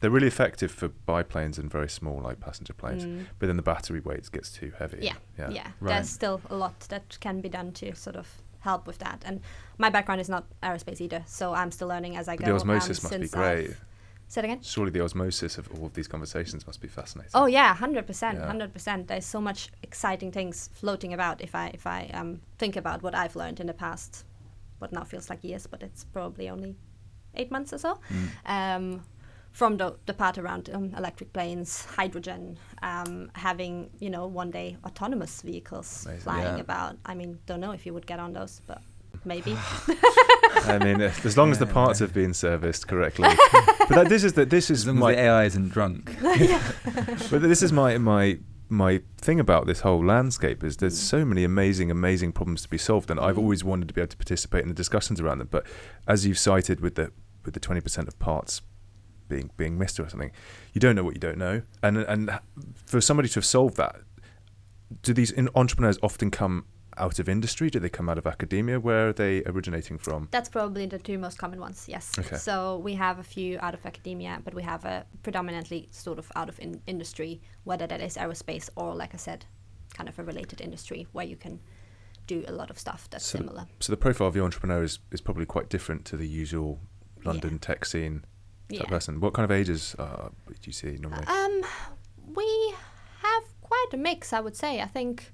They're 0.00 0.10
really 0.10 0.28
effective 0.28 0.70
for 0.70 0.88
biplanes 0.88 1.58
and 1.58 1.70
very 1.70 1.88
small, 1.88 2.20
like 2.20 2.38
passenger 2.40 2.72
planes. 2.72 3.04
Mm. 3.04 3.26
But 3.38 3.46
then 3.46 3.56
the 3.56 3.62
battery 3.62 4.00
weight 4.00 4.30
gets 4.30 4.50
too 4.52 4.72
heavy. 4.78 4.98
Yeah, 5.02 5.14
yeah. 5.38 5.50
yeah. 5.50 5.66
Right. 5.80 5.94
There's 5.94 6.08
still 6.08 6.40
a 6.50 6.54
lot 6.54 6.78
that 6.88 7.18
can 7.20 7.40
be 7.40 7.48
done 7.48 7.72
to 7.72 7.94
sort 7.94 8.16
of 8.16 8.28
help 8.60 8.86
with 8.86 8.98
that. 8.98 9.22
And 9.26 9.40
my 9.76 9.90
background 9.90 10.20
is 10.20 10.28
not 10.28 10.44
aerospace 10.62 11.00
either, 11.00 11.22
so 11.26 11.52
I'm 11.52 11.70
still 11.70 11.88
learning 11.88 12.16
as 12.16 12.28
I 12.28 12.36
But 12.36 12.46
go. 12.46 12.52
the 12.52 12.56
osmosis 12.56 12.98
um, 12.98 13.02
must 13.04 13.20
be 13.20 13.26
since 13.26 13.34
I've- 13.34 13.64
great. 13.66 13.76
Say 14.30 14.42
it 14.42 14.44
again. 14.44 14.60
Surely 14.62 14.90
the 14.90 15.02
osmosis 15.02 15.56
of 15.56 15.70
all 15.72 15.86
of 15.86 15.94
these 15.94 16.06
conversations 16.06 16.66
must 16.66 16.82
be 16.82 16.88
fascinating. 16.88 17.30
Oh 17.32 17.46
yeah, 17.46 17.74
hundred 17.74 18.06
percent, 18.06 18.38
hundred 18.38 18.74
percent. 18.74 19.08
There's 19.08 19.24
so 19.24 19.40
much 19.40 19.70
exciting 19.82 20.32
things 20.32 20.68
floating 20.74 21.14
about. 21.14 21.40
If 21.40 21.54
I 21.54 21.70
if 21.72 21.86
I 21.86 22.10
um, 22.12 22.42
think 22.58 22.76
about 22.76 23.02
what 23.02 23.14
I've 23.14 23.36
learned 23.36 23.58
in 23.58 23.66
the 23.66 23.72
past, 23.72 24.26
what 24.80 24.92
now 24.92 25.02
feels 25.04 25.30
like 25.30 25.42
years, 25.42 25.66
but 25.66 25.82
it's 25.82 26.04
probably 26.04 26.50
only 26.50 26.76
eight 27.36 27.50
months 27.50 27.72
or 27.72 27.78
so. 27.78 27.98
Um, 28.44 29.02
from 29.58 29.76
the, 29.76 29.96
the 30.06 30.14
part 30.14 30.38
around 30.38 30.70
um, 30.72 30.94
electric 30.96 31.32
planes, 31.32 31.84
hydrogen, 31.84 32.56
um, 32.80 33.28
having 33.34 33.90
you 33.98 34.08
know 34.08 34.24
one 34.24 34.52
day 34.52 34.76
autonomous 34.86 35.42
vehicles 35.42 36.06
Amazing. 36.06 36.22
flying 36.22 36.56
Yeah. 36.56 36.66
about. 36.66 36.96
I 37.04 37.16
mean, 37.16 37.40
don't 37.46 37.60
know 37.60 37.72
if 37.72 37.84
you 37.84 37.92
would 37.92 38.06
get 38.06 38.20
on 38.20 38.32
those, 38.32 38.62
but 38.68 38.80
maybe. 39.24 39.56
I 40.74 40.78
mean, 40.78 41.02
uh, 41.02 41.12
as 41.24 41.36
long 41.36 41.50
as 41.50 41.58
the 41.58 41.66
parts 41.66 41.98
yeah. 41.98 42.06
have 42.06 42.14
been 42.14 42.34
serviced 42.34 42.86
correctly. 42.86 43.30
but 43.52 43.88
that, 43.88 44.08
this 44.08 44.22
is 44.22 44.34
the, 44.34 44.44
this 44.44 44.70
is 44.70 44.82
As 44.82 44.86
long 44.86 44.98
my 44.98 45.10
as 45.10 45.16
the 45.16 45.22
AI 45.22 45.44
isn't 45.46 45.68
drunk. 45.70 46.16
but 47.30 47.42
this 47.42 47.60
is 47.60 47.72
my 47.72 47.98
my 47.98 48.38
my 48.68 49.02
thing 49.16 49.40
about 49.40 49.66
this 49.66 49.80
whole 49.80 50.04
landscape 50.04 50.62
is 50.62 50.76
there's 50.76 51.00
so 51.00 51.24
many 51.24 51.42
amazing 51.42 51.90
amazing 51.90 52.30
problems 52.30 52.62
to 52.62 52.68
be 52.68 52.78
solved 52.78 53.10
and 53.10 53.18
I've 53.18 53.38
always 53.38 53.64
wanted 53.64 53.88
to 53.88 53.94
be 53.94 54.02
able 54.02 54.10
to 54.10 54.16
participate 54.16 54.62
in 54.62 54.68
the 54.68 54.74
discussions 54.74 55.20
around 55.22 55.38
them 55.38 55.48
but 55.50 55.64
as 56.06 56.26
you've 56.26 56.38
cited 56.38 56.80
with 56.80 56.94
the 56.94 57.10
with 57.46 57.54
the 57.54 57.60
20% 57.60 58.08
of 58.08 58.18
parts 58.18 58.60
being 59.28 59.50
being 59.56 59.78
missed 59.78 59.98
or 60.00 60.08
something 60.08 60.30
you 60.72 60.80
don't 60.80 60.94
know 60.96 61.04
what 61.04 61.14
you 61.14 61.20
don't 61.20 61.38
know 61.38 61.62
and 61.82 61.98
and 61.98 62.30
for 62.86 63.00
somebody 63.00 63.28
to 63.28 63.34
have 63.36 63.44
solved 63.44 63.76
that 63.76 63.96
do 65.02 65.12
these 65.12 65.30
in- 65.30 65.48
entrepreneurs 65.54 65.98
often 66.02 66.30
come 66.30 66.64
out 66.96 67.18
of 67.20 67.28
industry? 67.28 67.70
Do 67.70 67.78
they 67.78 67.88
come 67.90 68.08
out 68.08 68.18
of 68.18 68.26
academia? 68.26 68.80
Where 68.80 69.08
are 69.10 69.12
they 69.12 69.42
originating 69.44 69.98
from? 69.98 70.26
That's 70.32 70.48
probably 70.48 70.86
the 70.86 70.98
two 70.98 71.16
most 71.18 71.38
common 71.38 71.60
ones, 71.60 71.84
yes. 71.86 72.10
Okay. 72.18 72.36
So 72.36 72.78
we 72.78 72.94
have 72.94 73.20
a 73.20 73.22
few 73.22 73.58
out 73.60 73.72
of 73.74 73.86
academia, 73.86 74.40
but 74.44 74.52
we 74.54 74.62
have 74.64 74.84
a 74.84 75.04
predominantly 75.22 75.88
sort 75.92 76.18
of 76.18 76.32
out 76.34 76.48
of 76.48 76.58
in- 76.58 76.82
industry, 76.88 77.40
whether 77.64 77.86
that 77.86 78.00
is 78.00 78.16
aerospace 78.16 78.68
or, 78.74 78.96
like 78.96 79.14
I 79.14 79.18
said, 79.18 79.44
kind 79.94 80.08
of 80.08 80.18
a 80.18 80.24
related 80.24 80.60
industry 80.60 81.06
where 81.12 81.24
you 81.26 81.36
can 81.36 81.60
do 82.26 82.42
a 82.48 82.52
lot 82.52 82.68
of 82.70 82.78
stuff 82.80 83.08
that's 83.10 83.26
So- 83.26 83.38
similar. 83.38 83.66
So 83.78 83.92
the 83.92 83.96
profile 83.96 84.26
of 84.28 84.34
the 84.34 84.42
entrepreneur 84.42 84.82
is, 84.82 84.98
is 85.12 85.20
probably 85.20 85.46
quite 85.46 85.68
different 85.68 86.04
to 86.06 86.16
the 86.16 86.26
usual 86.26 86.80
London 87.24 87.52
Yeah. 87.52 87.58
tech 87.60 87.84
scene 87.84 88.24
type 88.68 88.80
Yeah. 88.80 88.88
person. 88.88 89.20
What 89.20 89.32
kind 89.34 89.44
of 89.44 89.50
ages 89.50 89.94
uh, 89.98 90.28
do 90.48 90.54
you 90.64 90.72
see 90.72 90.96
normally? 91.00 91.26
Um, 91.26 91.62
we 92.34 92.74
have 93.22 93.42
quite 93.60 93.86
a 93.92 93.96
mix, 93.96 94.32
I 94.32 94.40
would 94.40 94.56
say. 94.56 94.80
I 94.80 94.86
think 94.86 95.32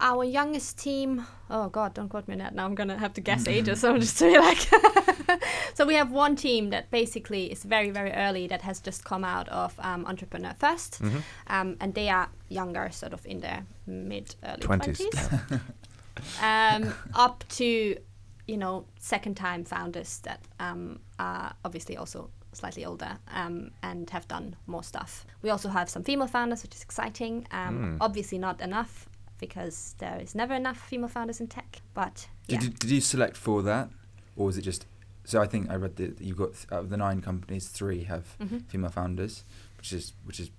our 0.00 0.24
youngest 0.24 0.78
team. 0.78 1.26
Oh 1.50 1.68
God, 1.68 1.94
don't 1.94 2.08
quote 2.08 2.28
me 2.28 2.34
on 2.34 2.38
that. 2.38 2.54
Now 2.54 2.64
I'm 2.66 2.74
gonna 2.74 2.98
have 2.98 3.12
to 3.14 3.20
guess 3.20 3.46
ages. 3.48 3.80
So 3.80 3.90
I'm 3.94 4.00
just 4.00 4.18
to 4.18 4.26
be 4.30 4.38
like. 4.38 4.58
so 5.74 5.84
we 5.86 5.94
have 5.94 6.10
one 6.12 6.36
team 6.36 6.70
that 6.70 6.90
basically 6.90 7.50
is 7.52 7.64
very 7.64 7.90
very 7.90 8.12
early 8.12 8.46
that 8.48 8.62
has 8.62 8.80
just 8.80 9.04
come 9.04 9.24
out 9.24 9.48
of 9.48 9.74
um, 9.80 10.06
entrepreneur 10.06 10.54
1st 10.60 11.00
Mhm. 11.00 11.22
um, 11.48 11.76
and 11.80 11.94
they 11.94 12.08
are 12.08 12.28
younger, 12.48 12.90
sort 12.90 13.12
of 13.12 13.24
in 13.26 13.40
their 13.40 13.64
mid 13.86 14.34
early 14.44 14.62
20s. 14.62 14.96
twenties, 14.98 15.60
um, 16.42 16.94
up 17.14 17.44
to 17.48 17.96
you 18.48 18.56
know 18.56 18.84
second 18.98 19.36
time 19.36 19.62
founders 19.64 20.18
that 20.20 20.40
um, 20.58 20.98
are 21.18 21.54
obviously 21.64 21.96
also 21.96 22.30
slightly 22.52 22.84
older 22.84 23.18
um, 23.32 23.70
and 23.82 24.08
have 24.10 24.26
done 24.26 24.56
more 24.66 24.82
stuff. 24.82 25.26
We 25.42 25.50
also 25.50 25.68
have 25.68 25.88
some 25.90 26.02
female 26.02 26.26
founders, 26.26 26.62
which 26.62 26.74
is 26.74 26.82
exciting. 26.82 27.46
Um, 27.52 27.78
Mm. 27.78 27.96
Obviously 28.00 28.38
not 28.38 28.60
enough 28.60 29.06
because 29.38 29.94
there 29.98 30.18
is 30.20 30.34
never 30.34 30.54
enough 30.54 30.78
female 30.88 31.08
founders 31.10 31.40
in 31.40 31.46
tech. 31.46 31.80
But 31.94 32.26
yeah, 32.48 32.58
Did, 32.58 32.64
you, 32.64 32.70
did 32.70 32.90
you 32.90 33.00
select 33.00 33.36
for 33.36 33.62
that, 33.62 33.90
or 34.36 34.46
was 34.46 34.56
it 34.58 34.62
just? 34.62 34.86
So 35.24 35.42
I 35.42 35.46
think 35.46 35.70
I 35.70 35.74
read 35.76 35.96
that 35.96 36.20
you 36.20 36.34
got 36.34 36.52
out 36.72 36.80
of 36.80 36.88
the 36.88 36.96
nine 36.96 37.20
companies, 37.20 37.68
three 37.68 38.04
have 38.04 38.24
Mhm. 38.40 38.64
female 38.66 38.90
founders, 38.90 39.44
which 39.76 39.92
is 39.92 40.14
which 40.24 40.40
is 40.40 40.50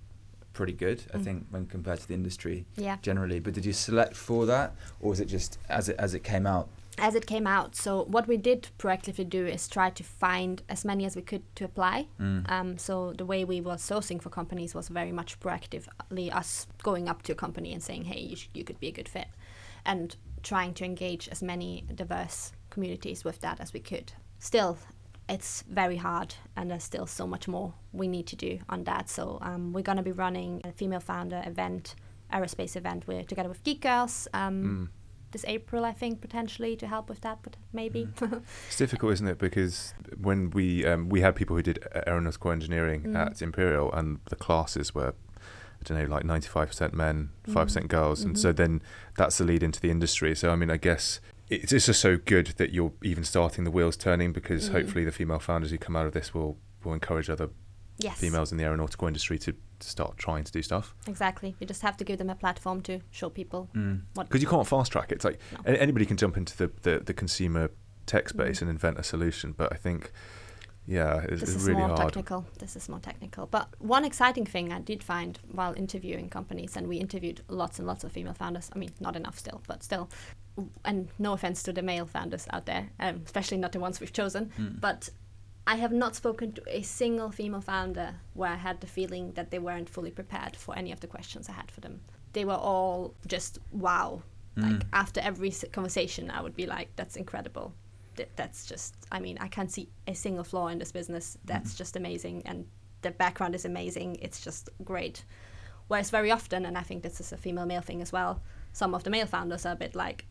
pretty 0.52 0.72
good. 0.72 1.02
I 1.12 1.18
Mm. 1.18 1.24
think 1.24 1.46
when 1.50 1.66
compared 1.66 1.98
to 2.00 2.06
the 2.08 2.14
industry 2.14 2.64
yeah. 2.76 2.96
generally. 3.02 3.40
But 3.40 3.54
did 3.54 3.64
you 3.64 3.72
select 3.72 4.14
for 4.16 4.46
that, 4.46 4.74
or 5.00 5.10
was 5.10 5.20
it 5.20 5.26
just 5.26 5.58
as 5.68 5.88
it 5.88 5.96
as 5.98 6.14
it 6.14 6.22
came 6.22 6.46
out? 6.46 6.68
As 7.00 7.14
it 7.14 7.26
came 7.26 7.46
out. 7.46 7.74
So 7.76 8.04
what 8.04 8.26
we 8.28 8.36
did 8.36 8.68
proactively 8.78 9.28
do 9.28 9.46
is 9.46 9.68
try 9.68 9.90
to 9.90 10.02
find 10.04 10.62
as 10.68 10.84
many 10.84 11.04
as 11.04 11.16
we 11.16 11.22
could 11.22 11.42
to 11.56 11.64
apply. 11.64 12.06
Mm. 12.20 12.50
Um, 12.50 12.78
so 12.78 13.12
the 13.12 13.24
way 13.24 13.44
we 13.44 13.60
were 13.60 13.76
sourcing 13.76 14.20
for 14.22 14.30
companies 14.30 14.74
was 14.74 14.88
very 14.88 15.12
much 15.12 15.38
proactively 15.40 16.34
us 16.34 16.66
going 16.82 17.08
up 17.08 17.22
to 17.22 17.32
a 17.32 17.34
company 17.34 17.72
and 17.72 17.82
saying, 17.82 18.04
"Hey, 18.04 18.20
you, 18.20 18.36
sh- 18.36 18.48
you 18.54 18.64
could 18.64 18.78
be 18.80 18.88
a 18.88 18.92
good 18.92 19.08
fit," 19.08 19.28
and 19.84 20.16
trying 20.42 20.74
to 20.74 20.84
engage 20.84 21.28
as 21.28 21.42
many 21.42 21.84
diverse 21.94 22.52
communities 22.70 23.24
with 23.24 23.40
that 23.40 23.60
as 23.60 23.72
we 23.72 23.80
could. 23.80 24.12
Still, 24.38 24.78
it's 25.28 25.62
very 25.68 25.96
hard, 25.96 26.34
and 26.56 26.70
there's 26.70 26.84
still 26.84 27.06
so 27.06 27.26
much 27.26 27.46
more 27.48 27.74
we 27.92 28.08
need 28.08 28.26
to 28.28 28.36
do 28.36 28.58
on 28.68 28.84
that. 28.84 29.08
So 29.08 29.38
um, 29.42 29.72
we're 29.72 29.82
gonna 29.82 30.02
be 30.02 30.12
running 30.12 30.60
a 30.64 30.72
female 30.72 31.00
founder 31.00 31.42
event, 31.46 31.94
aerospace 32.32 32.76
event. 32.76 33.06
We're 33.06 33.24
together 33.24 33.48
with 33.48 33.62
Geek 33.64 33.80
Girls. 33.82 34.28
Um, 34.34 34.62
Mm. 34.64 34.88
This 35.32 35.44
April, 35.46 35.84
I 35.84 35.92
think, 35.92 36.20
potentially 36.20 36.76
to 36.76 36.86
help 36.86 37.08
with 37.08 37.20
that, 37.20 37.38
but 37.42 37.56
maybe. 37.72 38.08
It's 38.68 38.76
difficult, 38.76 39.12
isn't 39.14 39.28
it? 39.28 39.38
Because 39.38 39.94
when 40.20 40.50
we 40.50 40.84
um, 40.86 41.08
we 41.08 41.20
had 41.20 41.34
people 41.36 41.56
who 41.56 41.62
did 41.62 41.78
aeronautical 42.06 42.50
engineering 42.50 43.02
Mm. 43.02 43.16
at 43.16 43.42
Imperial, 43.42 43.92
and 43.92 44.18
the 44.28 44.36
classes 44.36 44.94
were, 44.94 45.14
I 45.38 45.82
don't 45.84 45.98
know, 45.98 46.14
like 46.14 46.24
ninety 46.24 46.48
five 46.48 46.68
percent 46.68 46.94
men, 46.94 47.30
five 47.46 47.66
percent 47.68 47.88
girls, 47.88 48.22
and 48.24 48.38
so 48.38 48.52
Mhm. 48.52 48.56
then 48.56 48.82
that's 49.16 49.38
the 49.38 49.44
lead 49.44 49.62
into 49.62 49.80
the 49.80 49.90
industry. 49.90 50.34
So 50.34 50.50
I 50.50 50.56
mean, 50.56 50.70
I 50.70 50.76
guess 50.76 51.20
it's 51.48 51.72
it's 51.72 51.86
just 51.86 52.00
so 52.00 52.16
good 52.16 52.46
that 52.58 52.72
you're 52.72 52.92
even 53.02 53.24
starting 53.24 53.64
the 53.64 53.70
wheels 53.70 53.96
turning 53.96 54.32
because 54.32 54.68
Mm. 54.68 54.72
hopefully 54.72 55.04
the 55.04 55.12
female 55.12 55.38
founders 55.40 55.70
who 55.70 55.78
come 55.78 55.96
out 55.96 56.06
of 56.06 56.12
this 56.12 56.34
will 56.34 56.58
will 56.84 56.92
encourage 56.94 57.28
other 57.30 57.48
yes, 57.98 58.18
females 58.18 58.50
in 58.52 58.58
the 58.58 58.64
aeronautical 58.64 59.06
industry 59.08 59.38
to, 59.38 59.52
to 59.52 59.58
start 59.82 60.16
trying 60.18 60.44
to 60.44 60.52
do 60.52 60.62
stuff. 60.62 60.94
exactly. 61.06 61.54
You 61.60 61.66
just 61.66 61.82
have 61.82 61.96
to 61.98 62.04
give 62.04 62.18
them 62.18 62.30
a 62.30 62.34
platform 62.34 62.80
to 62.82 63.00
show 63.10 63.30
people 63.30 63.68
Mm. 63.74 64.02
what. 64.14 64.28
Because 64.28 64.42
you 64.42 64.48
can't 64.48 64.66
fast 64.66 64.92
track 64.92 65.10
it. 65.12 65.16
It's 65.16 65.24
like 65.24 65.38
No. 65.52 65.72
anybody 65.72 66.06
can 66.06 66.16
jump 66.16 66.36
into 66.36 66.56
the, 66.56 66.70
the, 66.82 67.00
the 67.00 67.14
consumer 67.14 67.70
tech 68.06 68.28
space 68.28 68.58
Mhm. 68.58 68.62
and 68.62 68.70
invent 68.70 68.98
a 68.98 69.02
solution, 69.02 69.52
but 69.52 69.72
I 69.72 69.76
think, 69.76 70.10
yeah, 70.86 71.20
it's, 71.20 71.40
This 71.40 71.42
it's 71.42 71.50
is 71.62 71.64
really 71.68 71.78
more 71.80 71.88
hard. 71.88 72.00
technical. 72.12 72.44
This 72.58 72.74
is 72.76 72.88
more 72.88 72.98
technical. 73.00 73.46
But 73.46 73.68
one 73.78 74.04
exciting 74.04 74.46
thing 74.46 74.72
I 74.72 74.80
did 74.80 75.02
find 75.04 75.38
while 75.52 75.72
interviewing 75.74 76.28
companies, 76.28 76.76
and 76.76 76.86
we 76.88 76.96
interviewed 76.96 77.42
lots 77.48 77.78
and 77.78 77.86
lots 77.86 78.02
of 78.04 78.10
female 78.12 78.34
founders. 78.34 78.70
I 78.74 78.78
mean, 78.78 78.90
not 79.00 79.14
enough 79.16 79.38
still, 79.38 79.60
but 79.68 79.82
still. 79.84 80.08
And 80.84 81.08
no 81.18 81.32
offense 81.32 81.62
to 81.64 81.72
the 81.72 81.82
male 81.82 82.06
founders 82.06 82.46
out 82.52 82.66
there, 82.66 82.90
um, 82.98 83.22
especially 83.24 83.58
not 83.58 83.72
the 83.72 83.80
ones 83.80 84.00
we've 84.00 84.12
chosen. 84.12 84.50
Mm. 84.58 84.80
But 84.80 85.08
I 85.66 85.76
have 85.76 85.92
not 85.92 86.16
spoken 86.16 86.52
to 86.52 86.62
a 86.66 86.82
single 86.82 87.30
female 87.30 87.60
founder 87.60 88.16
where 88.34 88.50
I 88.50 88.56
had 88.56 88.80
the 88.80 88.86
feeling 88.86 89.32
that 89.32 89.50
they 89.50 89.58
weren't 89.58 89.88
fully 89.88 90.10
prepared 90.10 90.56
for 90.56 90.76
any 90.76 90.90
of 90.92 91.00
the 91.00 91.06
questions 91.06 91.48
I 91.48 91.52
had 91.52 91.70
for 91.70 91.80
them. 91.80 92.00
They 92.32 92.44
were 92.44 92.54
all 92.54 93.14
just 93.26 93.58
wow. 93.70 94.22
Like 94.56 94.72
Mm. 94.72 94.86
after 94.92 95.20
every 95.20 95.50
conversation, 95.72 96.30
I 96.30 96.42
would 96.42 96.56
be 96.56 96.66
like, 96.66 96.88
"That's 96.96 97.16
incredible. 97.16 97.72
Th- 98.16 98.28
That's 98.36 98.66
just. 98.66 98.94
I 99.12 99.20
mean, 99.20 99.38
I 99.40 99.46
can't 99.48 99.70
see 99.70 99.88
a 100.08 100.14
single 100.14 100.44
flaw 100.44 100.66
in 100.68 100.78
this 100.78 100.92
business. 100.92 101.38
That's 101.44 101.74
just 101.76 101.94
amazing, 101.96 102.42
and 102.46 102.66
the 103.02 103.12
background 103.12 103.54
is 103.54 103.64
amazing. 103.64 104.16
It's 104.20 104.40
just 104.40 104.68
great." 104.84 105.24
Whereas 105.88 106.10
very 106.10 106.30
often, 106.32 106.66
and 106.66 106.76
I 106.76 106.82
think 106.82 107.02
this 107.02 107.20
is 107.20 107.32
a 107.32 107.36
female 107.36 107.66
male 107.66 107.80
thing 107.80 108.02
as 108.02 108.12
well, 108.12 108.42
some 108.72 108.94
of 108.94 109.02
the 109.04 109.10
male 109.10 109.26
founders 109.26 109.64
are 109.66 109.72
a 109.72 109.76
bit 109.76 109.94
like, 109.94 110.24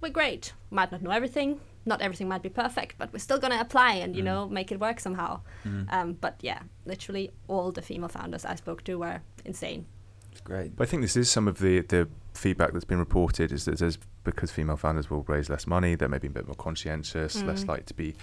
we're 0.00 0.10
great. 0.10 0.52
Might 0.70 0.92
not 0.92 1.02
know 1.02 1.10
everything. 1.10 1.60
Not 1.86 2.02
everything 2.02 2.28
might 2.28 2.42
be 2.42 2.48
perfect, 2.50 2.96
but 2.98 3.12
we're 3.12 3.18
still 3.18 3.38
gonna 3.38 3.58
apply 3.60 3.94
and 3.94 4.14
you 4.14 4.22
Mm. 4.22 4.26
know 4.26 4.48
make 4.48 4.70
it 4.72 4.78
work 4.80 5.00
somehow. 5.00 5.40
Mm. 5.64 5.92
Um, 5.92 6.12
but 6.20 6.34
yeah, 6.42 6.60
literally 6.84 7.30
all 7.48 7.72
the 7.72 7.82
female 7.82 8.08
founders 8.08 8.44
I 8.44 8.54
spoke 8.56 8.84
to 8.84 8.98
were 8.98 9.20
insane. 9.44 9.86
It's 10.32 10.40
great. 10.40 10.76
But 10.76 10.86
I 10.86 10.90
think 10.90 11.02
this 11.02 11.16
is 11.16 11.30
some 11.30 11.48
of 11.48 11.58
the, 11.58 11.80
the 11.80 12.08
feedback 12.34 12.72
that's 12.72 12.84
been 12.84 12.98
reported 12.98 13.50
is 13.50 13.64
that 13.64 13.78
there's 13.78 13.98
because 14.22 14.50
female 14.52 14.76
founders 14.76 15.08
will 15.10 15.22
raise 15.22 15.48
less 15.48 15.66
money, 15.66 15.94
they're 15.94 16.08
maybe 16.08 16.28
a 16.28 16.30
bit 16.30 16.46
more 16.46 16.54
conscientious, 16.54 17.42
less 17.42 17.64
Mm. 17.64 17.68
likely 17.68 17.84
to 17.84 17.94
be 17.94 18.14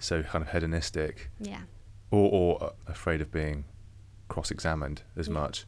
so 0.00 0.22
kind 0.24 0.42
of 0.44 0.50
hedonistic, 0.50 1.30
Yeah, 1.38 1.60
or, 2.10 2.28
or 2.32 2.64
uh, 2.64 2.70
afraid 2.88 3.20
of 3.20 3.30
being 3.30 3.64
cross-examined 4.28 5.02
as 5.16 5.28
Yeah. 5.28 5.34
much. 5.34 5.66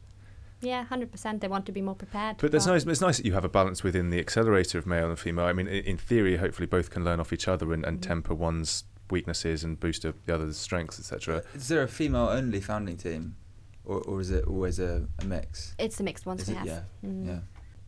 Yeah, 0.61 0.83
hundred 0.85 1.11
percent. 1.11 1.41
They 1.41 1.47
want 1.47 1.65
to 1.67 1.71
be 1.71 1.81
more 1.81 1.95
prepared. 1.95 2.37
But 2.39 2.51
there's 2.51 2.65
for- 2.65 2.71
nice. 2.71 2.85
It's 2.85 3.01
nice 3.01 3.17
that 3.17 3.25
you 3.25 3.33
have 3.33 3.45
a 3.45 3.49
balance 3.49 3.83
within 3.83 4.09
the 4.09 4.19
accelerator 4.19 4.77
of 4.77 4.85
male 4.87 5.09
and 5.09 5.17
female. 5.19 5.45
I 5.45 5.53
mean, 5.53 5.67
in 5.67 5.97
theory, 5.97 6.37
hopefully 6.37 6.65
both 6.67 6.89
can 6.89 7.03
learn 7.03 7.19
off 7.19 7.31
each 7.33 7.47
other 7.47 7.73
and, 7.73 7.85
and 7.85 7.99
Mhm. 7.99 8.01
temper 8.01 8.33
one's 8.33 8.83
weaknesses 9.09 9.63
and 9.63 9.79
boost 9.79 10.01
the 10.03 10.13
other's 10.33 10.57
strengths, 10.57 10.99
etc. 10.99 11.41
Is 11.53 11.67
there 11.69 11.81
a 11.83 11.87
female-only 11.87 12.59
founding 12.59 12.97
team, 12.97 13.35
or, 13.85 14.01
or 14.01 14.19
is 14.19 14.31
it 14.31 14.45
always 14.45 14.79
a, 14.79 15.07
a 15.19 15.25
mix? 15.25 15.75
It's 15.79 15.99
a 15.99 16.03
mixed 16.03 16.25
one. 16.25 16.39
Is 16.39 16.47
we 16.49 16.55
it? 16.55 16.65
Yeah. 16.65 16.81
Mm. 17.05 17.25
Yeah. 17.27 17.39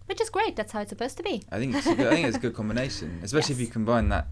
which 0.05 0.21
is 0.21 0.29
great. 0.29 0.55
That's 0.55 0.71
how 0.71 0.79
it's 0.82 0.89
supposed 0.89 1.17
to 1.17 1.23
be. 1.23 1.43
I 1.51 1.58
think 1.60 1.75
it's 1.75 1.86
a 1.88 1.93
good, 1.95 2.08
I 2.08 2.12
think 2.12 2.27
it's 2.27 2.38
a 2.38 2.39
good 2.39 2.53
combination, 2.62 3.19
especially 3.23 3.55
if 3.55 3.62
you 3.62 3.67
combine 3.67 4.10
that. 4.10 4.27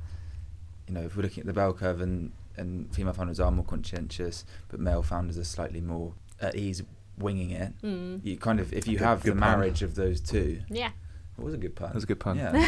You 0.88 0.93
know, 0.93 1.02
if 1.02 1.17
we're 1.17 1.23
looking 1.23 1.41
at 1.41 1.47
the 1.47 1.54
bell 1.54 1.73
curve, 1.73 2.00
and 2.02 2.32
and 2.56 2.91
female 2.95 3.13
founders 3.13 3.39
are 3.39 3.52
more 3.52 3.65
conscientious, 3.65 4.45
but 4.69 4.80
male 4.80 5.04
founders 5.04 5.38
are 5.38 5.43
slightly 5.43 5.82
more 5.82 6.13
at 6.41 6.56
ease 6.56 6.82
winging 7.17 7.51
it. 7.51 7.73
Mm. 7.82 8.23
You 8.23 8.38
kind 8.38 8.60
of, 8.60 8.73
if 8.73 8.88
you 8.88 8.97
Good- 8.97 9.03
have 9.06 9.23
the 9.23 9.32
good 9.32 9.39
pun. 9.39 9.49
marriage 9.60 9.82
of 9.82 9.95
those 9.95 10.19
two, 10.21 10.62
Yeah, 10.69 10.91
it 11.38 11.43
was 11.43 11.53
a 11.53 11.58
good 11.58 11.75
pun. 11.75 11.89
It 11.89 11.95
was 11.95 12.03
a 12.03 12.08
good 12.08 12.19
pun. 12.19 12.38
Yeah, 12.38 12.53
you 12.56 12.60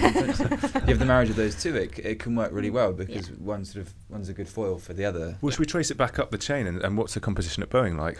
have 0.88 0.99
the 0.99 1.05
marriage 1.05 1.29
of 1.29 1.35
those 1.35 1.55
two, 1.62 1.75
it, 1.75 1.97
it 1.99 2.19
can 2.19 2.35
work 2.35 2.51
really 2.51 2.69
well 2.69 2.93
because 2.93 3.29
one 3.31 3.65
sort 3.65 3.85
of 3.88 3.93
one's 4.09 4.29
a 4.29 4.33
good 4.33 4.47
foil 4.49 4.77
for 4.77 4.93
the 4.93 5.05
other. 5.05 5.38
Well, 5.41 5.51
should 5.51 5.59
we 5.59 5.65
trace 5.65 5.91
it 5.91 5.97
back 5.97 6.17
up 6.19 6.31
the 6.31 6.38
chain 6.38 6.67
and, 6.67 6.81
and 6.81 6.97
what's 6.97 7.13
the 7.13 7.19
composition 7.19 7.63
at 7.63 7.69
Boeing 7.69 7.97
like 7.97 8.17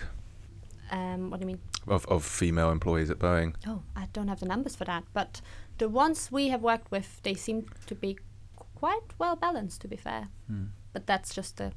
um, 0.92 1.30
what 1.30 1.40
do 1.40 1.44
you 1.44 1.48
mean? 1.48 1.60
of, 1.88 2.06
of 2.08 2.24
female 2.26 2.72
employees 2.72 3.10
at 3.12 3.20
Boeing? 3.20 3.54
Oh, 3.68 3.84
I 3.96 4.08
don't 4.14 4.28
have 4.28 4.40
the 4.40 4.48
numbers 4.48 4.76
for 4.76 4.86
that, 4.86 5.04
but 5.14 5.42
the 5.78 5.88
ones 5.90 6.32
we 6.32 6.48
have 6.50 6.62
worked 6.62 6.90
with, 6.92 7.22
they 7.24 7.34
seem 7.36 7.66
to 7.86 7.96
be 7.96 8.18
quite 8.56 9.14
well 9.20 9.36
balanced. 9.36 9.82
To 9.82 9.88
be 9.88 9.96
fair, 9.98 10.30
Hmm. 10.48 10.66
but 10.94 11.06
that's 11.06 11.34
just 11.34 11.60
a 11.62 11.74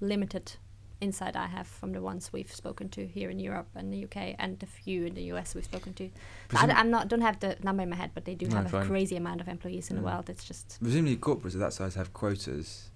limited 0.00 0.52
insight 1.00 1.34
I 1.36 1.46
have 1.46 1.66
from 1.66 1.92
the 1.92 2.00
ones 2.00 2.32
we've 2.32 2.52
spoken 2.52 2.88
to 2.90 3.06
here 3.06 3.30
in 3.30 3.38
Europe 3.38 3.68
and 3.74 3.92
the 3.92 4.04
UK, 4.04 4.34
and 4.38 4.58
the 4.58 4.66
few 4.66 5.06
in 5.06 5.14
the 5.14 5.22
US 5.32 5.54
we've 5.54 5.64
spoken 5.64 5.94
to. 5.94 6.10
So 6.50 6.58
I 6.58 6.80
am 6.80 6.90
not 6.90 7.08
don't 7.08 7.22
have 7.22 7.40
the 7.40 7.56
number 7.62 7.82
in 7.82 7.90
my 7.90 7.96
head, 7.96 8.10
but 8.14 8.24
they 8.24 8.34
do 8.34 8.46
No, 8.46 8.56
have 8.56 8.74
a 8.74 8.84
crazy 8.84 9.16
amount 9.16 9.40
of 9.40 9.48
employees 9.48 9.90
in 9.90 9.96
the 9.96 10.02
Mm. 10.02 10.06
world. 10.12 10.28
It's 10.30 10.44
just 10.44 10.78
Presumably, 10.82 11.16
corporates 11.16 11.54
of 11.54 11.60
that 11.60 11.72
size 11.72 11.94
have 11.94 12.12
quotas. 12.12 12.90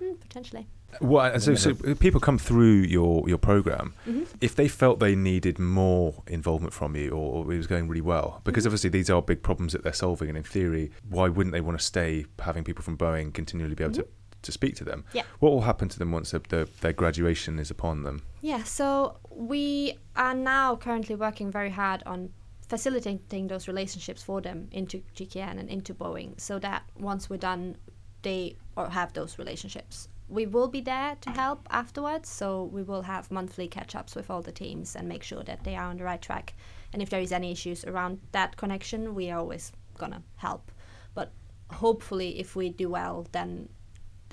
mm, 0.00 0.18
potentially. 0.20 0.66
Well, 1.00 1.40
so, 1.40 1.56
so 1.56 1.74
people 1.96 2.20
come 2.20 2.38
through 2.38 2.82
your, 2.82 3.28
your 3.28 3.38
program. 3.38 3.94
hmm 4.04 4.22
If 4.40 4.54
they 4.54 4.68
felt 4.68 5.00
they 5.00 5.16
needed 5.16 5.58
more 5.58 6.22
involvement 6.28 6.72
from 6.72 6.94
you 6.94 7.10
or, 7.10 7.44
or 7.44 7.52
it 7.52 7.56
was 7.56 7.66
going 7.66 7.88
really 7.88 8.00
well, 8.00 8.40
because 8.44 8.62
Mhm. 8.62 8.68
obviously 8.68 8.90
these 8.90 9.10
are 9.10 9.20
big 9.20 9.42
problems 9.42 9.72
that 9.72 9.82
they're 9.82 9.92
solving, 9.92 10.28
and 10.28 10.38
in 10.38 10.44
theory, 10.44 10.92
why 11.08 11.28
wouldn't 11.28 11.52
they 11.52 11.60
want 11.60 11.76
to 11.78 11.84
stay 11.84 12.26
having 12.38 12.62
people 12.62 12.84
from 12.84 12.96
Boeing 12.96 13.34
continually 13.34 13.74
be 13.74 13.82
able 13.82 13.94
to, 13.94 14.06
to 14.44 14.52
speak 14.52 14.76
to 14.76 14.84
them? 14.84 15.04
Yeah. 15.12 15.24
What 15.40 15.52
will 15.52 15.62
happen 15.62 15.88
to 15.88 15.98
them 15.98 16.12
once 16.12 16.30
the, 16.30 16.40
the, 16.48 16.68
their 16.80 16.92
graduation 16.92 17.58
is 17.58 17.70
upon 17.70 18.02
them? 18.02 18.22
Yeah, 18.40 18.62
so 18.62 19.18
we 19.30 19.98
are 20.16 20.34
now 20.34 20.76
currently 20.76 21.16
working 21.16 21.50
very 21.50 21.70
hard 21.70 22.02
on 22.06 22.30
facilitating 22.68 23.48
those 23.48 23.68
relationships 23.68 24.22
for 24.22 24.40
them 24.40 24.68
into 24.72 25.02
GKN 25.14 25.58
and 25.58 25.68
into 25.68 25.94
Boeing, 25.94 26.40
so 26.40 26.58
that 26.60 26.84
once 26.98 27.28
we're 27.28 27.36
done, 27.36 27.76
they 28.22 28.56
or 28.76 28.88
have 28.88 29.12
those 29.12 29.38
relationships. 29.38 30.08
We 30.28 30.46
will 30.46 30.68
be 30.68 30.80
there 30.80 31.16
to 31.20 31.30
help 31.30 31.68
afterwards, 31.70 32.28
so 32.28 32.64
we 32.64 32.82
will 32.82 33.02
have 33.02 33.30
monthly 33.30 33.68
catch-ups 33.68 34.16
with 34.16 34.30
all 34.30 34.40
the 34.40 34.52
teams 34.52 34.96
and 34.96 35.06
make 35.06 35.22
sure 35.22 35.42
that 35.44 35.64
they 35.64 35.76
are 35.76 35.90
on 35.90 35.98
the 35.98 36.04
right 36.04 36.20
track. 36.20 36.54
And 36.92 37.02
if 37.02 37.10
there 37.10 37.20
is 37.20 37.32
any 37.32 37.52
issues 37.52 37.84
around 37.84 38.20
that 38.32 38.56
connection, 38.56 39.14
we 39.14 39.30
are 39.30 39.38
always 39.38 39.72
gonna 39.98 40.22
help. 40.36 40.72
But 41.14 41.32
hopefully, 41.70 42.40
if 42.40 42.56
we 42.56 42.70
do 42.70 42.88
well, 42.88 43.26
then 43.32 43.68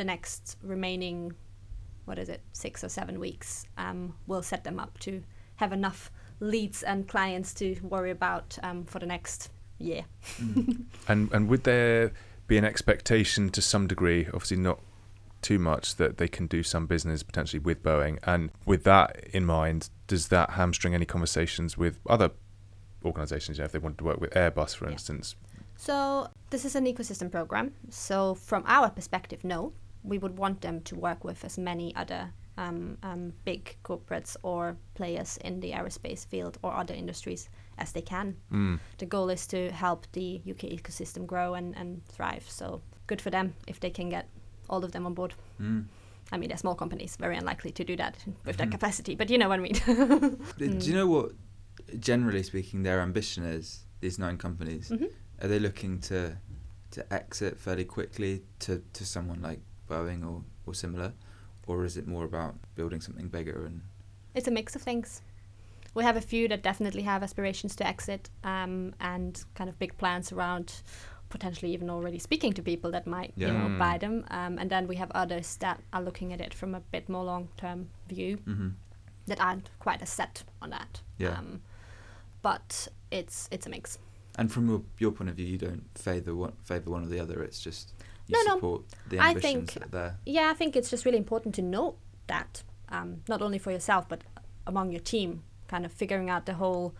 the 0.02 0.06
next 0.06 0.58
remaining, 0.64 1.32
what 2.06 2.18
is 2.18 2.28
it, 2.28 2.42
six 2.54 2.84
or 2.84 2.90
seven 2.90 3.20
weeks, 3.20 3.66
um, 3.78 4.16
will 4.26 4.42
set 4.42 4.64
them 4.64 4.80
up 4.80 4.98
to 5.00 5.22
have 5.58 5.72
enough 5.72 6.12
leads 6.40 6.82
and 6.82 7.08
clients 7.08 7.54
to 7.54 7.76
worry 7.84 8.10
about 8.10 8.58
um, 8.64 8.84
for 8.84 8.98
the 8.98 9.06
next 9.06 9.52
year. 9.78 10.04
And 11.08 11.32
and 11.32 11.48
would 11.50 11.66
there 11.66 12.12
be 12.48 12.58
an 12.58 12.66
expectation 12.66 13.50
to 13.52 13.62
some 13.62 13.86
degree, 13.86 14.26
obviously 14.34 14.58
not 14.58 14.80
too 15.44 15.60
much, 15.60 15.96
that 15.98 16.18
they 16.18 16.28
can 16.28 16.48
do 16.48 16.64
some 16.64 16.88
business 16.88 17.22
potentially 17.22 17.60
with 17.60 17.84
Boeing? 17.84 18.18
And 18.24 18.50
with 18.66 18.84
that 18.86 19.24
in 19.32 19.46
mind, 19.46 19.90
does 20.08 20.30
that 20.30 20.52
hamstring 20.52 20.96
any 20.96 21.06
conversations 21.06 21.78
with 21.78 22.00
other 22.10 22.32
organisations? 23.06 23.60
You 23.60 23.62
know, 23.62 23.66
if 23.66 23.72
they 23.72 23.80
wanted 23.80 24.00
to 24.00 24.06
work 24.06 24.20
with 24.20 24.32
Airbus, 24.32 24.76
for 24.76 24.86
Yeah. 24.86 24.94
instance. 24.94 25.36
So 25.78 26.28
this 26.52 26.64
is 26.66 26.76
an 26.76 26.86
ecosystem 26.86 27.32
program. 27.32 27.74
So 27.90 28.36
from 28.36 28.64
our 28.68 28.90
perspective, 28.90 29.44
no, 29.44 29.74
we 30.04 30.18
would 30.18 30.38
want 30.38 30.62
them 30.62 30.82
to 30.82 30.96
work 30.96 31.24
with 31.24 31.44
as 31.46 31.58
many 31.58 31.96
other 31.96 32.32
um, 32.58 32.98
um, 33.04 33.34
big 33.46 33.76
corporates 33.84 34.36
or 34.44 34.76
players 34.94 35.38
in 35.38 35.60
the 35.60 35.72
aerospace 35.72 36.26
field 36.26 36.58
or 36.64 36.74
other 36.74 36.94
industries 36.94 37.50
as 37.78 37.92
they 37.92 38.02
can. 38.02 38.36
Mm. 38.52 38.80
The 38.98 39.06
goal 39.06 39.30
is 39.30 39.48
to 39.48 39.72
help 39.72 40.06
the 40.12 40.42
UK 40.50 40.70
ecosystem 40.70 41.26
grow 41.26 41.54
and, 41.54 41.76
and 41.78 42.06
thrive. 42.06 42.46
So 42.50 42.82
good 43.08 43.22
for 43.22 43.30
them 43.30 43.54
if 43.68 43.80
they 43.80 43.90
can 43.90 44.10
get 44.10 44.28
all 44.70 44.84
of 44.84 44.92
them 44.92 45.06
on 45.06 45.14
board. 45.14 45.34
Mm. 45.62 45.86
I 46.32 46.38
mean, 46.38 46.50
they're 46.50 46.58
small 46.58 46.76
companies, 46.76 47.16
very 47.20 47.36
unlikely 47.38 47.72
to 47.72 47.84
do 47.84 47.96
that 47.98 48.16
with 48.46 48.58
their 48.58 48.68
capacity, 48.68 49.16
but 49.16 49.30
you 49.30 49.38
know 49.38 49.50
what 49.50 49.60
I 49.60 49.64
mean. 49.64 49.74
Do 50.58 50.66
you 50.90 50.94
know 50.94 51.08
what, 51.08 51.32
generally 52.00 52.44
speaking, 52.44 52.84
their 52.84 53.02
ambition 53.02 53.44
is? 53.44 53.86
These 54.00 54.18
nine 54.18 54.38
companies 54.38 54.90
Mhm. 54.90 55.12
are 55.42 55.48
they 55.48 55.60
looking 55.60 56.00
to 56.02 56.38
to 56.92 57.14
exit 57.14 57.58
fairly 57.58 57.86
quickly 57.86 58.44
to, 58.60 58.82
to 58.94 59.06
someone 59.06 59.42
like 59.42 59.60
Boeing 59.92 60.22
or, 60.26 60.42
or 60.66 60.74
similar, 60.74 61.14
or 61.68 61.86
is 61.86 61.98
it 61.98 62.08
more 62.08 62.26
about 62.26 62.56
building 62.76 63.02
something 63.02 63.28
bigger 63.28 63.66
and 63.66 63.82
It's 64.34 64.48
a 64.48 64.52
mix 64.52 64.76
of 64.76 64.82
things. 64.82 65.22
We 65.94 66.04
have 66.04 66.18
a 66.18 66.22
few 66.22 66.48
that 66.48 66.64
definitely 66.64 67.02
have 67.04 67.22
aspirations 67.22 67.76
to 67.76 67.88
exit 67.88 68.30
um, 68.44 68.94
and 69.00 69.44
kind 69.56 69.70
of 69.70 69.78
big 69.78 69.98
plans 69.98 70.32
around 70.32 70.82
potentially 71.32 71.74
even 71.74 71.90
already 71.90 72.20
speaking 72.20 72.54
to 72.54 72.62
people 72.62 72.92
that 72.92 73.08
might 73.08 73.34
you 73.36 73.48
know 73.48 73.76
buy 73.80 73.98
them. 73.98 74.26
Um, 74.30 74.58
and 74.60 74.70
then 74.70 74.88
we 74.88 74.96
have 74.98 75.12
others 75.16 75.58
that 75.58 75.82
are 75.92 76.02
looking 76.02 76.34
at 76.34 76.42
it 76.42 76.54
from 76.54 76.76
a 76.76 76.80
bit 76.80 77.10
more 77.10 77.24
long 77.24 77.50
term 77.58 77.90
view 78.08 78.38
mm-hmm. 78.38 78.70
that 79.28 79.40
aren't 79.42 79.70
quite 79.80 80.02
as 80.02 80.10
set 80.10 80.44
on 80.62 80.70
that. 80.70 81.02
Yeah. 81.18 81.38
Um, 81.40 81.62
but 82.42 82.88
it's 83.10 83.48
it's 83.52 83.66
a 83.66 83.70
mix. 83.70 83.98
And 84.38 84.52
from 84.52 84.70
your, 84.70 84.82
your 84.98 85.12
point 85.12 85.30
of 85.30 85.36
view, 85.36 85.46
you 85.46 85.58
don't 85.58 85.86
favor 85.96 86.36
one 86.36 86.54
favor 86.64 86.92
one 86.92 87.04
or 87.04 87.08
the 87.08 87.20
other. 87.20 87.44
It's 87.44 87.60
just 87.60 87.94
you 88.28 88.36
No, 88.38 88.54
no. 88.54 88.56
support 88.58 88.82
the 89.10 89.20
I 89.20 89.34
think- 89.34 89.74
there. 89.92 90.18
Yeah, 90.26 90.50
I 90.52 90.54
think 90.54 90.76
it's 90.76 90.90
just 90.90 91.06
really 91.06 91.18
important 91.18 91.56
to 91.56 91.62
note 91.62 91.98
that, 92.28 92.64
um, 92.90 93.22
not 93.28 93.42
only 93.42 93.58
for 93.60 93.72
yourself, 93.72 94.08
but 94.08 94.22
among 94.68 94.92
your 94.92 95.02
team, 95.02 95.44
kind 95.68 95.86
of 95.86 95.92
figuring 95.92 96.30
out 96.30 96.46
the 96.46 96.54
whole 96.56 96.94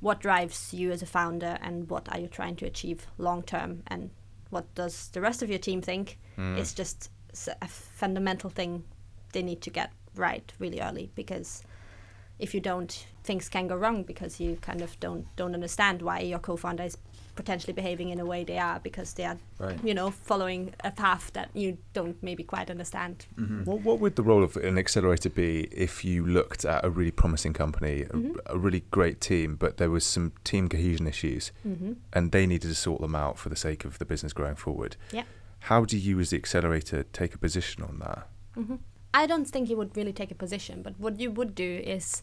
what 0.00 0.20
drives 0.20 0.74
you 0.74 0.90
as 0.92 1.02
a 1.02 1.06
founder 1.06 1.56
and 1.62 1.88
what 1.88 2.06
are 2.12 2.18
you 2.20 2.28
trying 2.28 2.56
to 2.56 2.66
achieve 2.66 3.06
long 3.18 3.42
term 3.42 3.82
and 3.86 4.10
what 4.50 4.72
does 4.74 5.08
the 5.08 5.20
rest 5.20 5.42
of 5.42 5.48
your 5.48 5.58
team 5.58 5.80
think 5.80 6.18
Mm. 6.36 6.58
is 6.58 6.74
just 6.74 7.10
a 7.62 7.66
fundamental 7.68 8.50
thing 8.50 8.84
they 9.32 9.42
need 9.42 9.60
to 9.62 9.70
get 9.70 9.90
right 10.14 10.52
really 10.58 10.80
early 10.80 11.10
because 11.14 11.62
if 12.38 12.54
you 12.54 12.60
don't 12.60 13.06
things 13.24 13.48
can 13.48 13.66
go 13.66 13.74
wrong 13.76 14.02
because 14.02 14.38
you 14.40 14.56
kind 14.56 14.80
of 14.82 14.98
don't 15.00 15.26
don't 15.36 15.54
understand 15.54 16.00
why 16.02 16.20
your 16.20 16.38
co-founder 16.38 16.84
is 16.84 16.96
potentially 17.36 17.72
behaving 17.72 18.08
in 18.08 18.18
a 18.20 18.26
way 18.26 18.42
they 18.44 18.58
are 18.58 18.80
because 18.80 19.14
they 19.14 19.24
are 19.24 19.36
Right. 19.58 19.78
you 19.84 19.94
know, 19.94 20.10
following 20.10 20.74
a 20.84 20.90
path 20.90 21.30
that 21.34 21.50
you 21.54 21.78
don't 21.92 22.20
maybe 22.22 22.42
quite 22.42 22.70
understand. 22.70 23.26
Mm-hmm. 23.38 23.64
What, 23.64 23.80
what 23.82 24.00
would 24.00 24.16
the 24.16 24.22
role 24.22 24.42
of 24.42 24.56
an 24.56 24.76
accelerator 24.78 25.30
be 25.30 25.68
if 25.70 26.04
you 26.04 26.26
looked 26.26 26.64
at 26.64 26.84
a 26.84 26.90
really 26.90 27.10
promising 27.12 27.52
company, 27.52 28.02
a, 28.02 28.08
Mhm. 28.08 28.38
a 28.46 28.58
really 28.58 28.80
great 28.90 29.20
team, 29.20 29.56
but 29.56 29.76
there 29.76 29.90
was 29.90 30.04
some 30.04 30.32
team 30.44 30.68
cohesion 30.68 31.06
issues 31.06 31.52
Mm-hmm. 31.66 31.92
and 32.12 32.32
they 32.32 32.46
needed 32.46 32.68
to 32.68 32.74
sort 32.74 33.00
them 33.00 33.14
out 33.14 33.38
for 33.38 33.48
the 33.48 33.56
sake 33.56 33.84
of 33.84 33.98
the 33.98 34.04
business 34.04 34.32
growing 34.32 34.56
forward? 34.56 34.96
Yeah. 35.12 35.24
How 35.60 35.84
do 35.84 35.96
you, 35.96 36.18
as 36.20 36.30
the 36.30 36.36
accelerator, 36.36 37.04
take 37.12 37.34
a 37.34 37.38
position 37.38 37.82
on 37.82 37.98
that? 38.00 38.26
hmm 38.54 38.76
I 39.14 39.26
don't 39.26 39.46
think 39.46 39.70
you 39.70 39.76
would 39.78 39.96
really 39.96 40.12
take 40.12 40.30
a 40.30 40.34
position, 40.34 40.82
but 40.82 41.00
what 41.00 41.18
you 41.18 41.30
would 41.30 41.54
do 41.54 41.80
is, 41.96 42.22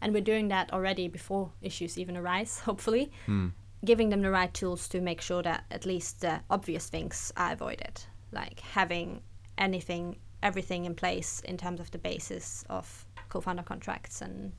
and 0.00 0.12
we're 0.12 0.20
doing 0.32 0.48
that 0.48 0.72
already 0.72 1.06
before 1.06 1.52
issues 1.62 1.96
even 1.96 2.16
arise, 2.16 2.58
hopefully, 2.68 3.12
Mm. 3.28 3.52
Giving 3.84 4.10
them 4.10 4.22
the 4.22 4.30
right 4.30 4.52
tools 4.54 4.88
to 4.88 5.00
make 5.00 5.20
sure 5.20 5.42
that 5.42 5.64
at 5.70 5.84
least 5.86 6.20
the 6.20 6.40
obvious 6.50 6.88
things 6.88 7.32
are 7.36 7.52
avoided, 7.52 8.00
like 8.30 8.60
having 8.60 9.22
anything, 9.58 10.16
everything 10.42 10.84
in 10.84 10.94
place 10.94 11.40
in 11.40 11.56
terms 11.56 11.80
of 11.80 11.90
the 11.90 11.98
basis 11.98 12.64
of 12.70 13.04
co-founder 13.28 13.62
contracts 13.62 14.22
and 14.22 14.52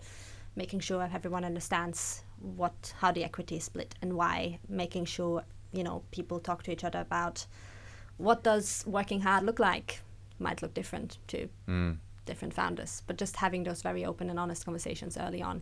making 0.56 0.80
sure 0.80 1.10
everyone 1.14 1.46
understands 1.46 2.24
what 2.40 2.94
how 3.00 3.12
the 3.12 3.24
equity 3.24 3.56
is 3.56 3.64
split 3.64 3.96
and 4.02 4.14
why, 4.14 4.60
making 4.68 5.06
sure 5.06 5.44
you 5.72 5.84
know 5.84 6.04
people 6.12 6.40
talk 6.40 6.64
to 6.64 6.72
each 6.72 6.84
other 6.84 7.00
about 7.00 7.46
what 8.18 8.44
does 8.44 8.84
working 8.86 9.22
hard 9.22 9.44
look 9.44 9.60
like 9.60 10.02
might 10.40 10.62
look 10.62 10.74
different 10.74 11.18
to 11.28 11.50
Mm. 11.68 11.98
different 12.26 12.54
founders 12.54 13.02
but 13.08 13.18
just 13.18 13.38
having 13.38 13.64
those 13.64 13.82
very 13.82 14.06
open 14.06 14.30
and 14.30 14.40
honest 14.40 14.66
conversations 14.66 15.18
early 15.18 15.42
on 15.42 15.62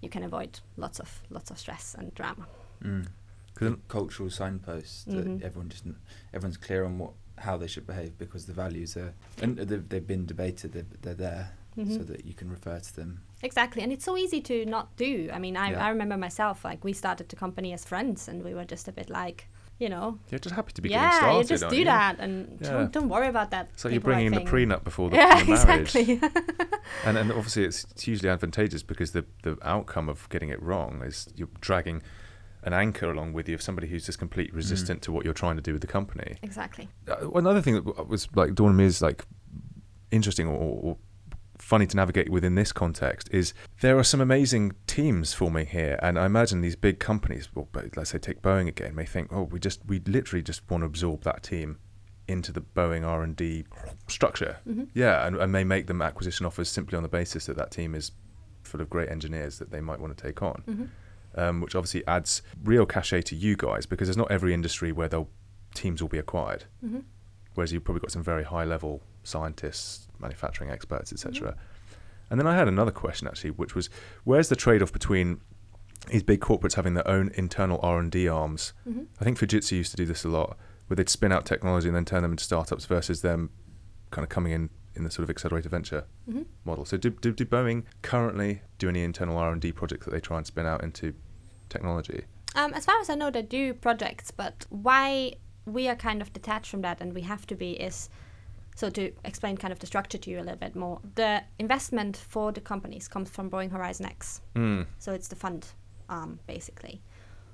you 0.00 0.08
can 0.08 0.24
avoid 0.24 0.58
lots 0.76 0.98
of 0.98 1.22
lots 1.30 1.50
of 1.50 1.58
stress 1.58 1.94
and 1.96 2.12
drama 2.14 2.46
Mm. 2.82 3.06
'Cause- 3.54 3.70
The 3.70 3.78
cultural 3.88 4.30
signposts 4.30 5.04
that 5.04 5.26
Mhm. 5.26 5.42
everyone 5.42 5.68
just 5.68 5.84
everyone's 6.32 6.56
clear 6.56 6.84
on 6.84 6.98
what 6.98 7.12
how 7.38 7.56
they 7.56 7.66
should 7.68 7.86
behave 7.86 8.16
because 8.18 8.46
the 8.46 8.52
values 8.52 8.96
are 8.96 9.14
and 9.40 9.56
they've, 9.58 9.88
they've 9.88 10.06
been 10.06 10.26
debated 10.26 10.72
they're, 10.72 10.86
they're 11.02 11.14
there 11.14 11.52
so 11.76 11.82
Mhm. 11.82 12.06
that 12.08 12.24
you 12.24 12.34
can 12.34 12.50
refer 12.50 12.80
to 12.80 12.96
them 12.96 13.20
exactly 13.42 13.82
and 13.84 13.92
it's 13.92 14.04
so 14.04 14.16
easy 14.16 14.40
to 14.40 14.64
not 14.66 14.96
do 14.96 15.30
i 15.32 15.38
mean 15.38 15.56
I, 15.56 15.70
Yeah. 15.70 15.86
I 15.86 15.88
remember 15.90 16.16
myself 16.16 16.64
like 16.64 16.82
we 16.84 16.92
started 16.92 17.28
the 17.28 17.36
company 17.36 17.72
as 17.72 17.84
friends 17.84 18.26
and 18.28 18.42
we 18.42 18.54
were 18.54 18.64
just 18.64 18.88
a 18.88 18.92
bit 18.92 19.08
like 19.08 19.48
you 19.78 19.88
know 19.88 20.18
You're 20.30 20.40
just 20.40 20.56
happy 20.56 20.72
to 20.72 20.82
be 20.82 20.88
getting 20.88 21.02
yeah 21.02 21.18
started. 21.18 21.38
you 21.38 21.44
just 21.56 21.68
do 21.68 21.76
you? 21.76 21.84
that 21.84 22.18
and 22.18 22.58
Yeah. 22.60 22.70
don't, 22.72 22.92
don't 22.92 23.08
worry 23.08 23.28
about 23.28 23.50
that 23.52 23.68
It's 23.74 23.84
like 23.84 23.92
you're 23.94 24.00
bringing 24.00 24.26
in 24.26 24.32
the 24.32 24.38
thing. 24.40 24.48
prenup 24.48 24.82
before 24.82 25.08
the, 25.10 25.16
yeah 25.16 25.38
the 25.44 25.52
marriage. 25.52 25.94
exactly 25.94 26.20
and, 27.06 27.16
and 27.16 27.30
obviously 27.30 27.64
it's, 27.64 27.84
it's 27.92 28.02
hugely 28.02 28.28
advantageous 28.28 28.82
because 28.82 29.12
the, 29.12 29.24
the 29.44 29.56
outcome 29.62 30.08
of 30.08 30.28
getting 30.30 30.48
it 30.48 30.60
wrong 30.60 31.02
is 31.04 31.28
you're 31.36 31.48
dragging 31.60 32.02
an 32.68 32.74
anchor 32.74 33.10
along 33.10 33.32
with 33.32 33.48
you 33.48 33.54
of 33.54 33.62
somebody 33.62 33.88
who's 33.88 34.04
just 34.06 34.18
completely 34.18 34.54
resistant 34.54 35.00
to 35.02 35.10
what 35.10 35.24
you're 35.24 35.34
trying 35.34 35.56
to 35.56 35.62
do 35.62 35.72
with 35.72 35.80
the 35.80 35.88
company. 35.88 36.36
exactly. 36.42 36.88
Uh, 37.08 37.30
another 37.32 37.62
thing 37.62 37.74
that 37.74 38.08
was 38.08 38.28
like 38.36 38.54
dawned 38.54 38.76
me 38.76 38.84
is 38.84 39.00
like 39.02 39.24
interesting 40.10 40.46
or, 40.46 40.56
or 40.56 40.96
funny 41.58 41.86
to 41.86 41.96
navigate 41.96 42.28
within 42.28 42.54
this 42.54 42.70
context 42.72 43.28
is 43.32 43.52
there 43.80 43.98
are 43.98 44.04
some 44.04 44.20
amazing 44.20 44.72
teams 44.86 45.34
forming 45.34 45.66
here 45.66 45.98
and 46.00 46.16
i 46.18 46.24
imagine 46.24 46.60
these 46.60 46.76
big 46.76 47.00
companies 47.00 47.48
well 47.52 47.68
let's 47.96 48.10
say 48.10 48.18
take 48.18 48.40
boeing 48.40 48.68
again 48.68 48.94
may 48.94 49.04
think 49.04 49.28
oh 49.32 49.42
we 49.42 49.58
just 49.58 49.84
we 49.86 49.98
literally 50.06 50.42
just 50.42 50.62
want 50.70 50.82
to 50.82 50.86
absorb 50.86 51.22
that 51.24 51.42
team 51.42 51.78
into 52.28 52.52
the 52.52 52.60
boeing 52.60 53.04
r&d 53.04 53.64
structure. 54.06 54.58
Hmm 54.64 54.84
yeah 54.94 55.26
and, 55.26 55.36
and 55.36 55.50
may 55.50 55.64
make 55.64 55.88
them 55.88 56.00
acquisition 56.00 56.46
offers 56.46 56.68
simply 56.68 56.96
on 56.96 57.02
the 57.02 57.08
basis 57.08 57.46
that 57.46 57.56
that 57.56 57.70
team 57.72 57.94
is 57.94 58.12
full 58.62 58.80
of 58.80 58.88
great 58.88 59.10
engineers 59.10 59.58
that 59.58 59.70
they 59.70 59.80
might 59.80 59.98
want 59.98 60.16
to 60.16 60.22
take 60.22 60.42
on. 60.42 60.62
Hmm 60.64 60.84
um, 61.38 61.60
which 61.60 61.74
obviously 61.74 62.06
adds 62.06 62.42
real 62.64 62.84
cachet 62.84 63.22
to 63.22 63.36
you 63.36 63.56
guys 63.56 63.86
because 63.86 64.08
there's 64.08 64.16
not 64.16 64.30
every 64.30 64.52
industry 64.52 64.92
where 64.92 65.08
they'll 65.08 65.28
teams 65.74 66.00
will 66.02 66.08
be 66.08 66.18
acquired 66.18 66.64
hmm 66.80 67.00
whereas 67.54 67.72
you've 67.72 67.82
probably 67.82 68.00
got 68.00 68.12
some 68.12 68.22
very 68.22 68.44
high 68.44 68.64
level 68.64 69.02
scientists, 69.24 70.06
manufacturing 70.20 70.70
experts, 70.70 71.12
etc. 71.12 71.32
Mm-hmm. 71.32 71.58
And 72.30 72.38
then 72.38 72.46
I 72.46 72.54
had 72.54 72.68
another 72.68 72.92
question 72.92 73.26
actually, 73.26 73.50
which 73.50 73.74
was 73.74 73.90
where's 74.22 74.48
the 74.48 74.54
trade 74.54 74.80
off 74.80 74.92
between 74.92 75.40
these 76.08 76.22
big 76.22 76.40
corporates 76.40 76.74
having 76.74 76.94
their 76.94 77.06
own 77.08 77.32
internal 77.34 77.80
R 77.82 77.98
and 77.98 78.12
D 78.12 78.28
arms? 78.28 78.72
hmm 78.84 79.02
I 79.20 79.24
think 79.24 79.38
Fujitsu 79.38 79.72
used 79.72 79.90
to 79.90 79.96
do 79.96 80.06
this 80.06 80.24
a 80.24 80.28
lot, 80.28 80.56
where 80.86 80.94
they'd 80.94 81.08
spin 81.08 81.32
out 81.32 81.46
technology 81.46 81.88
and 81.88 81.96
then 81.96 82.04
turn 82.04 82.22
them 82.22 82.30
into 82.32 82.44
startups 82.44 82.84
versus 82.86 83.22
them 83.22 83.50
kind 84.10 84.22
of 84.22 84.28
coming 84.28 84.52
in 84.52 84.70
in 84.94 85.04
the 85.04 85.10
sort 85.10 85.24
of 85.24 85.30
accelerator 85.30 85.68
venture 85.68 86.04
hmm 86.30 86.42
model. 86.64 86.84
So 86.84 86.96
do, 86.96 87.10
do, 87.10 87.32
do 87.32 87.44
Boeing 87.44 87.84
currently 88.02 88.62
do 88.78 88.88
any 88.88 89.02
internal 89.02 89.36
R 89.36 89.52
and 89.52 89.60
D 89.60 89.72
projects 89.72 90.04
that 90.04 90.12
they 90.12 90.20
try 90.20 90.36
and 90.36 90.46
spin 90.46 90.66
out 90.66 90.84
into 90.84 91.14
technology? 91.68 92.24
Um, 92.54 92.72
as 92.74 92.84
far 92.84 92.98
as 93.00 93.10
I 93.10 93.14
know, 93.14 93.30
they 93.30 93.42
do 93.42 93.74
projects, 93.74 94.30
but 94.30 94.66
why 94.70 95.34
we 95.66 95.86
are 95.88 95.96
kind 95.96 96.22
of 96.22 96.32
detached 96.32 96.70
from 96.70 96.80
that 96.82 97.00
and 97.00 97.12
we 97.14 97.20
have 97.22 97.46
to 97.46 97.54
be 97.54 97.72
is 97.72 98.08
so 98.74 98.88
to 98.90 99.12
explain 99.24 99.56
kind 99.56 99.72
of 99.72 99.80
the 99.80 99.86
structure 99.86 100.18
to 100.18 100.30
you 100.30 100.38
a 100.38 100.40
little 100.40 100.56
bit 100.56 100.76
more. 100.76 101.00
The 101.16 101.42
investment 101.58 102.16
for 102.16 102.52
the 102.52 102.60
companies 102.60 103.08
comes 103.08 103.28
from 103.28 103.50
Boeing 103.50 103.70
Horizon 103.72 104.06
X, 104.06 104.40
Mm. 104.54 104.86
so 104.98 105.12
it's 105.12 105.26
the 105.28 105.34
fund 105.36 105.66
arm, 106.08 106.38
basically, 106.46 107.02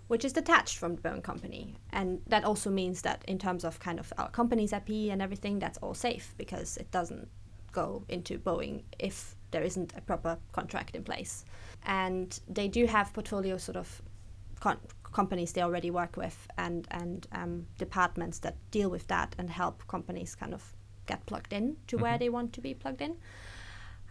which 0.09 0.23
is 0.25 0.35
detached 0.35 0.77
from 0.77 0.97
the 0.97 1.03
Boeing 1.03 1.23
company. 1.23 1.79
And 1.91 2.21
that 2.27 2.45
also 2.45 2.71
means 2.71 3.01
that 3.03 3.25
in 3.27 3.39
terms 3.39 3.65
of 3.65 3.81
kind 3.81 3.99
of 3.99 4.13
our 4.19 4.29
company's 4.31 4.73
IP 4.75 5.11
and 5.11 5.23
everything, 5.23 5.59
that's 5.59 5.79
all 5.79 5.95
safe 5.95 6.35
because 6.37 6.77
it 6.77 6.91
doesn't 6.91 7.29
go 7.73 8.05
into 8.09 8.39
Boeing 8.39 8.83
if 8.99 9.35
there 9.51 9.63
isn't 9.63 9.95
a 9.97 10.03
proper 10.03 10.37
contract 10.53 10.95
in 10.95 11.05
place. 11.05 11.45
And 11.85 12.39
they 12.49 12.69
do 12.69 12.87
have 12.87 13.13
portfolio 13.13 13.57
sort 13.59 13.77
of 13.77 14.03
con- 14.61 14.81
companies 15.13 15.53
they 15.53 15.63
already 15.63 15.91
work 15.91 16.17
with 16.17 16.49
and 16.59 16.87
and 16.91 17.27
um, 17.33 17.67
departments 17.79 18.39
that 18.41 18.57
deal 18.71 18.91
with 18.91 19.07
that 19.07 19.35
and 19.39 19.49
help 19.51 19.87
companies 19.87 20.35
kind 20.35 20.55
of 20.55 20.75
get 21.07 21.25
plugged 21.27 21.53
in 21.53 21.77
to 21.87 21.97
mm-hmm. 21.97 22.03
where 22.03 22.19
they 22.19 22.29
want 22.29 22.53
to 22.53 22.61
be 22.61 22.75
plugged 22.75 23.01
in. 23.01 23.17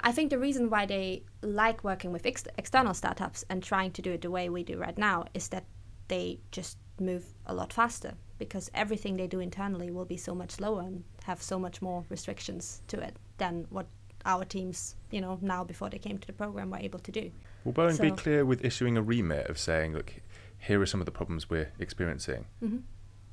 I 0.01 0.11
think 0.11 0.29
the 0.29 0.39
reason 0.39 0.69
why 0.69 0.85
they 0.85 1.23
like 1.41 1.83
working 1.83 2.11
with 2.11 2.25
ex- 2.25 2.43
external 2.57 2.93
startups 2.93 3.45
and 3.49 3.63
trying 3.63 3.91
to 3.91 4.01
do 4.01 4.11
it 4.11 4.21
the 4.21 4.31
way 4.31 4.49
we 4.49 4.63
do 4.63 4.77
right 4.77 4.97
now 4.97 5.25
is 5.33 5.47
that 5.49 5.65
they 6.07 6.39
just 6.51 6.77
move 6.99 7.25
a 7.45 7.53
lot 7.53 7.71
faster 7.71 8.13
because 8.37 8.69
everything 8.73 9.15
they 9.15 9.27
do 9.27 9.39
internally 9.39 9.91
will 9.91 10.05
be 10.05 10.17
so 10.17 10.35
much 10.35 10.51
slower 10.51 10.81
and 10.81 11.03
have 11.23 11.41
so 11.41 11.57
much 11.57 11.81
more 11.81 12.03
restrictions 12.09 12.81
to 12.87 12.99
it 12.99 13.15
than 13.37 13.65
what 13.69 13.87
our 14.25 14.45
teams, 14.45 14.95
you 15.11 15.21
know, 15.21 15.39
now 15.41 15.63
before 15.63 15.89
they 15.89 15.97
came 15.97 16.17
to 16.17 16.27
the 16.27 16.33
program 16.33 16.69
were 16.69 16.77
able 16.77 16.99
to 16.99 17.11
do. 17.11 17.31
Will 17.63 17.73
Boeing 17.73 17.97
so 17.97 18.03
be 18.03 18.11
clear 18.11 18.45
with 18.45 18.63
issuing 18.63 18.97
a 18.97 19.01
remit 19.01 19.49
of 19.49 19.57
saying, 19.57 19.93
look, 19.93 20.13
here 20.57 20.81
are 20.81 20.85
some 20.85 21.01
of 21.01 21.05
the 21.05 21.11
problems 21.11 21.49
we're 21.49 21.71
experiencing? 21.79 22.45
Mm-hmm. 22.63 22.77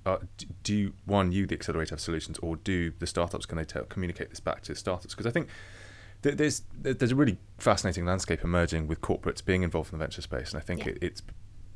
Uh, 0.07 0.18
do 0.62 0.74
you, 0.74 0.93
one, 1.05 1.31
you, 1.31 1.47
the 1.47 1.55
accelerator, 1.55 1.91
have 1.91 2.01
solutions, 2.01 2.39
or 2.39 2.57
do 2.57 2.93
the 2.99 3.07
startups, 3.07 3.45
can 3.47 3.59
they 3.59 3.64
tell, 3.64 3.85
communicate 3.85 4.31
this 4.31 4.41
back 4.41 4.62
to 4.62 4.72
the 4.72 4.78
startups? 4.78 5.14
Because 5.14 5.26
I 5.26 5.31
think 5.31 5.49
th- 6.22 6.37
there's 6.37 6.62
there's 6.81 7.12
a 7.12 7.16
really 7.16 7.37
fascinating 7.59 8.07
landscape 8.07 8.43
emerging 8.43 8.87
with 8.87 9.01
corporates 9.03 9.45
being 9.45 9.62
involved 9.62 9.93
in 9.93 9.99
the 9.99 10.05
venture 10.05 10.22
space, 10.22 10.53
and 10.53 10.62
I 10.62 10.64
think 10.64 10.87
yeah. 10.87 10.93
it, 10.93 10.99
it's 11.03 11.22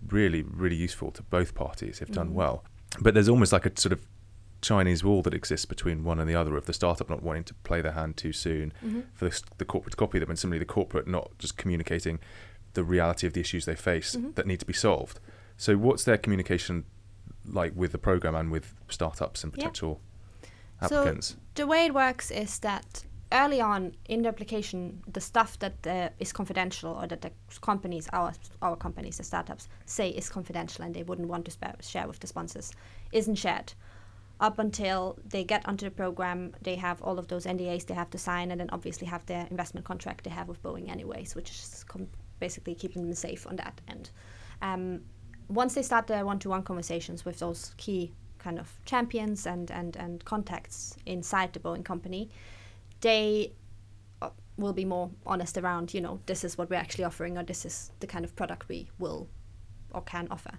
really, 0.08 0.42
really 0.42 0.76
useful 0.76 1.10
to 1.12 1.22
both 1.22 1.54
parties 1.54 2.00
if 2.00 2.10
done 2.10 2.28
mm-hmm. 2.28 2.36
well. 2.36 2.64
But 3.00 3.14
there's 3.14 3.28
almost 3.28 3.52
like 3.52 3.66
a 3.66 3.72
sort 3.78 3.92
of 3.92 4.06
Chinese 4.64 5.04
wall 5.04 5.20
that 5.22 5.34
exists 5.34 5.66
between 5.66 6.04
one 6.04 6.18
and 6.18 6.28
the 6.28 6.34
other 6.34 6.56
of 6.56 6.64
the 6.64 6.72
startup 6.72 7.10
not 7.10 7.22
wanting 7.22 7.44
to 7.44 7.54
play 7.54 7.82
their 7.82 7.92
hand 7.92 8.16
too 8.16 8.32
soon 8.32 8.72
mm-hmm. 8.82 9.00
for 9.12 9.28
the, 9.28 9.42
the, 9.58 9.64
corporate 9.64 9.92
to 9.92 9.96
copy 9.96 10.18
them, 10.18 10.30
and 10.30 10.38
similarly 10.38 10.58
the 10.58 10.64
corporate 10.64 11.06
not 11.06 11.30
just 11.38 11.58
communicating 11.58 12.18
the 12.72 12.82
reality 12.82 13.26
of 13.26 13.34
the 13.34 13.40
issues 13.40 13.66
they 13.66 13.74
face 13.74 14.16
mm-hmm. 14.16 14.32
that 14.32 14.46
need 14.46 14.58
to 14.60 14.66
be 14.66 14.72
solved. 14.72 15.20
So, 15.58 15.76
what's 15.76 16.04
their 16.04 16.16
communication 16.16 16.84
like 17.46 17.72
with 17.76 17.92
the 17.92 17.98
program 17.98 18.34
and 18.34 18.50
with 18.50 18.74
startups 18.88 19.44
and 19.44 19.52
potential 19.52 20.00
yeah. 20.42 20.48
applicants? 20.86 21.28
So, 21.28 21.36
the 21.54 21.66
way 21.66 21.84
it 21.86 21.94
works 21.94 22.30
is 22.30 22.58
that 22.60 23.04
early 23.32 23.60
on 23.60 23.94
in 24.08 24.22
the 24.22 24.28
application, 24.28 25.02
the 25.12 25.20
stuff 25.20 25.58
that 25.58 25.86
uh, 25.86 26.08
is 26.18 26.32
confidential 26.32 26.92
or 26.94 27.06
that 27.06 27.20
the 27.20 27.30
companies, 27.60 28.08
our 28.14 28.32
our 28.62 28.76
companies, 28.76 29.18
the 29.18 29.24
startups, 29.24 29.68
say 29.84 30.08
is 30.08 30.30
confidential 30.30 30.84
and 30.84 30.94
they 30.94 31.02
wouldn't 31.02 31.28
want 31.28 31.44
to 31.44 31.50
sp- 31.52 31.82
share 31.82 32.08
with 32.08 32.18
the 32.20 32.26
sponsors, 32.26 32.72
isn't 33.12 33.36
shared. 33.36 33.74
Up 34.40 34.58
until 34.58 35.16
they 35.24 35.44
get 35.44 35.66
onto 35.68 35.84
the 35.84 35.90
program, 35.90 36.54
they 36.60 36.74
have 36.74 37.00
all 37.02 37.18
of 37.18 37.28
those 37.28 37.46
NDAs 37.46 37.86
they 37.86 37.94
have 37.94 38.10
to 38.10 38.18
sign, 38.18 38.50
and 38.50 38.60
then 38.60 38.68
obviously 38.72 39.06
have 39.06 39.24
their 39.26 39.46
investment 39.50 39.86
contract 39.86 40.24
they 40.24 40.30
have 40.30 40.48
with 40.48 40.62
Boeing, 40.62 40.90
anyways, 40.90 41.34
which 41.36 41.50
is 41.50 41.84
com- 41.86 42.08
basically 42.40 42.74
keeping 42.74 43.02
them 43.02 43.14
safe 43.14 43.46
on 43.46 43.56
that 43.56 43.80
end. 43.88 44.10
Um, 44.60 45.02
once 45.48 45.74
they 45.74 45.82
start 45.82 46.06
their 46.06 46.24
one-to-one 46.24 46.62
conversations 46.62 47.24
with 47.24 47.38
those 47.38 47.74
key 47.76 48.12
kind 48.38 48.58
of 48.58 48.68
champions 48.84 49.46
and 49.46 49.70
and 49.70 49.96
and 49.96 50.24
contacts 50.24 50.96
inside 51.06 51.52
the 51.52 51.60
Boeing 51.60 51.84
company, 51.84 52.28
they 53.00 53.52
uh, 54.20 54.30
will 54.56 54.72
be 54.72 54.84
more 54.84 55.10
honest 55.26 55.56
around, 55.58 55.94
you 55.94 56.00
know, 56.00 56.20
this 56.26 56.44
is 56.44 56.58
what 56.58 56.68
we're 56.70 56.76
actually 56.76 57.04
offering, 57.04 57.38
or 57.38 57.42
this 57.44 57.64
is 57.64 57.92
the 58.00 58.06
kind 58.06 58.24
of 58.24 58.34
product 58.34 58.68
we 58.68 58.90
will 58.98 59.28
or 59.92 60.02
can 60.02 60.26
offer. 60.30 60.58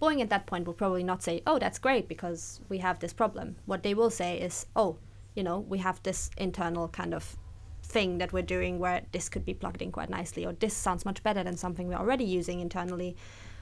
Boeing 0.00 0.20
at 0.20 0.30
that 0.30 0.46
point 0.46 0.66
will 0.66 0.74
probably 0.74 1.02
not 1.02 1.22
say, 1.22 1.42
oh, 1.46 1.58
that's 1.58 1.78
great 1.78 2.08
because 2.08 2.60
we 2.68 2.78
have 2.78 3.00
this 3.00 3.12
problem. 3.12 3.56
What 3.66 3.82
they 3.82 3.94
will 3.94 4.10
say 4.10 4.38
is, 4.40 4.66
oh, 4.76 4.96
you 5.34 5.42
know, 5.42 5.58
we 5.60 5.78
have 5.78 6.02
this 6.02 6.30
internal 6.36 6.88
kind 6.88 7.14
of 7.14 7.36
thing 7.82 8.18
that 8.18 8.32
we're 8.32 8.42
doing 8.42 8.78
where 8.78 9.02
this 9.12 9.28
could 9.28 9.44
be 9.44 9.54
plugged 9.54 9.82
in 9.82 9.90
quite 9.90 10.10
nicely, 10.10 10.44
or 10.44 10.52
this 10.52 10.74
sounds 10.74 11.04
much 11.04 11.22
better 11.22 11.42
than 11.42 11.56
something 11.56 11.88
we're 11.88 11.96
already 11.96 12.24
using 12.24 12.60
internally 12.60 13.16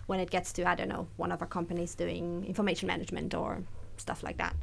when 0.07 0.21
it 0.21 0.31
gets 0.31 0.53
to, 0.55 0.69
I 0.69 0.75
don't 0.75 0.89
know, 0.89 1.09
one 1.17 1.33
of 1.33 1.41
our 1.41 1.49
companies 1.49 1.95
doing 1.95 2.45
information 2.47 2.87
management 2.87 3.35
or 3.35 3.63
stuff 3.97 4.23
like 4.23 4.37
that. 4.39 4.55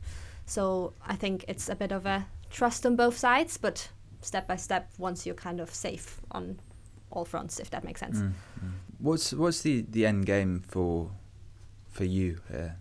So 0.45 0.93
I 1.05 1.15
think 1.15 1.45
it's 1.47 1.69
a 1.69 1.76
bit 1.76 1.91
of 1.91 2.05
a 2.05 2.28
trust 2.49 2.86
on 2.86 2.95
both 2.95 3.17
sides, 3.17 3.57
but 3.57 3.89
step 4.21 4.47
by 4.47 4.55
step, 4.55 4.91
once 4.97 5.26
you're 5.26 5.36
kind 5.36 5.59
of 5.59 5.74
safe 5.74 6.21
on 6.32 6.59
all 7.11 7.26
fronts, 7.26 7.59
if 7.59 7.69
that 7.71 7.84
makes 7.84 7.99
sense. 7.99 8.19
Mm, 8.19 8.34
mm. 8.63 8.71
What's 8.99 9.34
what's 9.34 9.61
the 9.61 9.86
the 9.89 10.05
end 10.05 10.26
game 10.26 10.63
for 10.67 11.11
for 11.93 12.03
you 12.03 12.39
here? 12.49 12.77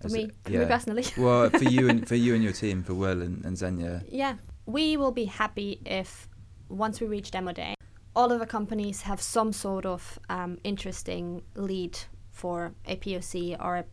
For 0.00 0.08
me, 0.08 0.24
it, 0.24 0.34
yeah. 0.48 0.60
me 0.60 0.66
personally. 0.66 1.04
well, 1.16 1.50
for 1.50 1.64
you 1.64 1.88
and 1.88 2.06
for 2.06 2.14
you 2.14 2.34
and 2.34 2.42
your 2.42 2.52
team, 2.52 2.82
for 2.82 2.94
Will 2.94 3.22
and, 3.22 3.44
and 3.44 3.56
Xenia. 3.56 4.02
Yeah, 4.08 4.34
we 4.66 4.96
will 4.96 5.12
be 5.12 5.26
happy 5.26 5.80
if 5.84 6.28
once 6.68 7.00
we 7.00 7.06
reach 7.06 7.30
demo 7.30 7.52
day, 7.52 7.74
all 8.16 8.32
of 8.32 8.40
the 8.40 8.46
companies 8.46 9.02
have 9.02 9.20
some 9.20 9.52
sort 9.52 9.86
of 9.86 10.18
um, 10.28 10.58
interesting 10.64 11.42
lead 11.54 11.98
for 12.30 12.74
a 12.86 12.96
POC 12.96 13.56
or 13.62 13.76
a 13.76 13.84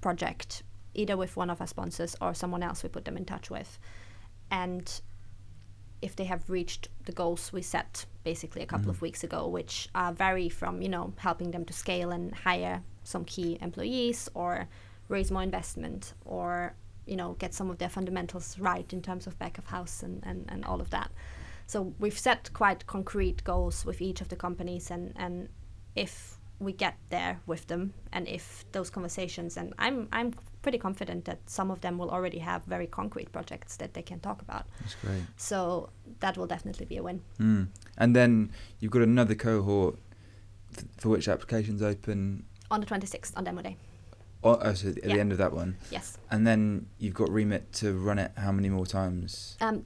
project, 0.00 0.62
either 0.94 1.16
with 1.16 1.36
one 1.36 1.50
of 1.50 1.60
our 1.60 1.66
sponsors 1.66 2.16
or 2.20 2.34
someone 2.34 2.62
else 2.62 2.82
we 2.82 2.88
put 2.88 3.04
them 3.04 3.16
in 3.16 3.24
touch 3.24 3.50
with 3.50 3.78
and 4.50 5.00
if 6.00 6.14
they 6.14 6.24
have 6.24 6.48
reached 6.48 6.88
the 7.04 7.12
goals 7.12 7.52
we 7.52 7.62
set 7.62 8.06
basically 8.24 8.62
a 8.62 8.66
couple 8.66 8.82
mm-hmm. 8.82 8.90
of 8.90 9.02
weeks 9.02 9.24
ago, 9.24 9.48
which 9.48 9.88
uh, 9.94 10.12
vary 10.12 10.48
from 10.48 10.80
you 10.80 10.88
know 10.88 11.12
helping 11.16 11.50
them 11.50 11.64
to 11.64 11.72
scale 11.72 12.10
and 12.10 12.34
hire 12.34 12.82
some 13.08 13.24
key 13.24 13.58
employees 13.60 14.28
or 14.34 14.68
raise 15.08 15.30
more 15.30 15.42
investment 15.42 16.14
or 16.24 16.74
you 17.06 17.16
know 17.16 17.34
get 17.38 17.54
some 17.54 17.70
of 17.70 17.78
their 17.78 17.88
fundamentals 17.88 18.58
right 18.58 18.92
in 18.92 19.00
terms 19.00 19.26
of 19.26 19.38
back 19.38 19.56
of 19.58 19.66
house 19.66 20.02
and, 20.02 20.22
and, 20.24 20.44
and 20.48 20.64
all 20.64 20.80
of 20.80 20.90
that. 20.90 21.10
So 21.66 21.94
we've 21.98 22.18
set 22.18 22.50
quite 22.52 22.86
concrete 22.86 23.44
goals 23.44 23.84
with 23.84 24.00
each 24.00 24.20
of 24.20 24.28
the 24.28 24.36
companies 24.36 24.90
and, 24.90 25.12
and 25.16 25.48
if 25.94 26.38
we 26.60 26.72
get 26.72 26.96
there 27.10 27.40
with 27.46 27.66
them 27.66 27.92
and 28.12 28.26
if 28.26 28.64
those 28.72 28.90
conversations 28.90 29.56
and 29.56 29.74
I'm 29.78 30.08
I'm 30.12 30.34
pretty 30.60 30.78
confident 30.78 31.24
that 31.26 31.38
some 31.46 31.70
of 31.70 31.80
them 31.80 31.98
will 31.98 32.10
already 32.10 32.38
have 32.38 32.64
very 32.64 32.86
concrete 32.86 33.30
projects 33.32 33.76
that 33.76 33.94
they 33.94 34.02
can 34.02 34.20
talk 34.20 34.42
about. 34.42 34.66
That's 34.80 34.96
great. 34.96 35.22
So 35.36 35.90
that 36.20 36.36
will 36.36 36.46
definitely 36.46 36.86
be 36.86 36.96
a 36.96 37.02
win. 37.02 37.22
Mm. 37.38 37.68
And 37.96 38.16
then 38.16 38.52
you've 38.80 38.90
got 38.90 39.02
another 39.02 39.34
cohort 39.34 39.98
th- 40.76 40.88
for 40.98 41.10
which 41.10 41.28
applications 41.28 41.80
open 41.80 42.44
on 42.70 42.80
the 42.80 42.86
26th 42.86 43.32
on 43.36 43.44
demo 43.44 43.62
day. 43.62 43.76
Oh, 44.44 44.58
oh 44.62 44.74
so 44.74 44.88
at 44.88 45.04
yeah. 45.04 45.14
the 45.14 45.20
end 45.20 45.32
of 45.32 45.38
that 45.38 45.52
one. 45.52 45.76
Yes. 45.90 46.18
And 46.30 46.46
then 46.46 46.86
you've 46.98 47.14
got 47.14 47.30
remit 47.30 47.72
to 47.74 47.94
run 47.94 48.18
it 48.18 48.32
how 48.36 48.52
many 48.52 48.68
more 48.68 48.86
times? 48.86 49.56
Um, 49.60 49.84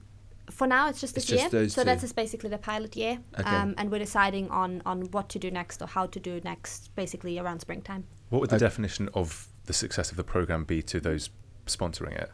for 0.51 0.67
now, 0.67 0.89
it's 0.89 0.99
just 1.01 1.15
this 1.15 1.29
it's 1.29 1.41
year. 1.53 1.63
Just 1.63 1.75
so 1.75 1.83
that's 1.83 2.01
just 2.01 2.15
basically 2.15 2.49
the 2.49 2.57
pilot 2.57 2.95
year, 2.95 3.19
okay. 3.39 3.49
um, 3.49 3.75
and 3.77 3.89
we're 3.89 3.99
deciding 3.99 4.49
on 4.49 4.81
on 4.85 5.03
what 5.11 5.29
to 5.29 5.39
do 5.39 5.49
next 5.49 5.81
or 5.81 5.87
how 5.87 6.05
to 6.05 6.19
do 6.19 6.41
next, 6.43 6.93
basically 6.95 7.39
around 7.39 7.61
springtime. 7.61 8.03
What 8.29 8.41
would 8.41 8.49
the 8.49 8.57
okay. 8.57 8.65
definition 8.65 9.09
of 9.13 9.47
the 9.65 9.73
success 9.73 10.11
of 10.11 10.17
the 10.17 10.23
program 10.23 10.65
be 10.65 10.81
to 10.83 10.99
those 10.99 11.29
sponsoring 11.65 12.21
it? 12.21 12.31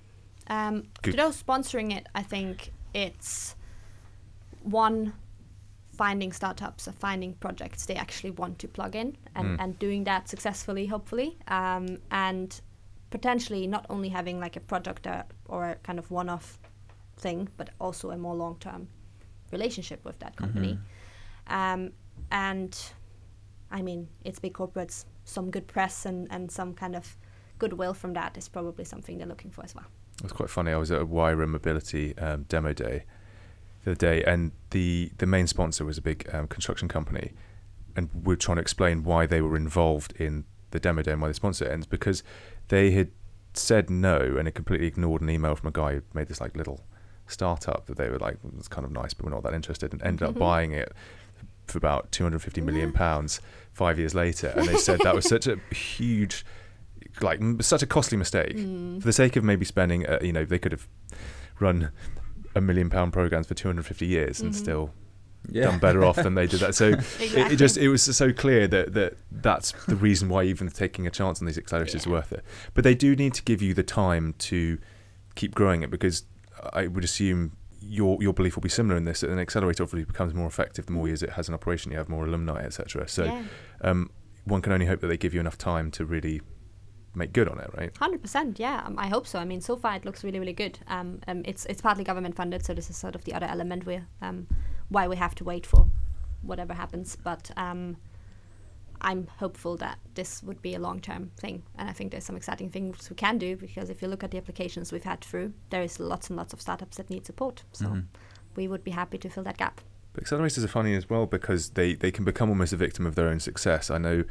Um, 0.48 0.88
to 1.04 1.12
those 1.12 1.42
sponsoring 1.42 1.96
it, 1.96 2.08
I 2.16 2.24
think 2.24 2.72
it's 2.94 3.56
one 4.64 5.14
finding 6.00 6.32
startups 6.32 6.88
or 6.88 6.94
finding 6.94 7.34
projects 7.46 7.86
they 7.86 7.96
actually 7.96 8.32
want 8.32 8.58
to 8.58 8.68
plug 8.70 8.96
in 8.96 9.18
and, 9.36 9.46
mm. 9.48 9.62
and 9.62 9.78
doing 9.80 10.06
that 10.06 10.30
successfully, 10.30 10.86
hopefully, 10.86 11.38
um, 11.50 11.98
and 12.10 12.62
potentially 13.10 13.68
not 13.68 13.86
only 13.90 14.08
having 14.08 14.40
like 14.40 14.56
a 14.56 14.62
product 14.62 15.06
or, 15.06 15.26
or 15.54 15.62
a 15.72 15.76
kind 15.88 16.00
of 16.00 16.10
one-off 16.10 16.58
thing, 17.18 17.50
but 17.58 17.72
also 17.82 18.12
a 18.12 18.18
more 18.18 18.34
long-term 18.34 18.88
relationship 19.52 20.00
with 20.06 20.18
that 20.20 20.34
company. 20.38 20.74
Mm-hmm. 20.74 21.54
Um, 21.54 21.92
and 22.32 22.74
I 23.70 23.82
mean, 23.82 24.08
it's 24.24 24.40
big 24.40 24.54
corporates 24.54 25.04
some 25.26 25.52
good 25.52 25.68
press 25.68 26.06
and, 26.06 26.28
and 26.32 26.50
some 26.50 26.74
kind 26.74 26.96
of 26.96 27.18
goodwill 27.58 27.94
from 27.94 28.14
that 28.14 28.38
is 28.38 28.48
probably 28.48 28.86
something 28.86 29.18
they're 29.18 29.28
looking 29.28 29.52
for 29.52 29.66
as 29.66 29.76
well. 29.76 29.88
It 30.20 30.24
was 30.24 30.32
quite 30.32 30.50
funny. 30.50 30.72
I 30.72 30.78
was 30.78 30.92
at 30.92 31.02
a 31.02 31.06
Wayra 31.06 31.46
Mobility 31.46 32.18
um, 32.18 32.44
demo 32.44 32.72
day 32.72 33.04
the 33.84 33.92
other 33.92 33.98
day, 33.98 34.24
and 34.24 34.52
the, 34.72 35.12
the 35.18 35.26
main 35.26 35.48
sponsor 35.48 35.86
was 35.86 35.98
a 35.98 36.02
big 36.02 36.30
um, 36.34 36.48
construction 36.48 36.88
company, 36.88 37.34
and 37.96 38.10
we 38.24 38.34
are 38.34 38.38
trying 38.38 38.58
to 38.58 38.62
explain 38.62 39.04
why 39.04 39.26
they 39.26 39.42
were 39.42 39.56
involved 39.56 40.14
in 40.14 40.46
the 40.72 40.80
demo 40.80 41.02
day 41.02 41.12
and 41.12 41.22
why 41.22 41.28
they 41.28 41.34
sponsor 41.34 41.66
it. 41.66 41.72
And 41.72 41.84
it's 41.84 41.90
because 41.90 42.24
they 42.68 42.92
had 42.92 43.12
said 43.54 43.90
no 43.90 44.36
and 44.38 44.48
it 44.48 44.52
completely 44.52 44.88
ignored 44.88 45.22
an 45.22 45.30
email 45.30 45.56
from 45.56 45.70
a 45.70 45.72
guy 45.72 45.96
who 45.96 46.02
made 46.14 46.28
this 46.28 46.40
like 46.40 46.56
little 46.56 46.86
startup 47.28 47.86
that 47.88 47.98
they 47.98 48.10
were 48.10 48.20
like, 48.20 48.38
it's 48.58 48.68
kind 48.68 48.86
of 48.86 48.92
nice, 48.92 49.14
but 49.14 49.26
we're 49.26 49.32
not 49.32 49.44
that 49.44 49.54
interested, 49.54 49.94
and 49.94 50.02
ended 50.04 50.28
up 50.28 50.38
buying 50.38 50.72
it 50.72 50.92
for 51.68 51.78
about 51.78 52.12
250 52.12 52.62
million 52.62 52.92
pounds 52.92 53.42
five 53.74 54.00
years 54.00 54.16
later, 54.16 54.54
and 54.56 54.68
they 54.68 54.76
said 54.76 55.00
that 55.04 55.16
was 55.16 55.28
such 55.28 55.48
a 55.48 55.58
huge, 55.74 56.46
like 57.22 57.40
such 57.62 57.84
a 57.84 57.86
costly 57.86 58.18
mistake 58.18 58.56
mm. 58.56 59.00
for 59.00 59.06
the 59.06 59.14
sake 59.14 59.36
of 59.36 59.44
maybe 59.44 59.66
spending. 59.66 60.06
Uh, 60.08 60.20
you 60.22 60.34
know, 60.34 60.46
they 60.46 60.60
could 60.60 60.72
have 60.72 60.88
run 61.60 61.92
a 62.56 62.62
million 62.62 62.90
pound 62.90 63.14
programs 63.14 63.48
for 63.48 63.54
250 63.54 64.06
years 64.06 64.38
mm-hmm. 64.38 64.48
and 64.48 64.56
still 64.56 64.92
Yeah. 65.50 65.66
done 65.66 65.80
better 65.80 66.04
off 66.04 66.18
than 66.18 66.36
they 66.36 66.48
did 66.48 66.60
that. 66.62 66.76
So 66.76 66.88
it, 66.90 66.98
Exactly. 66.98 67.42
it 67.54 67.56
just 67.58 67.78
it 67.78 67.90
was 67.90 68.02
so 68.04 68.32
clear 68.34 68.68
that 68.68 68.94
that 68.94 69.14
that's 69.32 69.72
the 69.86 69.96
reason 69.96 70.30
why 70.30 70.44
even 70.44 70.70
taking 70.70 71.08
a 71.08 71.10
chance 71.12 71.40
on 71.42 71.46
these 71.48 71.58
accelerators 71.58 71.96
is 71.96 72.08
worth 72.08 72.32
it. 72.34 72.44
But 72.74 72.84
they 72.84 72.96
do 72.96 73.16
need 73.16 73.34
to 73.36 73.44
give 73.44 73.62
you 73.62 73.74
the 73.74 73.84
time 73.84 74.34
to 74.40 74.78
keep 75.36 75.56
growing 75.56 75.84
it 75.84 75.90
because 75.90 76.24
I 76.74 76.88
would 76.88 77.04
assume 77.04 77.54
your 77.82 78.22
your 78.22 78.34
belief 78.34 78.56
will 78.56 78.62
be 78.62 78.70
similar 78.70 78.98
in 78.98 79.06
this. 79.06 79.22
That 79.22 79.30
an 79.30 79.40
accelerator 79.40 79.84
obviously 79.84 80.04
becomes 80.06 80.34
more 80.34 80.48
effective 80.48 80.86
the 80.88 80.92
more 80.92 81.08
years 81.08 81.24
it 81.24 81.32
has 81.32 81.48
an 81.48 81.54
operation. 81.54 81.92
You 81.92 81.98
have 81.98 82.10
more 82.10 82.26
alumni, 82.26 82.62
etc. 82.64 83.08
So 83.08 83.24
yeah. 83.26 83.44
um, 83.82 84.10
one 84.44 84.62
can 84.62 84.74
only 84.74 84.86
hope 84.88 85.00
that 85.02 85.08
they 85.08 85.18
give 85.18 85.34
you 85.34 85.40
enough 85.40 85.58
time 85.58 85.90
to 85.92 86.04
really 86.06 86.42
make 87.16 87.34
good 87.34 87.48
on 87.50 87.60
it, 87.60 87.70
right? 87.78 87.96
Hundred 87.98 88.22
percent, 88.22 88.60
yeah. 88.60 88.84
Um, 88.86 88.98
I 88.98 89.08
hope 89.08 89.26
so. 89.28 89.40
I 89.40 89.46
mean, 89.46 89.62
so 89.62 89.76
far 89.76 89.96
it 89.96 90.06
looks 90.06 90.24
really, 90.24 90.40
really 90.40 90.54
good. 90.54 90.80
Um, 90.88 91.20
um, 91.28 91.42
it's 91.46 91.66
it's 91.66 91.82
partly 91.82 92.04
government 92.04 92.36
funded, 92.36 92.66
so 92.66 92.74
this 92.74 92.90
is 92.90 92.98
sort 92.98 93.16
of 93.16 93.24
the 93.24 93.34
other 93.34 93.48
element 93.48 93.86
where 93.86 94.08
um, 94.22 94.48
why 94.90 95.08
we 95.08 95.16
have 95.16 95.36
to 95.36 95.44
wait 95.44 95.66
for 95.66 95.88
whatever 96.42 96.74
happens. 96.74 97.16
But 97.16 97.52
um, 97.58 97.98
I'm 99.02 99.28
hopeful 99.38 99.78
that 99.78 99.98
this 100.16 100.44
would 100.44 100.62
be 100.62 100.76
a 100.76 100.80
long 100.80 101.00
term 101.00 101.32
thing, 101.38 101.64
and 101.78 101.90
I 101.90 101.94
think 101.94 102.12
there's 102.12 102.26
some 102.26 102.36
exciting 102.36 102.70
things 102.70 103.10
we 103.10 103.16
can 103.16 103.38
do 103.38 103.56
because 103.56 103.90
if 103.90 104.02
you 104.02 104.08
look 104.10 104.24
at 104.24 104.32
the 104.32 104.38
applications 104.38 104.92
we've 104.92 105.04
had 105.04 105.22
through, 105.22 105.54
there 105.70 105.82
is 105.82 106.00
lots 106.00 106.30
and 106.30 106.38
lots 106.38 106.54
of 106.54 106.62
startups 106.62 106.98
that 106.98 107.10
need 107.10 107.26
support. 107.26 107.64
So 107.72 107.86
Mhm. 107.86 108.06
we 108.56 108.68
would 108.68 108.84
be 108.84 108.92
happy 108.92 109.18
to 109.20 109.30
fill 109.30 109.44
that 109.44 109.58
gap. 109.58 109.80
But 110.12 110.26
accelerators 110.26 110.64
are 110.66 110.68
funny 110.68 110.96
as 110.96 111.10
well 111.10 111.28
because 111.28 111.70
they, 111.72 111.94
they 111.94 112.12
can 112.12 112.26
become 112.26 112.50
almost 112.50 112.74
a 112.74 112.78
victim 112.78 113.06
of 113.06 113.16
their 113.16 113.28
own 113.30 113.40
success. 113.40 113.90
I 113.90 114.00
know 114.00 114.24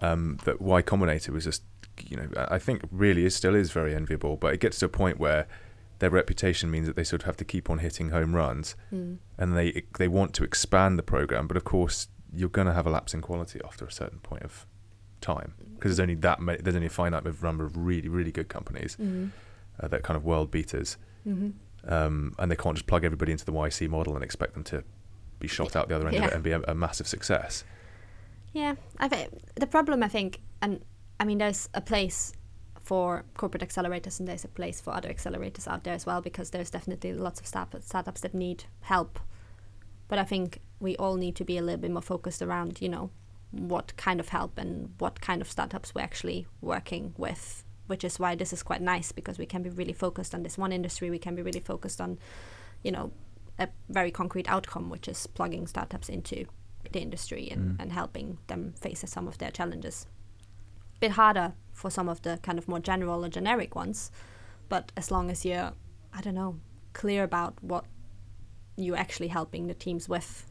um, 0.00 0.38
that 0.44 0.60
Y 0.60 0.82
Combinator 0.82 1.30
was 1.30 1.44
just, 1.44 1.62
you 2.02 2.16
know, 2.16 2.28
I 2.36 2.58
think 2.58 2.82
really 2.90 3.24
is 3.24 3.34
still 3.34 3.54
is 3.54 3.70
very 3.70 3.94
enviable, 3.94 4.36
but 4.36 4.54
it 4.54 4.60
gets 4.60 4.78
to 4.80 4.86
a 4.86 4.88
point 4.88 5.18
where 5.18 5.46
their 6.00 6.10
reputation 6.10 6.70
means 6.70 6.86
that 6.86 6.96
they 6.96 7.04
sort 7.04 7.22
of 7.22 7.26
have 7.26 7.36
to 7.38 7.44
keep 7.44 7.70
on 7.70 7.78
hitting 7.78 8.10
home 8.10 8.34
runs, 8.34 8.74
Mm. 8.92 9.18
and 9.38 9.56
they 9.56 9.82
they 9.98 10.08
want 10.08 10.34
to 10.34 10.44
expand 10.44 10.98
the 10.98 11.02
program, 11.02 11.46
but 11.46 11.56
of 11.56 11.64
course 11.64 12.08
you're 12.32 12.48
going 12.48 12.66
to 12.66 12.72
have 12.74 12.86
a 12.86 12.90
lapse 12.90 13.14
in 13.14 13.20
quality 13.20 13.60
after 13.64 13.84
a 13.86 13.92
certain 13.92 14.18
point 14.18 14.42
of 14.42 14.66
time 15.20 15.54
because 15.76 15.90
there's 15.96 16.00
only 16.00 16.16
that 16.16 16.40
many, 16.40 16.60
there's 16.60 16.74
only 16.74 16.88
a 16.88 16.90
finite 16.90 17.24
number 17.42 17.64
of 17.64 17.76
really 17.76 18.08
really 18.08 18.32
good 18.32 18.48
companies 18.48 18.96
Mm. 19.00 19.30
uh, 19.80 19.88
that 19.88 20.02
kind 20.02 20.16
of 20.16 20.24
world 20.24 20.50
beaters, 20.50 20.96
hmm 21.24 21.50
um, 21.86 22.34
and 22.38 22.50
they 22.50 22.56
can't 22.56 22.76
just 22.76 22.86
plug 22.86 23.04
everybody 23.04 23.30
into 23.30 23.44
the 23.44 23.52
YC 23.52 23.88
model 23.88 24.14
and 24.14 24.24
expect 24.24 24.54
them 24.54 24.64
to 24.64 24.82
be 25.38 25.46
shot 25.46 25.76
out 25.76 25.88
the 25.88 25.94
other 25.94 26.08
end 26.08 26.16
of 26.16 26.24
it 26.24 26.32
and 26.32 26.42
be 26.42 26.50
a, 26.52 26.60
a 26.62 26.74
massive 26.74 27.06
success. 27.06 27.62
Yeah, 28.54 28.76
I 28.98 29.06
think 29.08 29.30
the 29.56 29.66
problem 29.66 30.02
I 30.02 30.08
think, 30.08 30.40
and 30.62 30.80
I 31.20 31.24
mean, 31.24 31.38
there's 31.38 31.68
a 31.74 31.80
place 31.80 32.32
for 32.82 33.24
corporate 33.36 33.62
accelerators 33.66 34.18
and 34.18 34.28
there's 34.28 34.44
a 34.44 34.48
place 34.48 34.80
for 34.80 34.92
other 34.94 35.08
accelerators 35.08 35.66
out 35.66 35.84
there 35.84 35.94
as 35.94 36.04
well 36.04 36.20
because 36.20 36.50
there's 36.50 36.70
definitely 36.70 37.14
lots 37.14 37.40
of 37.40 37.46
start- 37.46 37.82
startups 37.82 38.20
that 38.20 38.34
need 38.34 38.64
help. 38.82 39.18
But 40.08 40.18
I 40.18 40.24
think 40.24 40.60
we 40.80 40.96
all 40.96 41.16
need 41.16 41.34
to 41.36 41.44
be 41.44 41.56
a 41.56 41.62
little 41.62 41.80
bit 41.80 41.90
more 41.90 42.02
focused 42.02 42.42
around, 42.42 42.82
you 42.82 42.88
know, 42.90 43.10
what 43.52 43.96
kind 43.96 44.20
of 44.20 44.28
help 44.28 44.58
and 44.58 44.92
what 44.98 45.20
kind 45.20 45.40
of 45.40 45.50
startups 45.50 45.94
we're 45.94 46.02
actually 46.02 46.46
working 46.60 47.14
with, 47.16 47.64
which 47.86 48.04
is 48.04 48.18
why 48.18 48.34
this 48.34 48.52
is 48.52 48.62
quite 48.62 48.82
nice 48.82 49.12
because 49.12 49.38
we 49.38 49.46
can 49.46 49.62
be 49.62 49.70
really 49.70 49.92
focused 49.92 50.34
on 50.34 50.42
this 50.42 50.58
one 50.58 50.72
industry. 50.72 51.08
We 51.08 51.18
can 51.18 51.34
be 51.34 51.42
really 51.42 51.60
focused 51.60 52.00
on, 52.00 52.18
you 52.82 52.92
know, 52.92 53.12
a 53.58 53.68
very 53.88 54.10
concrete 54.10 54.48
outcome, 54.50 54.90
which 54.90 55.08
is 55.08 55.26
plugging 55.28 55.66
startups 55.68 56.08
into 56.08 56.44
the 56.92 57.00
industry 57.00 57.48
and, 57.50 57.78
Mm. 57.78 57.82
and 57.82 57.92
helping 57.92 58.38
them 58.48 58.74
face 58.78 59.04
some 59.06 59.26
of 59.28 59.38
their 59.38 59.50
challenges. 59.52 60.06
Bit 61.04 61.10
harder 61.12 61.52
for 61.74 61.90
some 61.90 62.08
of 62.08 62.22
the 62.22 62.38
kind 62.42 62.58
of 62.58 62.66
more 62.66 62.80
general 62.80 63.22
or 63.26 63.28
generic 63.28 63.74
ones, 63.76 64.10
but 64.70 64.90
as 64.96 65.10
long 65.10 65.30
as 65.30 65.44
you're, 65.44 65.72
I 66.14 66.22
don't 66.22 66.34
know, 66.34 66.56
clear 66.94 67.24
about 67.24 67.52
what 67.62 67.84
you're 68.76 68.96
actually 68.96 69.28
helping 69.28 69.66
the 69.66 69.74
teams 69.74 70.08
with, 70.08 70.50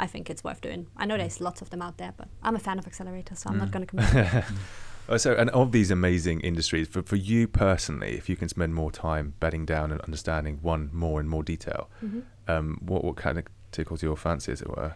I 0.00 0.06
think 0.06 0.30
it's 0.30 0.42
worth 0.42 0.62
doing. 0.62 0.86
I 0.96 1.04
know 1.04 1.18
there's 1.18 1.42
lots 1.42 1.60
of 1.60 1.68
them 1.68 1.82
out 1.82 1.98
there, 1.98 2.14
but 2.16 2.28
I'm 2.42 2.56
a 2.56 2.58
fan 2.58 2.78
of 2.78 2.86
accelerators, 2.86 3.36
so 3.36 3.50
I'm 3.50 3.58
not 3.58 3.68
Mm. 3.68 3.72
going 3.72 3.86
to 3.86 3.90
complain. 3.96 4.44
Oh, 5.10 5.18
So, 5.18 5.34
and 5.34 5.50
of 5.50 5.72
these 5.72 5.90
amazing 5.90 6.40
industries, 6.40 6.88
for, 6.88 7.02
for 7.02 7.16
you 7.16 7.46
personally, 7.46 8.16
if 8.16 8.30
you 8.30 8.34
can 8.36 8.48
spend 8.48 8.74
more 8.74 8.90
time 8.90 9.34
bedding 9.40 9.66
down 9.66 9.92
and 9.92 10.00
understanding 10.00 10.58
one 10.62 10.88
more 10.92 11.20
in 11.20 11.28
more 11.28 11.42
detail, 11.44 11.90
Mhm. 12.02 12.22
um, 12.48 12.78
what 12.80 13.04
what 13.04 13.16
kind 13.16 13.36
of 13.38 13.44
tickles 13.72 14.02
your 14.02 14.16
fancy, 14.16 14.52
as 14.52 14.62
it 14.62 14.70
were? 14.74 14.94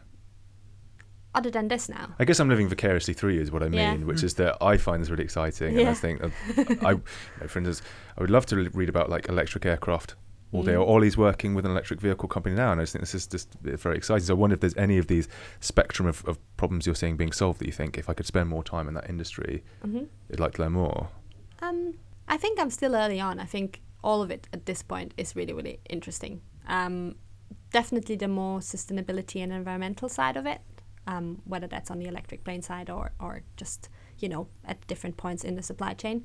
Other 1.34 1.50
than 1.50 1.68
this 1.68 1.88
now, 1.88 2.14
I 2.18 2.24
guess 2.24 2.40
I'm 2.40 2.48
living 2.48 2.68
vicariously 2.68 3.14
through 3.14 3.34
you, 3.34 3.40
is 3.40 3.50
what 3.52 3.62
I 3.62 3.68
mean, 3.68 4.00
Yeah. 4.00 4.06
which 4.06 4.22
is 4.24 4.34
that 4.34 4.56
I 4.60 4.76
find 4.76 5.00
this 5.02 5.10
really 5.10 5.22
exciting, 5.24 5.78
and 5.78 5.88
I 5.88 5.94
think, 5.94 6.22
uh, 6.24 6.28
I, 6.84 6.94
for 7.46 7.58
instance, 7.60 7.82
I 8.18 8.20
would 8.20 8.30
love 8.30 8.46
to 8.46 8.56
read 8.70 8.88
about 8.88 9.08
like 9.10 9.28
electric 9.28 9.64
aircraft. 9.64 10.16
All 10.52 10.64
day, 10.64 10.72
Mm. 10.72 10.84
Ollie's 10.88 11.16
working 11.16 11.54
with 11.54 11.64
an 11.64 11.70
electric 11.70 12.00
vehicle 12.00 12.28
company 12.28 12.56
now, 12.56 12.72
and 12.72 12.80
I 12.80 12.82
just 12.82 12.92
think 12.94 13.02
this 13.02 13.14
is 13.14 13.28
just 13.28 13.54
very 13.62 13.96
exciting. 13.96 14.24
So 14.24 14.34
I 14.34 14.36
wonder 14.36 14.54
if 14.54 14.60
there's 14.60 14.76
any 14.76 14.98
of 14.98 15.06
these 15.06 15.28
spectrum 15.60 16.08
of, 16.08 16.24
of 16.26 16.36
problems 16.56 16.86
you're 16.86 16.96
seeing 16.96 17.16
being 17.16 17.30
solved 17.30 17.60
that 17.60 17.66
you 17.66 17.72
think, 17.72 17.96
if 17.96 18.10
I 18.10 18.14
could 18.14 18.26
spend 18.26 18.48
more 18.48 18.64
time 18.64 18.88
in 18.88 18.94
that 18.94 19.08
industry, 19.08 19.62
hmm 19.82 20.04
I'd 20.32 20.40
like 20.40 20.54
to 20.54 20.62
learn 20.62 20.72
more. 20.72 21.08
Um, 21.62 21.94
I 22.26 22.36
think 22.36 22.58
I'm 22.58 22.70
still 22.70 22.96
early 22.96 23.20
on. 23.20 23.38
I 23.38 23.44
think 23.44 23.80
all 24.02 24.22
of 24.22 24.32
it 24.32 24.48
at 24.52 24.66
this 24.66 24.82
point 24.82 25.14
is 25.16 25.36
really, 25.36 25.52
really 25.52 25.78
interesting. 25.88 26.40
Um, 26.66 27.14
definitely 27.72 28.16
the 28.16 28.26
more 28.26 28.58
sustainability 28.58 29.40
and 29.44 29.52
environmental 29.52 30.08
side 30.08 30.36
of 30.36 30.46
it, 30.46 30.60
um, 31.06 31.40
whether 31.44 31.66
that's 31.66 31.90
on 31.90 31.98
the 31.98 32.06
electric 32.06 32.44
plane 32.44 32.62
side 32.62 32.90
or, 32.90 33.12
or 33.20 33.42
just, 33.56 33.88
you 34.18 34.28
know, 34.28 34.48
at 34.64 34.86
different 34.86 35.16
points 35.16 35.44
in 35.44 35.54
the 35.56 35.62
supply 35.62 35.94
chain. 35.94 36.24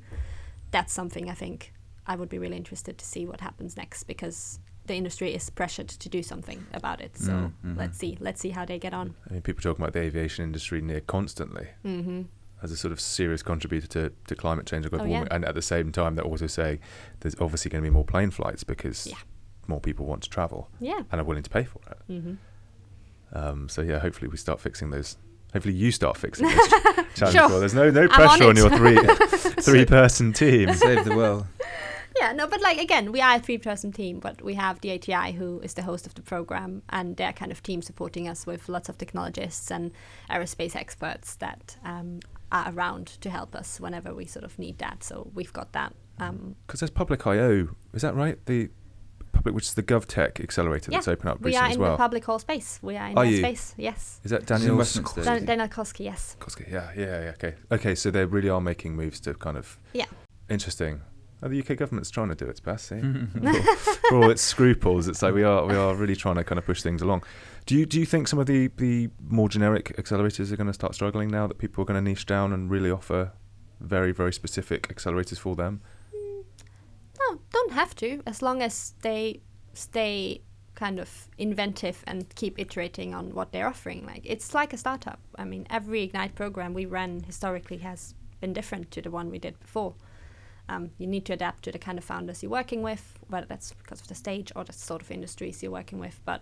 That's 0.72 0.94
something 0.94 1.30
I 1.30 1.34
think 1.34 1.74
I 2.08 2.16
would 2.16 2.30
be 2.30 2.38
really 2.38 2.58
interested 2.58 2.98
to 2.98 3.06
see 3.06 3.26
what 3.26 3.42
happens 3.42 3.78
next 3.78 4.04
because 4.04 4.60
the 4.86 4.94
industry 4.96 5.34
is 5.34 5.50
pressured 5.50 5.88
to 5.88 6.10
do 6.10 6.22
something 6.22 6.66
about 6.74 7.02
it. 7.02 7.18
So 7.18 7.32
Mm, 7.32 7.52
mhm. 7.66 7.78
let's 7.78 7.98
see. 7.98 8.18
Let's 8.20 8.40
see 8.42 8.50
how 8.52 8.66
they 8.66 8.78
get 8.78 8.94
on. 8.94 9.16
I 9.30 9.34
mean, 9.34 9.42
people 9.42 9.62
talking 9.64 9.84
about 9.84 9.94
the 9.94 10.02
aviation 10.02 10.44
industry 10.44 10.82
near 10.82 11.02
constantly 11.02 11.68
hmm 11.84 12.24
as 12.62 12.72
a 12.72 12.78
sort 12.78 12.92
of 12.92 13.00
serious 13.02 13.44
contributor 13.44 13.86
to, 13.88 14.14
to 14.28 14.36
climate 14.36 14.66
change 14.66 14.86
and 14.86 14.92
global 14.92 15.06
Oh, 15.06 15.10
yeah. 15.10 15.16
warming, 15.18 15.32
and 15.32 15.46
at 15.46 15.54
the 15.56 15.62
same 15.62 15.92
time, 15.92 16.16
they're 16.16 16.26
also 16.26 16.48
saying 16.48 16.80
there's 17.20 17.36
obviously 17.40 17.70
going 17.70 17.84
to 17.84 17.88
be 17.90 17.94
more 17.94 18.06
plane 18.06 18.32
flights 18.32 18.64
because 18.64 19.06
Yeah. 19.08 19.18
more 19.68 19.80
people 19.82 20.06
want 20.06 20.24
to 20.24 20.30
travel 20.30 20.70
Yeah. 20.80 21.02
and 21.12 21.20
are 21.22 21.24
willing 21.24 21.44
to 21.44 21.50
pay 21.50 21.64
for 21.64 21.80
it. 21.90 21.98
hmm 22.08 22.36
Um, 23.36 23.70
so 23.70 23.82
yeah, 23.82 24.00
hopefully 24.00 24.30
we 24.30 24.38
start 24.38 24.60
fixing 24.60 24.90
those. 24.90 25.18
Hopefully 25.54 25.76
you 25.76 25.92
start 25.92 26.18
fixing 26.18 26.48
those 26.48 26.68
challenge. 27.16 27.38
Sure. 27.38 27.50
Well, 27.50 27.60
there's 27.60 27.74
no 27.74 27.90
no 27.92 28.08
pressure 28.08 28.46
on 28.46 28.50
on, 28.52 28.56
your 28.56 28.70
three 28.70 28.98
three 29.62 29.86
person 29.86 30.34
team. 30.34 30.74
Save 30.74 31.06
the 31.06 31.16
world. 31.16 31.46
Yeah, 32.18 32.32
no, 32.32 32.48
but 32.48 32.62
like 32.62 32.78
again, 32.78 33.12
we 33.12 33.20
are 33.20 33.36
a 33.36 33.40
three-person 33.40 33.92
team, 33.92 34.20
but 34.20 34.42
we 34.42 34.54
have 34.54 34.80
the 34.80 34.94
ATI 34.94 35.34
who 35.34 35.60
is 35.60 35.74
the 35.74 35.82
host 35.82 36.08
of 36.08 36.14
the 36.14 36.22
program, 36.22 36.82
and 36.90 37.18
their 37.18 37.34
kind 37.34 37.52
of 37.52 37.62
team 37.62 37.82
supporting 37.82 38.30
us 38.30 38.46
with 38.46 38.70
lots 38.70 38.88
of 38.88 38.98
technologists 38.98 39.70
and 39.70 39.92
aerospace 40.30 40.78
experts 40.78 41.36
that 41.36 41.76
um, 41.84 42.22
are 42.54 42.72
around 42.74 43.08
to 43.20 43.30
help 43.30 43.54
us 43.54 43.82
whenever 43.82 44.14
we 44.14 44.26
sort 44.26 44.46
of 44.46 44.58
need 44.58 44.78
that. 44.78 45.04
So 45.04 45.30
we've 45.34 45.52
got 45.52 45.74
that. 45.74 45.94
Um, 46.18 46.56
Because 46.66 46.80
there's 46.80 46.90
Public 46.90 47.28
IO, 47.28 47.76
is 47.94 48.02
that 48.02 48.16
right? 48.16 48.38
The 48.46 48.70
public, 49.46 49.56
which 49.56 49.66
is 49.68 49.74
the 49.76 49.84
GovTech 49.84 50.40
accelerator 50.42 50.92
Yeah, 50.92 50.98
that's 50.98 51.08
opened 51.08 51.30
up 51.30 51.42
we 51.42 51.52
recently 51.52 51.70
are 51.78 51.86
in 51.86 51.92
the 51.92 51.98
public 51.98 52.26
hall 52.26 52.40
space. 52.40 52.80
We 52.82 52.98
are 52.98 53.08
in 53.10 53.18
Are 53.18 53.26
that 53.26 53.32
you? 53.32 53.38
space. 53.38 53.76
Yes. 53.78 54.20
is 54.24 54.32
that 54.32 54.46
Daniel 54.46 54.76
Westminster. 54.76 55.22
Skoski? 55.22 55.26
Dan- 55.26 55.46
Daniel 55.46 55.68
Korski. 55.68 56.06
Yes. 56.06 56.36
Korski, 56.40 56.72
Yeah, 56.72 56.92
yeah, 56.98 57.22
yeah. 57.24 57.30
Okay, 57.32 57.54
okay. 57.72 57.96
So 57.96 58.12
they 58.12 58.26
really 58.26 58.50
are 58.50 58.62
making 58.62 58.96
moves 58.96 59.20
to 59.22 59.34
kind 59.36 59.58
of 59.58 59.80
Yeah. 59.94 60.06
interesting. 60.50 61.02
Oh, 61.44 61.50
the 61.50 61.60
UK 61.60 61.76
government's 61.78 62.10
trying 62.10 62.30
to 62.30 62.36
do 62.36 62.46
its 62.46 62.60
best. 62.60 62.88
See, 62.88 63.00
for, 63.02 63.94
for 64.10 64.16
all 64.18 64.30
its 64.32 64.42
scruples, 64.42 65.08
it's 65.08 65.22
like 65.22 65.34
we 65.36 65.44
are 65.44 65.66
we 65.66 65.76
are 65.76 65.94
really 65.94 66.16
trying 66.16 66.36
to 66.36 66.44
kind 66.44 66.58
of 66.58 66.66
push 66.66 66.82
things 66.82 67.02
along. 67.04 67.24
Do 67.68 67.76
you 67.76 67.86
do 67.86 68.00
you 68.00 68.06
think 68.06 68.28
some 68.28 68.40
of 68.40 68.48
the 68.48 68.70
the 68.78 69.10
more 69.30 69.48
generic 69.50 69.96
accelerators 69.98 70.52
are 70.52 70.56
going 70.56 70.68
to 70.68 70.74
start 70.74 70.96
struggling 70.96 71.30
now 71.30 71.46
that 71.46 71.58
people 71.60 71.82
are 71.84 71.86
going 71.86 72.04
to 72.04 72.10
niche 72.10 72.26
down 72.26 72.52
and 72.54 72.72
really 72.72 72.90
offer 72.90 73.34
very 73.82 74.12
very 74.14 74.34
specific 74.34 74.88
accelerators 74.88 75.38
for 75.38 75.56
them? 75.56 75.82
No, 77.30 77.40
don't 77.52 77.72
have 77.72 77.96
to. 77.96 78.22
As 78.26 78.42
long 78.42 78.62
as 78.62 78.94
they 79.02 79.42
stay 79.74 80.42
kind 80.76 81.00
of 81.00 81.28
inventive 81.38 82.04
and 82.06 82.34
keep 82.36 82.60
iterating 82.60 83.14
on 83.14 83.34
what 83.34 83.52
they're 83.52 83.68
offering. 83.68 84.06
Like 84.06 84.22
it's 84.26 84.54
like 84.54 84.74
a 84.74 84.78
startup. 84.78 85.20
I 85.38 85.46
mean, 85.46 85.66
every 85.70 86.04
Ignite 86.04 86.36
program 86.36 86.74
we 86.74 86.86
ran 86.86 87.22
historically 87.24 87.78
has 87.78 88.14
been 88.42 88.52
different 88.54 88.92
to 88.92 89.02
the 89.02 89.10
one 89.10 89.32
we 89.32 89.40
did 89.40 89.58
before. 89.60 89.96
Um, 90.68 90.92
you 90.98 91.08
need 91.08 91.26
to 91.26 91.34
adapt 91.34 91.64
to 91.64 91.72
the 91.72 91.80
kind 91.80 91.98
of 91.98 92.04
founders 92.04 92.44
you're 92.44 92.52
working 92.52 92.82
with, 92.82 93.18
whether 93.30 93.46
that's 93.46 93.72
because 93.74 94.02
of 94.02 94.08
the 94.08 94.16
stage 94.16 94.52
or 94.56 94.64
the 94.66 94.74
sort 94.74 95.02
of 95.02 95.12
industries 95.12 95.64
you're 95.64 95.72
working 95.72 96.00
with. 96.00 96.20
But 96.26 96.42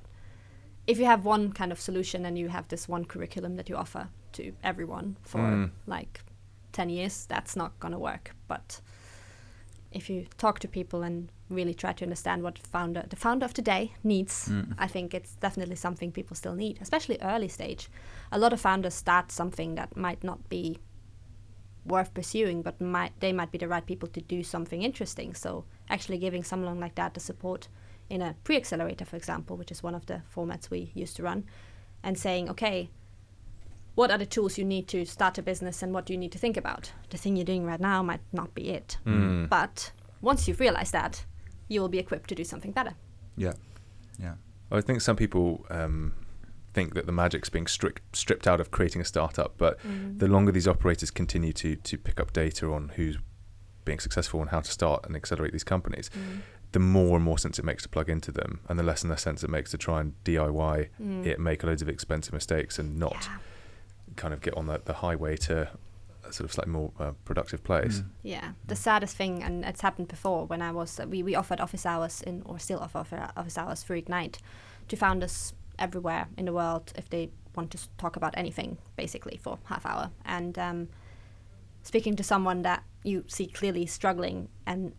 if 0.88 0.98
you 0.98 1.06
have 1.06 1.26
one 1.26 1.52
kind 1.52 1.72
of 1.72 1.80
solution 1.80 2.26
and 2.26 2.38
you 2.38 2.48
have 2.50 2.68
this 2.70 2.88
one 2.88 3.06
curriculum 3.06 3.56
that 3.58 3.70
you 3.70 3.76
offer 3.76 4.08
to 4.34 4.54
everyone 4.64 5.18
for 5.22 5.40
Mm. 5.40 5.72
like 5.86 6.22
10 6.72 6.90
years, 6.90 7.26
that's 7.28 7.56
not 7.56 7.80
going 7.80 7.92
to 7.92 8.00
work. 8.00 8.36
But 8.48 8.82
if 9.94 10.10
you 10.10 10.26
talk 10.38 10.60
to 10.60 10.68
people 10.68 11.04
and 11.04 11.30
really 11.50 11.74
try 11.74 11.94
to 11.94 12.06
understand 12.06 12.44
what 12.44 12.58
founder 12.58 13.06
the 13.10 13.16
founder 13.16 13.46
of 13.46 13.54
today 13.54 13.94
needs, 14.04 14.50
Mm. 14.50 14.74
I 14.78 14.88
think 14.88 15.14
it's 15.14 15.36
definitely 15.36 15.76
something 15.76 16.12
people 16.12 16.36
still 16.36 16.56
need, 16.56 16.80
especially 16.82 17.18
early 17.22 17.48
stage. 17.48 17.90
A 18.32 18.38
lot 18.38 18.54
of 18.54 18.62
founders 18.62 18.94
start 18.94 19.32
something 19.32 19.76
that 19.76 19.96
might 19.96 20.24
not 20.24 20.50
be 20.50 20.80
worth 21.86 22.14
pursuing, 22.14 22.62
but 22.64 22.80
might 22.82 23.20
they 23.20 23.34
might 23.34 23.52
be 23.52 23.58
the 23.58 23.68
right 23.68 23.86
people 23.86 24.10
to 24.10 24.22
do 24.22 24.44
something 24.44 24.82
interesting. 24.84 25.36
So 25.36 25.66
actually 25.90 26.18
giving 26.18 26.44
someone 26.44 26.80
like 26.80 26.96
that 26.96 27.14
the 27.14 27.20
support 27.20 27.68
in 28.10 28.22
a 28.22 28.36
pre-accelerator, 28.44 29.06
for 29.06 29.18
example, 29.18 29.58
which 29.58 29.72
is 29.72 29.84
one 29.84 29.96
of 29.96 30.06
the 30.06 30.22
formats 30.36 30.70
we 30.70 30.92
used 30.94 31.16
to 31.18 31.24
run, 31.24 31.46
and 32.04 32.18
saying, 32.18 32.50
okay, 32.50 32.90
what 33.96 34.12
are 34.12 34.18
the 34.18 34.26
tools 34.26 34.58
you 34.58 34.66
need 34.66 34.88
to 34.90 35.06
start 35.06 35.38
a 35.38 35.42
business 35.42 35.84
and 35.84 35.94
what 35.94 36.06
do 36.06 36.14
you 36.14 36.20
need 36.20 36.32
to 36.32 36.38
think 36.40 36.58
about? 36.58 36.92
The 37.10 37.18
thing 37.18 37.36
you're 37.36 37.46
doing 37.46 37.66
right 37.66 37.80
now 37.80 38.02
might 38.04 38.22
not 38.32 38.54
be 38.56 38.70
it. 38.70 38.98
Mm. 39.06 39.50
But 39.50 39.92
once 40.22 40.48
you've 40.48 40.60
realized 40.60 40.94
that, 40.94 41.26
you 41.68 41.80
will 41.82 41.90
be 41.90 42.00
equipped 42.00 42.30
to 42.30 42.36
do 42.36 42.44
something 42.44 42.72
better. 42.72 42.94
Yeah. 43.38 43.54
Yeah. 44.20 44.36
I 44.72 44.82
think 44.82 45.02
some 45.02 45.16
people 45.16 45.66
um, 45.70 46.14
think 46.74 46.96
that 46.96 47.06
the 47.06 47.12
magic's 47.12 47.50
being 47.50 47.68
strict, 47.68 48.16
stripped 48.16 48.48
out 48.48 48.60
of 48.60 48.72
creating 48.72 49.02
a 49.02 49.06
startup, 49.06 49.54
but 49.58 49.80
Mm. 49.84 50.18
the 50.20 50.28
longer 50.28 50.52
these 50.52 50.68
operators 50.68 51.12
continue 51.12 51.54
to 51.54 51.76
to 51.76 51.98
pick 51.98 52.20
up 52.20 52.34
data 52.34 52.72
on 52.74 52.90
who's 52.96 53.18
being 53.86 54.00
successful 54.00 54.40
and 54.42 54.50
how 54.50 54.62
to 54.62 54.72
start 54.72 55.06
and 55.06 55.16
accelerate 55.16 55.52
these 55.52 55.64
companies, 55.66 56.10
Mm. 56.10 56.40
the 56.72 56.80
more 56.80 57.16
and 57.18 57.24
more 57.26 57.38
sense 57.38 57.60
it 57.60 57.66
makes 57.66 57.84
to 57.84 57.90
plug 57.90 58.10
into 58.10 58.32
them, 58.32 58.62
and 58.70 58.80
the 58.80 58.84
less 58.84 59.04
and 59.04 59.10
less 59.12 59.22
sense 59.22 59.44
it 59.44 59.50
makes 59.50 59.70
to 59.72 59.78
try 59.78 60.00
and 60.02 60.14
DIY 60.24 60.90
Mm. 61.02 61.26
it, 61.26 61.40
make 61.40 61.64
loads 61.64 61.82
of 61.84 61.90
expensive 61.90 62.34
mistakes, 62.34 62.80
and 62.80 62.98
not 62.98 63.14
Yeah. 63.30 63.38
Kind 64.16 64.34
of 64.34 64.42
get 64.42 64.56
on 64.56 64.68
the, 64.68 64.82
the 64.84 64.94
highway 64.94 65.38
to 65.38 65.70
a 66.26 66.34
sort 66.34 66.46
of 66.46 66.54
slightly 66.54 66.72
more 66.72 66.92
uh, 67.00 67.12
productive 67.26 67.64
place. 67.64 68.00
Mm. 68.00 68.06
Yeah, 68.24 68.52
the 68.66 68.76
saddest 68.76 69.16
thing, 69.16 69.44
and 69.44 69.66
it's 69.66 69.82
happened 69.82 70.08
before 70.08 70.46
when 70.46 70.62
I 70.62 70.72
was, 70.72 71.00
we, 71.08 71.24
we 71.24 71.36
offered 71.36 71.60
office 71.60 71.86
hours 71.86 72.22
in, 72.22 72.42
or 72.46 72.60
still 72.60 72.80
offer 72.80 73.00
offer- 73.00 73.32
office 73.36 73.58
hours 73.58 73.84
for 73.84 73.96
Ignite 73.96 74.40
to 74.88 74.96
founders 74.96 75.54
everywhere 75.80 76.28
in 76.38 76.46
the 76.46 76.54
world 76.54 76.94
if 76.96 77.10
they 77.10 77.30
want 77.56 77.72
to 77.72 77.78
talk 77.98 78.16
about 78.16 78.34
anything, 78.38 78.78
basically, 78.96 79.38
for 79.38 79.60
half 79.66 79.86
hour. 79.86 80.12
And 80.26 80.58
um, 80.58 80.90
speaking 81.84 82.16
to 82.16 82.24
someone 82.24 82.62
that 82.64 82.84
you 83.04 83.26
see 83.28 83.48
clearly 83.48 83.86
struggling 83.86 84.50
and 84.66 84.94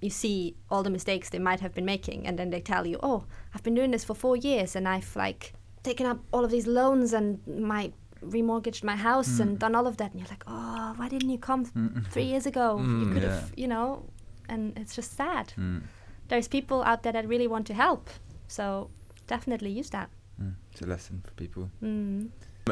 you 0.00 0.10
see 0.10 0.54
all 0.70 0.82
the 0.82 0.90
mistakes 0.90 1.30
they 1.30 1.38
might 1.38 1.60
have 1.60 1.74
been 1.74 1.84
making, 1.84 2.26
and 2.26 2.38
then 2.38 2.50
they 2.50 2.60
tell 2.60 2.86
you, 2.86 2.98
oh, 3.02 3.24
I've 3.54 3.62
been 3.62 3.74
doing 3.74 3.90
this 3.90 4.04
for 4.04 4.14
four 4.14 4.36
years 4.36 4.76
and 4.76 4.86
I've 4.86 5.16
like 5.16 5.54
taken 5.82 6.06
up 6.06 6.18
all 6.32 6.44
of 6.44 6.50
these 6.50 6.66
loans 6.66 7.12
and 7.12 7.40
my 7.46 7.92
remortgaged 8.30 8.84
my 8.84 8.96
house 8.96 9.38
and 9.40 9.58
done 9.58 9.74
all 9.74 9.86
of 9.86 9.96
that 9.96 10.10
and 10.12 10.20
you're 10.20 10.28
like 10.28 10.44
oh 10.46 10.92
why 10.96 11.08
didn't 11.08 11.30
you 11.30 11.38
come 11.38 11.64
three 12.10 12.24
years 12.24 12.46
ago 12.46 12.78
you 12.78 12.84
Mm. 13.06 13.12
could 13.12 13.22
Yeah. 13.22 13.34
have 13.40 13.52
you 13.56 13.68
know 13.68 14.04
and 14.48 14.76
it's 14.78 14.94
just 14.96 15.12
sad 15.16 15.52
Mm. 15.56 15.82
there's 16.28 16.48
people 16.48 16.82
out 16.84 17.02
there 17.02 17.12
that 17.12 17.26
really 17.28 17.46
want 17.48 17.66
to 17.66 17.74
help 17.74 18.10
so 18.48 18.90
definitely 19.26 19.70
use 19.70 19.90
that 19.90 20.08
Mm. 20.40 20.54
It's 20.72 20.82
a 20.82 20.86
lesson 20.86 21.22
for 21.24 21.32
people. 21.34 21.70
mm. 21.82 22.28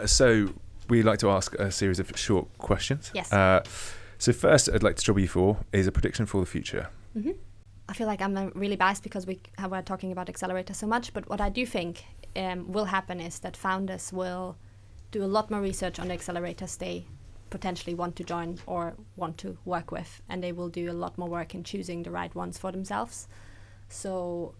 So 0.07 0.49
we 0.89 1.03
like 1.03 1.19
to 1.21 1.31
ask 1.31 1.55
a 1.61 1.71
series 1.71 2.01
of 2.01 2.11
short 2.17 2.47
questions. 2.59 3.13
Yes. 3.15 3.33
Uh, 3.33 3.61
so 4.19 4.33
first, 4.33 4.69
I'd 4.69 4.83
like 4.83 4.97
to 4.97 5.05
trouble 5.05 5.21
you 5.21 5.29
for 5.29 5.59
is 5.73 5.87
a 5.87 5.93
prediction 5.93 6.27
for 6.27 6.41
the 6.41 6.47
future. 6.47 6.89
hmm 7.13 7.31
I 7.89 7.93
feel 7.95 8.09
like 8.09 8.21
I'm 8.21 8.37
uh, 8.37 8.51
really 8.55 8.77
biased 8.77 9.03
because 9.05 9.27
we 9.29 9.39
have, 9.59 9.71
we're 9.71 9.83
talking 9.83 10.11
about 10.13 10.29
accelerator 10.29 10.75
so 10.75 10.87
much. 10.87 11.13
But 11.13 11.29
what 11.29 11.41
I 11.41 11.51
do 11.51 11.65
think 11.67 12.05
um, 12.35 12.73
will 12.73 12.87
happen 12.87 13.21
is 13.21 13.39
that 13.41 13.57
founders 13.57 14.13
will 14.13 14.57
do 15.13 15.23
a 15.23 15.27
lot 15.27 15.51
more 15.51 15.61
research 15.61 16.01
on 16.01 16.09
the 16.09 16.17
accelerators 16.17 16.77
they 16.79 17.07
potentially 17.51 17.95
want 17.95 18.17
to 18.17 18.25
join 18.25 18.59
or 18.67 18.95
want 19.15 19.39
to 19.39 19.57
work 19.65 19.93
with, 19.93 20.23
and 20.29 20.43
they 20.43 20.53
will 20.53 20.71
do 20.71 20.91
a 20.91 20.93
lot 21.05 21.17
more 21.17 21.29
work 21.29 21.55
in 21.55 21.63
choosing 21.63 22.03
the 22.03 22.11
right 22.11 22.35
ones 22.35 22.59
for 22.59 22.73
themselves. 22.73 23.29
So, 23.89 24.55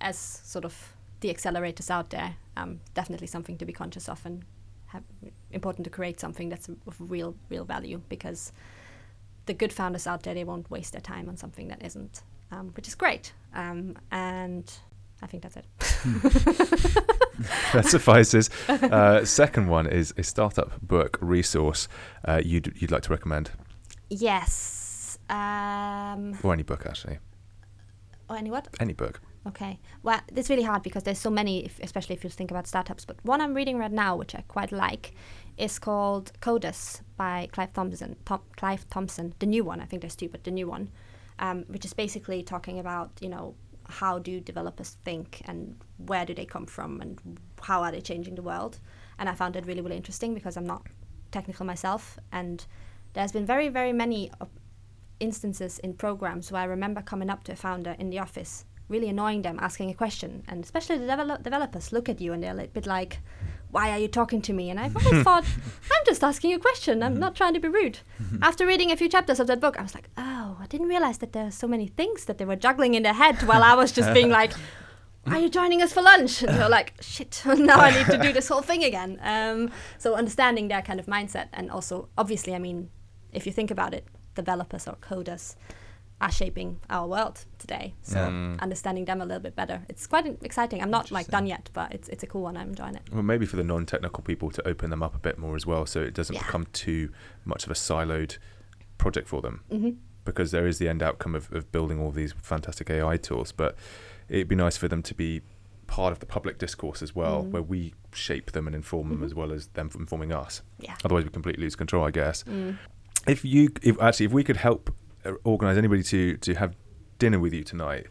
as 0.00 0.18
sort 0.18 0.64
of 0.64 0.92
the 1.20 1.32
accelerators 1.32 1.90
out 1.90 2.10
there, 2.10 2.36
um, 2.56 2.80
definitely 2.92 3.28
something 3.28 3.56
to 3.58 3.64
be 3.64 3.72
conscious 3.72 4.08
of 4.08 4.20
and 4.26 4.44
have, 4.86 5.04
important 5.52 5.84
to 5.84 5.90
create 5.90 6.20
something 6.20 6.48
that's 6.48 6.68
of 6.68 6.96
real, 6.98 7.36
real 7.48 7.64
value 7.64 8.02
because 8.08 8.52
the 9.46 9.54
good 9.54 9.72
founders 9.72 10.06
out 10.06 10.24
there 10.24 10.34
they 10.34 10.44
won't 10.44 10.70
waste 10.70 10.92
their 10.92 11.00
time 11.00 11.28
on 11.28 11.36
something 11.36 11.68
that 11.68 11.82
isn't, 11.84 12.22
um, 12.50 12.70
which 12.74 12.88
is 12.88 12.94
great. 12.94 13.32
Um, 13.54 13.96
and 14.10 14.70
I 15.22 15.26
think 15.26 15.42
that's 15.42 15.56
it. 15.56 15.66
that 17.72 17.86
suffices. 17.86 18.50
Uh, 18.68 19.24
second 19.24 19.68
one 19.68 19.86
is 19.86 20.14
a 20.16 20.22
startup 20.22 20.80
book 20.80 21.18
resource 21.20 21.88
uh, 22.24 22.40
you'd 22.44 22.74
you'd 22.80 22.90
like 22.90 23.02
to 23.02 23.10
recommend, 23.10 23.50
yes. 24.08 25.18
Um, 25.28 26.38
or 26.42 26.52
any 26.52 26.62
book 26.62 26.86
actually, 26.86 27.18
or 28.30 28.36
any 28.36 28.50
what? 28.50 28.68
any 28.80 28.92
book. 28.92 29.20
Okay. 29.46 29.78
Well, 30.02 30.20
it's 30.34 30.50
really 30.50 30.62
hard 30.62 30.82
because 30.82 31.04
there's 31.04 31.18
so 31.18 31.30
many, 31.30 31.64
if, 31.64 31.80
especially 31.80 32.14
if 32.14 32.24
you 32.24 32.30
think 32.30 32.50
about 32.50 32.66
startups. 32.66 33.04
But 33.04 33.16
one 33.24 33.40
I'm 33.40 33.54
reading 33.54 33.78
right 33.78 33.90
now, 33.90 34.14
which 34.16 34.34
I 34.34 34.42
quite 34.46 34.72
like, 34.72 35.14
is 35.56 35.78
called 35.78 36.32
Coders 36.40 37.00
by 37.16 37.48
Clive 37.52 37.72
Thompson. 37.72 38.16
Tom, 38.26 38.40
Clive 38.56 38.88
Thompson, 38.90 39.34
the 39.38 39.46
new 39.46 39.64
one. 39.64 39.80
I 39.80 39.86
think 39.86 40.02
there's 40.02 40.16
two, 40.16 40.28
but 40.28 40.44
the 40.44 40.50
new 40.50 40.68
one, 40.68 40.90
um, 41.38 41.64
which 41.68 41.84
is 41.84 41.94
basically 41.94 42.42
talking 42.42 42.78
about 42.78 43.10
you 43.20 43.28
know 43.28 43.54
how 43.88 44.18
do 44.18 44.40
developers 44.40 44.96
think 45.04 45.42
and 45.46 45.76
where 45.96 46.24
do 46.24 46.34
they 46.34 46.44
come 46.44 46.66
from 46.66 47.00
and 47.00 47.20
how 47.60 47.82
are 47.82 47.90
they 47.90 48.00
changing 48.00 48.34
the 48.34 48.42
world. 48.42 48.78
And 49.18 49.28
I 49.28 49.34
found 49.34 49.56
it 49.56 49.66
really 49.66 49.80
really 49.80 49.96
interesting 49.96 50.34
because 50.34 50.56
I'm 50.56 50.66
not 50.66 50.86
technical 51.30 51.66
myself, 51.66 52.18
and 52.32 52.64
there's 53.14 53.32
been 53.32 53.46
very 53.46 53.68
very 53.68 53.92
many 53.92 54.30
uh, 54.40 54.46
instances 55.20 55.78
in 55.80 55.94
programs 55.94 56.52
where 56.52 56.62
I 56.62 56.66
remember 56.66 57.02
coming 57.02 57.30
up 57.30 57.44
to 57.44 57.52
a 57.52 57.56
founder 57.56 57.96
in 57.98 58.10
the 58.10 58.18
office, 58.18 58.64
really 58.88 59.08
annoying 59.08 59.42
them, 59.42 59.58
asking 59.60 59.90
a 59.90 59.94
question, 59.94 60.44
and 60.48 60.62
especially 60.62 60.98
the 60.98 61.06
develop- 61.06 61.42
developers 61.42 61.92
look 61.92 62.08
at 62.08 62.20
you 62.20 62.32
and 62.32 62.42
they're 62.42 62.58
a 62.58 62.66
bit 62.68 62.86
like, 62.86 63.18
"Why 63.70 63.90
are 63.90 63.98
you 63.98 64.08
talking 64.08 64.42
to 64.42 64.52
me?" 64.52 64.70
And 64.70 64.78
I've 64.80 64.96
always 65.04 65.22
thought, 65.22 65.44
"I'm 65.44 66.04
just 66.06 66.22
asking 66.24 66.52
a 66.54 66.58
question. 66.58 67.02
I'm 67.02 67.18
not 67.18 67.34
trying 67.34 67.54
to 67.54 67.60
be 67.60 67.68
rude." 67.68 68.00
After 68.42 68.66
reading 68.66 68.90
a 68.90 68.96
few 68.96 69.08
chapters 69.08 69.40
of 69.40 69.46
that 69.46 69.60
book, 69.60 69.78
I 69.78 69.82
was 69.82 69.94
like, 69.94 70.08
"Oh, 70.16 70.56
I 70.60 70.66
didn't 70.66 70.88
realize 70.88 71.18
that 71.18 71.32
there 71.32 71.46
are 71.46 71.50
so 71.50 71.68
many 71.68 71.86
things 71.88 72.24
that 72.26 72.38
they 72.38 72.44
were 72.44 72.56
juggling 72.56 72.94
in 72.94 73.02
their 73.02 73.14
head 73.14 73.42
while 73.42 73.62
I 73.62 73.74
was 73.74 73.92
just 73.92 74.12
being 74.14 74.30
like." 74.40 74.52
Are 75.26 75.38
you 75.38 75.50
joining 75.50 75.82
us 75.82 75.92
for 75.92 76.00
lunch? 76.00 76.42
And 76.42 76.56
they're 76.56 76.70
like, 76.70 76.94
shit, 77.02 77.42
now 77.46 77.76
I 77.76 77.90
need 77.90 78.06
to 78.06 78.16
do 78.16 78.32
this 78.32 78.48
whole 78.48 78.62
thing 78.62 78.82
again. 78.82 79.18
Um, 79.22 79.70
so 79.98 80.14
understanding 80.14 80.68
their 80.68 80.80
kind 80.80 80.98
of 80.98 81.04
mindset, 81.04 81.48
and 81.52 81.70
also, 81.70 82.08
obviously, 82.16 82.54
I 82.54 82.58
mean, 82.58 82.88
if 83.30 83.44
you 83.44 83.52
think 83.52 83.70
about 83.70 83.92
it, 83.92 84.06
developers 84.34 84.88
or 84.88 84.96
coders 85.02 85.54
are 86.20 86.32
shaping 86.32 86.80
our 86.90 87.06
world 87.06 87.44
today. 87.58 87.94
So 88.02 88.16
Yeah. 88.18 88.28
Mm. 88.30 88.60
understanding 88.60 89.04
them 89.04 89.20
a 89.20 89.24
little 89.24 89.42
bit 89.42 89.54
better, 89.54 89.82
it's 89.88 90.06
quite 90.06 90.26
exciting. 90.42 90.82
I'm 90.82 90.90
not 90.90 91.10
like 91.10 91.28
done 91.28 91.46
yet, 91.46 91.70
but 91.72 91.92
it's 91.94 92.08
it's 92.08 92.22
a 92.24 92.26
cool 92.26 92.42
one. 92.42 92.56
I'm 92.56 92.70
enjoying 92.70 92.96
it. 92.96 93.02
Well, 93.12 93.22
maybe 93.22 93.46
for 93.46 93.56
the 93.56 93.64
non-technical 93.64 94.22
people 94.24 94.50
to 94.50 94.66
open 94.68 94.90
them 94.90 95.02
up 95.02 95.14
a 95.14 95.18
bit 95.18 95.38
more 95.38 95.54
as 95.56 95.64
well, 95.66 95.86
so 95.86 96.00
it 96.00 96.14
doesn't 96.14 96.34
Yeah. 96.34 96.42
become 96.42 96.66
too 96.72 97.10
much 97.44 97.64
of 97.64 97.70
a 97.70 97.74
siloed 97.74 98.38
project 98.98 99.28
for 99.28 99.40
them. 99.42 99.62
hmm 99.70 99.90
because 100.24 100.50
there 100.50 100.66
is 100.66 100.76
the 100.78 100.86
end 100.86 101.02
outcome 101.02 101.34
of, 101.34 101.50
of 101.54 101.72
building 101.72 101.98
all 101.98 102.10
these 102.10 102.34
fantastic 102.42 102.90
AI 102.90 103.16
tools, 103.16 103.50
but 103.50 103.74
it'd 104.28 104.46
be 104.46 104.54
nice 104.54 104.76
for 104.76 104.86
them 104.86 105.02
to 105.02 105.14
be 105.14 105.40
part 105.86 106.12
of 106.12 106.18
the 106.18 106.26
public 106.26 106.58
discourse 106.58 107.00
as 107.00 107.14
well, 107.14 107.44
Mm. 107.44 107.50
where 107.52 107.62
we 107.62 107.94
shape 108.12 108.52
them 108.52 108.66
and 108.66 108.76
inform 108.76 109.08
them 109.08 109.20
Mhm. 109.20 109.24
as 109.24 109.34
well 109.34 109.50
as 109.52 109.68
them 109.68 109.88
informing 109.98 110.30
us. 110.30 110.60
Yeah. 110.80 110.96
Otherwise, 111.02 111.24
we 111.24 111.30
completely 111.30 111.62
lose 111.62 111.76
control, 111.76 112.04
I 112.04 112.10
guess. 112.10 112.44
Mm. 112.44 112.76
If 113.26 113.42
you, 113.42 113.70
if 113.82 113.98
actually, 114.02 114.26
if 114.26 114.32
we 114.32 114.44
could 114.44 114.58
help 114.58 114.94
uh, 115.28 115.32
organize 115.44 115.76
anybody 115.78 116.02
to 116.04 116.36
to 116.38 116.54
have 116.54 116.74
dinner 117.18 117.38
with 117.38 117.52
you 117.54 117.64
tonight, 117.64 118.06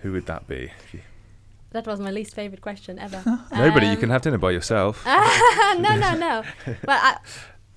who 0.00 0.12
would 0.12 0.26
that 0.26 0.46
be? 0.48 0.70
That 1.70 1.86
was 1.86 2.00
my 2.00 2.10
least 2.10 2.34
favorite 2.34 2.60
question 2.62 2.98
ever. 2.98 3.22
Nobody. 3.52 3.86
You 3.86 3.92
Um, 3.92 4.00
can 4.00 4.10
have 4.10 4.22
dinner 4.22 4.38
by 4.38 4.50
yourself. 4.50 5.04
no, 5.06 5.96
no, 5.96 6.14
no. 6.16 6.42
Well, 6.66 6.98
I, 7.10 7.16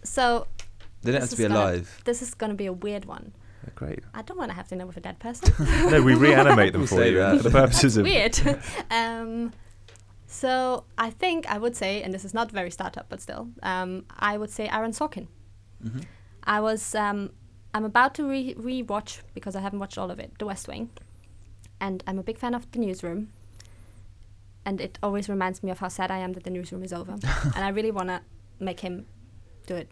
so 0.03 0.47
They 1.03 1.11
don't 1.11 1.21
have 1.21 1.29
to 1.29 1.37
be 1.37 1.43
gonna- 1.43 1.55
alive. 1.59 2.01
this 2.05 2.21
is 2.23 2.33
going 2.33 2.49
to 2.51 2.55
be 2.57 2.65
a 2.65 2.73
weird 2.73 3.05
one. 3.05 3.33
Great. 3.75 3.99
I 4.13 4.21
don't 4.23 4.37
want 4.37 4.49
to 4.51 4.55
have 4.55 4.67
dinner 4.67 4.85
with 4.87 4.97
a 4.97 4.99
dead 4.99 5.19
person. 5.19 5.53
No, 5.91 6.01
we 6.01 6.15
reanimate 6.15 6.73
them 6.73 6.81
We'll 6.81 6.87
for 6.87 7.05
you 7.05 7.17
that. 7.17 7.37
for 7.37 7.43
the 7.43 7.51
purposes 7.51 7.95
of. 7.97 8.03
weird. 8.03 8.35
um, 8.91 9.53
so 10.27 10.83
I 10.97 11.09
think 11.11 11.45
I 11.47 11.57
would 11.59 11.75
say, 11.75 12.01
and 12.03 12.11
this 12.13 12.25
is 12.25 12.33
not 12.33 12.51
very 12.51 12.71
startup, 12.71 13.05
but 13.09 13.21
still, 13.21 13.49
um, 13.61 14.05
I 14.19 14.37
would 14.37 14.49
say 14.49 14.67
Aaron 14.67 14.91
Sorkin. 14.91 15.27
hmm 15.81 15.99
I 16.45 16.59
was 16.59 16.93
um, 16.95 17.29
I'm 17.73 17.85
about 17.85 18.13
to 18.15 18.27
re 18.27 18.53
rewatch 18.55 19.21
because 19.33 19.55
I 19.55 19.61
haven't 19.61 19.79
watched 19.79 19.97
all 19.97 20.11
of 20.11 20.19
it, 20.19 20.31
The 20.39 20.45
West 20.45 20.67
Wing, 20.67 20.89
and 21.81 22.03
I'm 22.07 22.19
a 22.19 22.23
big 22.23 22.37
fan 22.37 22.53
of 22.53 22.71
The 22.71 22.79
Newsroom. 22.79 23.29
And 24.65 24.79
it 24.79 24.97
always 25.03 25.27
reminds 25.27 25.61
me 25.61 25.71
of 25.71 25.79
how 25.79 25.89
sad 25.89 26.09
I 26.09 26.19
am 26.19 26.33
that 26.33 26.43
The 26.45 26.49
Newsroom 26.49 26.83
is 26.83 26.93
over, 26.93 27.11
and 27.55 27.65
I 27.65 27.69
really 27.69 27.91
want 27.91 28.09
to 28.09 28.21
make 28.59 28.79
him 28.79 29.05
do 29.67 29.75
it 29.75 29.89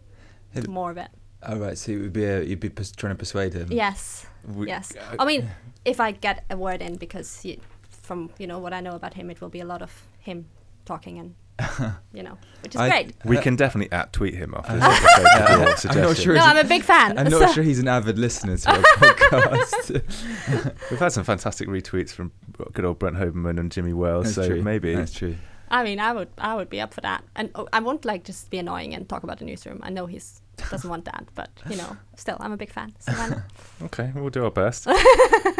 Have- 0.54 0.68
more 0.68 0.90
of 0.90 0.96
it. 0.96 1.08
All 1.44 1.56
right, 1.58 1.76
so 1.76 1.90
it 1.92 1.96
would 2.00 2.12
be 2.12 2.24
a, 2.24 2.40
you'd 2.42 2.60
be 2.60 2.68
trying 2.70 3.14
to 3.14 3.18
persuade 3.18 3.52
him. 3.52 3.66
Yes, 3.70 4.26
We- 4.46 4.68
yes. 4.68 4.94
uh, 4.96 5.16
I 5.18 5.24
mean, 5.24 5.50
if 5.84 5.98
I 6.00 6.12
get 6.12 6.44
a 6.50 6.56
word 6.56 6.80
in, 6.80 6.96
because 6.96 7.44
from 7.90 8.30
you 8.38 8.46
know 8.46 8.58
what 8.60 8.72
I 8.72 8.80
know 8.80 8.92
about 8.92 9.14
him, 9.14 9.28
it 9.30 9.40
will 9.40 9.48
be 9.48 9.60
a 9.60 9.64
lot 9.66 9.82
of 9.82 10.06
him 10.20 10.46
talking 10.84 11.18
and 11.18 11.34
you 12.12 12.22
know, 12.22 12.36
which 12.62 12.74
is 12.74 12.80
I- 12.80 12.88
great. 12.88 13.14
We 13.24 13.38
Uh, 13.38 13.42
can 13.42 13.56
definitely 13.56 13.92
at 13.96 14.12
tweet 14.12 14.34
him 14.34 14.54
after 14.56 14.72
Uh, 14.72 14.76
this 14.88 15.04
episode. 15.04 15.22
with 15.22 15.24
Yeah, 15.24 15.48
your 15.48 15.92
I'm 15.92 16.00
not 16.08 16.16
sure 16.16 16.34
No, 16.34 16.40
I'm 16.42 16.56
a 16.56 16.64
big 16.64 16.82
fan. 16.82 17.18
I'm 17.18 17.30
so- 17.30 17.38
not 17.40 17.54
sure 17.54 17.62
he's 17.64 17.78
an 17.78 17.88
avid 17.88 18.18
listener 18.18 18.56
to 18.56 18.70
our 18.70 18.78
podcast. 18.98 20.90
We've 20.90 20.98
had 21.00 21.12
some 21.12 21.24
fantastic 21.24 21.68
retweets 21.68 22.10
from 22.10 22.32
good 22.72 22.84
old 22.84 22.98
Brent 22.98 23.16
Hoberman 23.16 23.58
and 23.60 23.70
Jimmy 23.70 23.92
Wales, 23.92 24.24
That's 24.34 24.34
so 24.36 24.48
true. 24.48 24.62
maybe. 24.62 24.94
That's 24.94 25.12
true. 25.12 25.36
I 25.70 25.84
mean, 25.84 26.00
I 26.00 26.12
would, 26.12 26.28
I 26.36 26.54
would 26.54 26.68
be 26.68 26.80
up 26.82 26.92
for 26.92 27.00
that, 27.00 27.24
and 27.34 27.50
oh, 27.54 27.66
I 27.72 27.80
won't 27.80 28.04
like 28.04 28.24
just 28.24 28.50
be 28.50 28.58
annoying 28.58 28.94
and 28.94 29.08
talk 29.08 29.22
about 29.22 29.38
the 29.38 29.46
newsroom. 29.46 29.80
I 29.82 29.88
know 29.88 30.04
he's 30.04 30.40
doesn't 30.70 30.88
want 30.90 31.06
that. 31.06 31.24
But 31.34 31.48
you 31.70 31.76
know, 31.76 31.96
still, 32.16 32.36
I'm 32.40 32.52
a 32.52 32.58
big 32.58 32.70
fan. 32.70 32.92
So 32.98 33.12
why 33.12 33.28
not? 33.30 33.38
Okay, 33.84 34.12
we'll 34.14 34.28
do 34.28 34.44
our 34.44 34.50
best. 34.50 34.86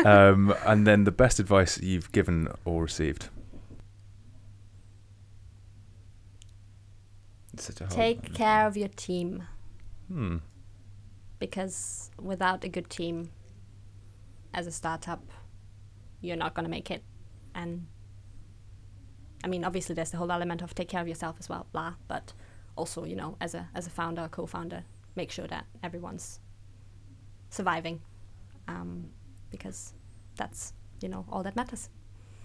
um, 0.04 0.54
and 0.66 0.86
then 0.86 1.04
the 1.04 1.12
best 1.12 1.40
advice 1.40 1.80
you've 1.80 2.12
given 2.12 2.48
or 2.66 2.82
received. 2.82 3.30
It's 7.52 7.64
such 7.64 7.80
a 7.80 7.86
Take 7.86 8.34
care 8.34 8.66
of 8.66 8.76
your 8.76 8.88
team 8.88 9.44
Hmm. 10.08 10.38
because 11.38 12.10
without 12.20 12.64
a 12.64 12.68
good 12.68 12.88
team, 12.90 13.30
as 14.54 14.66
a 14.66 14.70
startup, 14.72 15.22
you're 16.20 16.36
not 16.36 16.54
gonna 16.54 16.68
make 16.68 16.90
it. 16.90 17.02
And 17.54 17.86
I 19.44 19.48
mean, 19.48 19.64
obviously, 19.64 19.94
there's 19.94 20.10
the 20.10 20.18
whole 20.18 20.30
element 20.30 20.62
of 20.62 20.74
take 20.74 20.88
care 20.88 21.00
of 21.00 21.08
yourself 21.08 21.36
as 21.38 21.48
well, 21.48 21.66
blah. 21.72 21.94
But 22.08 22.32
also, 22.76 23.04
you 23.04 23.16
know, 23.16 23.36
as 23.40 23.54
a 23.54 23.68
as 23.74 23.86
a 23.86 23.90
founder, 23.90 24.28
co-founder, 24.30 24.84
make 25.16 25.30
sure 25.30 25.46
that 25.48 25.66
everyone's 25.82 26.40
surviving, 27.50 28.00
um, 28.68 29.10
because 29.50 29.94
that's 30.36 30.72
you 31.00 31.08
know 31.08 31.26
all 31.28 31.42
that 31.42 31.56
matters. 31.56 31.88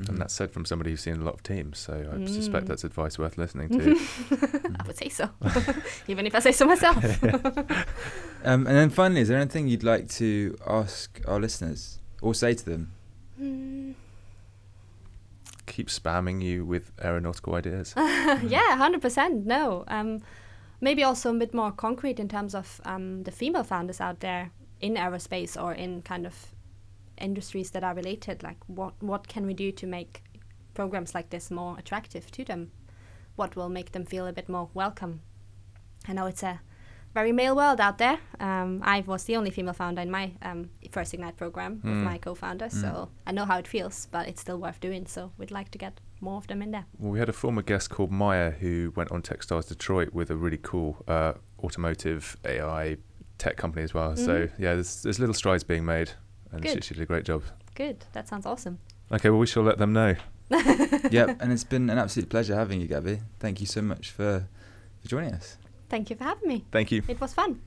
And 0.08 0.20
that's 0.20 0.34
said 0.34 0.52
from 0.52 0.64
somebody 0.66 0.92
who's 0.92 1.02
seen 1.02 1.16
a 1.16 1.24
lot 1.26 1.34
of 1.34 1.42
teams, 1.44 1.80
so 1.80 1.94
I 1.94 2.26
suspect 2.28 2.66
Mm. 2.66 2.68
that's 2.70 2.84
advice 2.84 3.18
worth 3.18 3.38
listening 3.38 3.70
to. 3.70 4.00
I 4.80 4.86
would 4.86 4.96
say 4.96 5.10
so, 5.10 5.30
even 6.08 6.28
if 6.28 6.36
I 6.36 6.40
say 6.40 6.52
so 6.52 6.66
myself. 6.66 7.04
Um, 8.44 8.68
and 8.68 8.78
then 8.78 8.90
finally, 8.92 9.22
is 9.22 9.28
there 9.30 9.40
anything 9.40 9.68
you'd 9.68 9.84
like 9.84 10.08
to 10.10 10.56
ask 10.66 11.20
our 11.28 11.40
listeners 11.40 12.00
or 12.22 12.34
say 12.36 12.54
to 12.54 12.64
them? 12.64 12.92
Hmm. 13.38 13.92
Keep 15.66 15.88
spamming 15.90 16.42
you 16.42 16.64
with 16.64 16.92
aeronautical 17.04 17.56
ideas. 17.56 17.94
yeah, 17.98 18.78
hundred 18.78 19.02
percent. 19.02 19.46
No, 19.46 19.84
um, 19.88 20.22
maybe 20.80 21.04
also 21.04 21.32
a 21.32 21.38
bit 21.38 21.54
more 21.54 21.72
concrete 21.72 22.20
in 22.20 22.30
terms 22.30 22.56
of 22.56 22.80
um, 22.86 23.24
the 23.24 23.32
female 23.32 23.64
founders 23.64 24.00
out 24.00 24.20
there 24.22 24.52
in 24.80 24.96
aerospace 24.96 25.62
or 25.62 25.74
in 25.74 26.04
kind 26.04 26.26
of 26.26 26.54
industries 27.18 27.72
that 27.72 27.84
are 27.84 27.94
related. 27.96 28.44
Like, 28.44 28.58
what 28.68 28.94
what 29.02 29.28
can 29.28 29.46
we 29.46 29.54
do 29.54 29.72
to 29.72 29.88
make 29.88 30.24
programs 30.74 31.16
like 31.16 31.30
this 31.30 31.52
more 31.52 31.78
attractive 31.80 32.30
to 32.32 32.44
them? 32.44 32.72
What 33.36 33.56
will 33.56 33.70
make 33.70 33.92
them 33.92 34.06
feel 34.06 34.28
a 34.28 34.34
bit 34.34 34.50
more 34.50 34.70
welcome? 34.74 35.22
I 36.08 36.14
know 36.14 36.26
it's 36.28 36.44
a 36.44 36.60
very 37.14 37.32
male 37.32 37.56
world 37.56 37.80
out 37.82 37.98
there. 37.98 38.20
Um, 38.40 38.82
I 38.84 39.02
was 39.08 39.24
the 39.24 39.36
only 39.38 39.50
female 39.52 39.74
founder 39.74 40.02
in 40.02 40.12
my 40.12 40.32
um, 40.42 40.70
first 40.92 41.14
Ignite 41.14 41.38
program 41.38 41.82
with 41.84 41.94
Mm. 41.94 42.04
my 42.04 42.18
co-founder, 42.20 42.70
so 42.70 43.10
I 43.28 43.32
know 43.32 43.46
how 43.46 43.58
it 43.60 43.68
feels. 43.68 44.08
But 44.12 44.28
it's 44.28 44.42
still 44.42 44.60
worth 44.60 44.80
doing. 44.80 45.08
So 45.08 45.32
we'd 45.38 45.52
like 45.52 45.70
to 45.72 45.78
get 45.78 46.00
more 46.22 46.38
of 46.38 46.48
them 46.48 46.62
in 46.62 46.72
there. 46.72 46.86
Well, 47.00 47.12
we 47.12 47.20
had 47.20 47.30
a 47.30 47.34
former 47.34 47.62
guest 47.64 47.90
called 47.90 48.12
Maya 48.12 48.52
who 48.52 48.92
went 48.96 49.12
on 49.12 49.22
Techstars 49.22 49.68
Detroit 49.68 50.14
with 50.14 50.30
a 50.32 50.36
really 50.36 50.58
cool 50.62 50.98
uh, 51.08 51.34
automotive 51.64 52.38
AI 52.46 52.98
tech 53.38 53.58
company 53.58 53.84
as 53.84 53.94
well. 53.94 54.16
So 54.16 54.32
Mhm. 54.48 54.52
yeah, 54.60 54.74
there's, 54.76 55.02
there's 55.04 55.20
little 55.20 55.34
strides 55.36 55.64
being 55.64 55.86
made, 55.86 56.12
and 56.52 56.64
she, 56.64 56.82
she 56.82 56.94
did 56.94 57.04
a 57.04 57.06
great 57.06 57.26
job. 57.26 57.44
Good. 57.76 58.06
That 58.14 58.28
sounds 58.28 58.46
awesome. 58.46 58.80
Okay, 59.12 59.30
well 59.30 59.40
we 59.40 59.48
shall 59.48 59.64
let 59.64 59.78
them 59.78 59.94
know. 59.94 60.16
yep, 61.12 61.38
and 61.42 61.52
it's 61.52 61.64
been 61.64 61.90
an 61.90 61.98
absolute 61.98 62.30
pleasure 62.30 62.56
having 62.56 62.80
you, 62.80 62.88
Gabby. 62.88 63.20
Thank 63.40 63.60
you 63.60 63.68
so 63.68 63.82
much 63.82 64.12
for, 64.12 64.48
for 65.02 65.08
joining 65.08 65.34
us. 65.34 65.58
Thank 65.90 66.10
you 66.10 66.16
for 66.16 66.24
having 66.24 66.48
me. 66.48 66.66
Thank 66.72 66.92
you. 66.92 67.04
It 67.08 67.20
was 67.20 67.34
fun. 67.34 67.62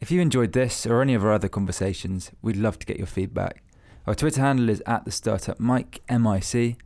If 0.00 0.10
you 0.10 0.20
enjoyed 0.20 0.52
this 0.52 0.86
or 0.86 1.00
any 1.00 1.14
of 1.14 1.24
our 1.24 1.32
other 1.32 1.48
conversations, 1.48 2.30
we'd 2.42 2.56
love 2.56 2.78
to 2.80 2.86
get 2.86 2.98
your 2.98 3.06
feedback. 3.06 3.62
Our 4.06 4.14
Twitter 4.14 4.40
handle 4.40 4.68
is 4.68 4.82
at 4.86 5.04
the 5.04 5.10
startup 5.10 5.58
mic, 5.58 6.02
M-I-C, 6.08 6.76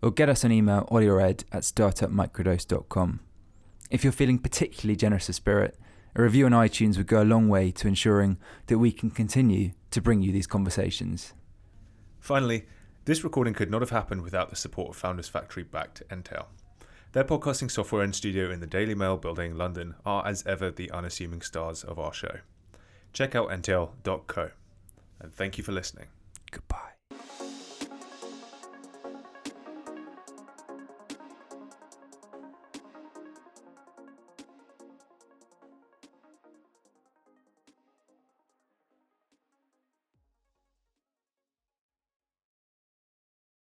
or 0.00 0.10
get 0.10 0.28
us 0.28 0.42
an 0.42 0.52
email, 0.52 0.88
audioed 0.90 1.44
at 1.52 1.62
startupmicrodose.com. 1.62 3.20
If 3.90 4.04
you're 4.04 4.12
feeling 4.12 4.38
particularly 4.38 4.96
generous 4.96 5.28
of 5.28 5.34
spirit, 5.34 5.78
a 6.14 6.22
review 6.22 6.46
on 6.46 6.52
iTunes 6.52 6.96
would 6.96 7.06
go 7.06 7.22
a 7.22 7.24
long 7.24 7.48
way 7.48 7.70
to 7.72 7.88
ensuring 7.88 8.38
that 8.68 8.78
we 8.78 8.90
can 8.90 9.10
continue 9.10 9.72
to 9.92 10.00
bring 10.00 10.22
you 10.22 10.32
these 10.32 10.46
conversations. 10.46 11.32
Finally, 12.20 12.66
this 13.04 13.24
recording 13.24 13.54
could 13.54 13.70
not 13.70 13.82
have 13.82 13.90
happened 13.90 14.22
without 14.22 14.50
the 14.50 14.56
support 14.56 14.90
of 14.90 14.96
Founders 14.96 15.28
Factory 15.28 15.62
backed 15.62 16.02
Entale. 16.10 16.46
Their 17.12 17.24
podcasting 17.24 17.70
software 17.70 18.02
and 18.02 18.14
studio 18.14 18.50
in 18.50 18.60
the 18.60 18.66
Daily 18.66 18.94
Mail 18.94 19.16
building, 19.16 19.56
London, 19.56 19.94
are 20.06 20.26
as 20.26 20.46
ever 20.46 20.70
the 20.70 20.90
unassuming 20.90 21.42
stars 21.42 21.84
of 21.84 21.98
our 21.98 22.12
show. 22.12 22.38
Check 23.12 23.34
out 23.34 23.50
entale.co. 23.50 24.50
And 25.20 25.32
thank 25.32 25.58
you 25.58 25.64
for 25.64 25.72
listening. 25.72 26.06
Goodbye. 26.50 26.92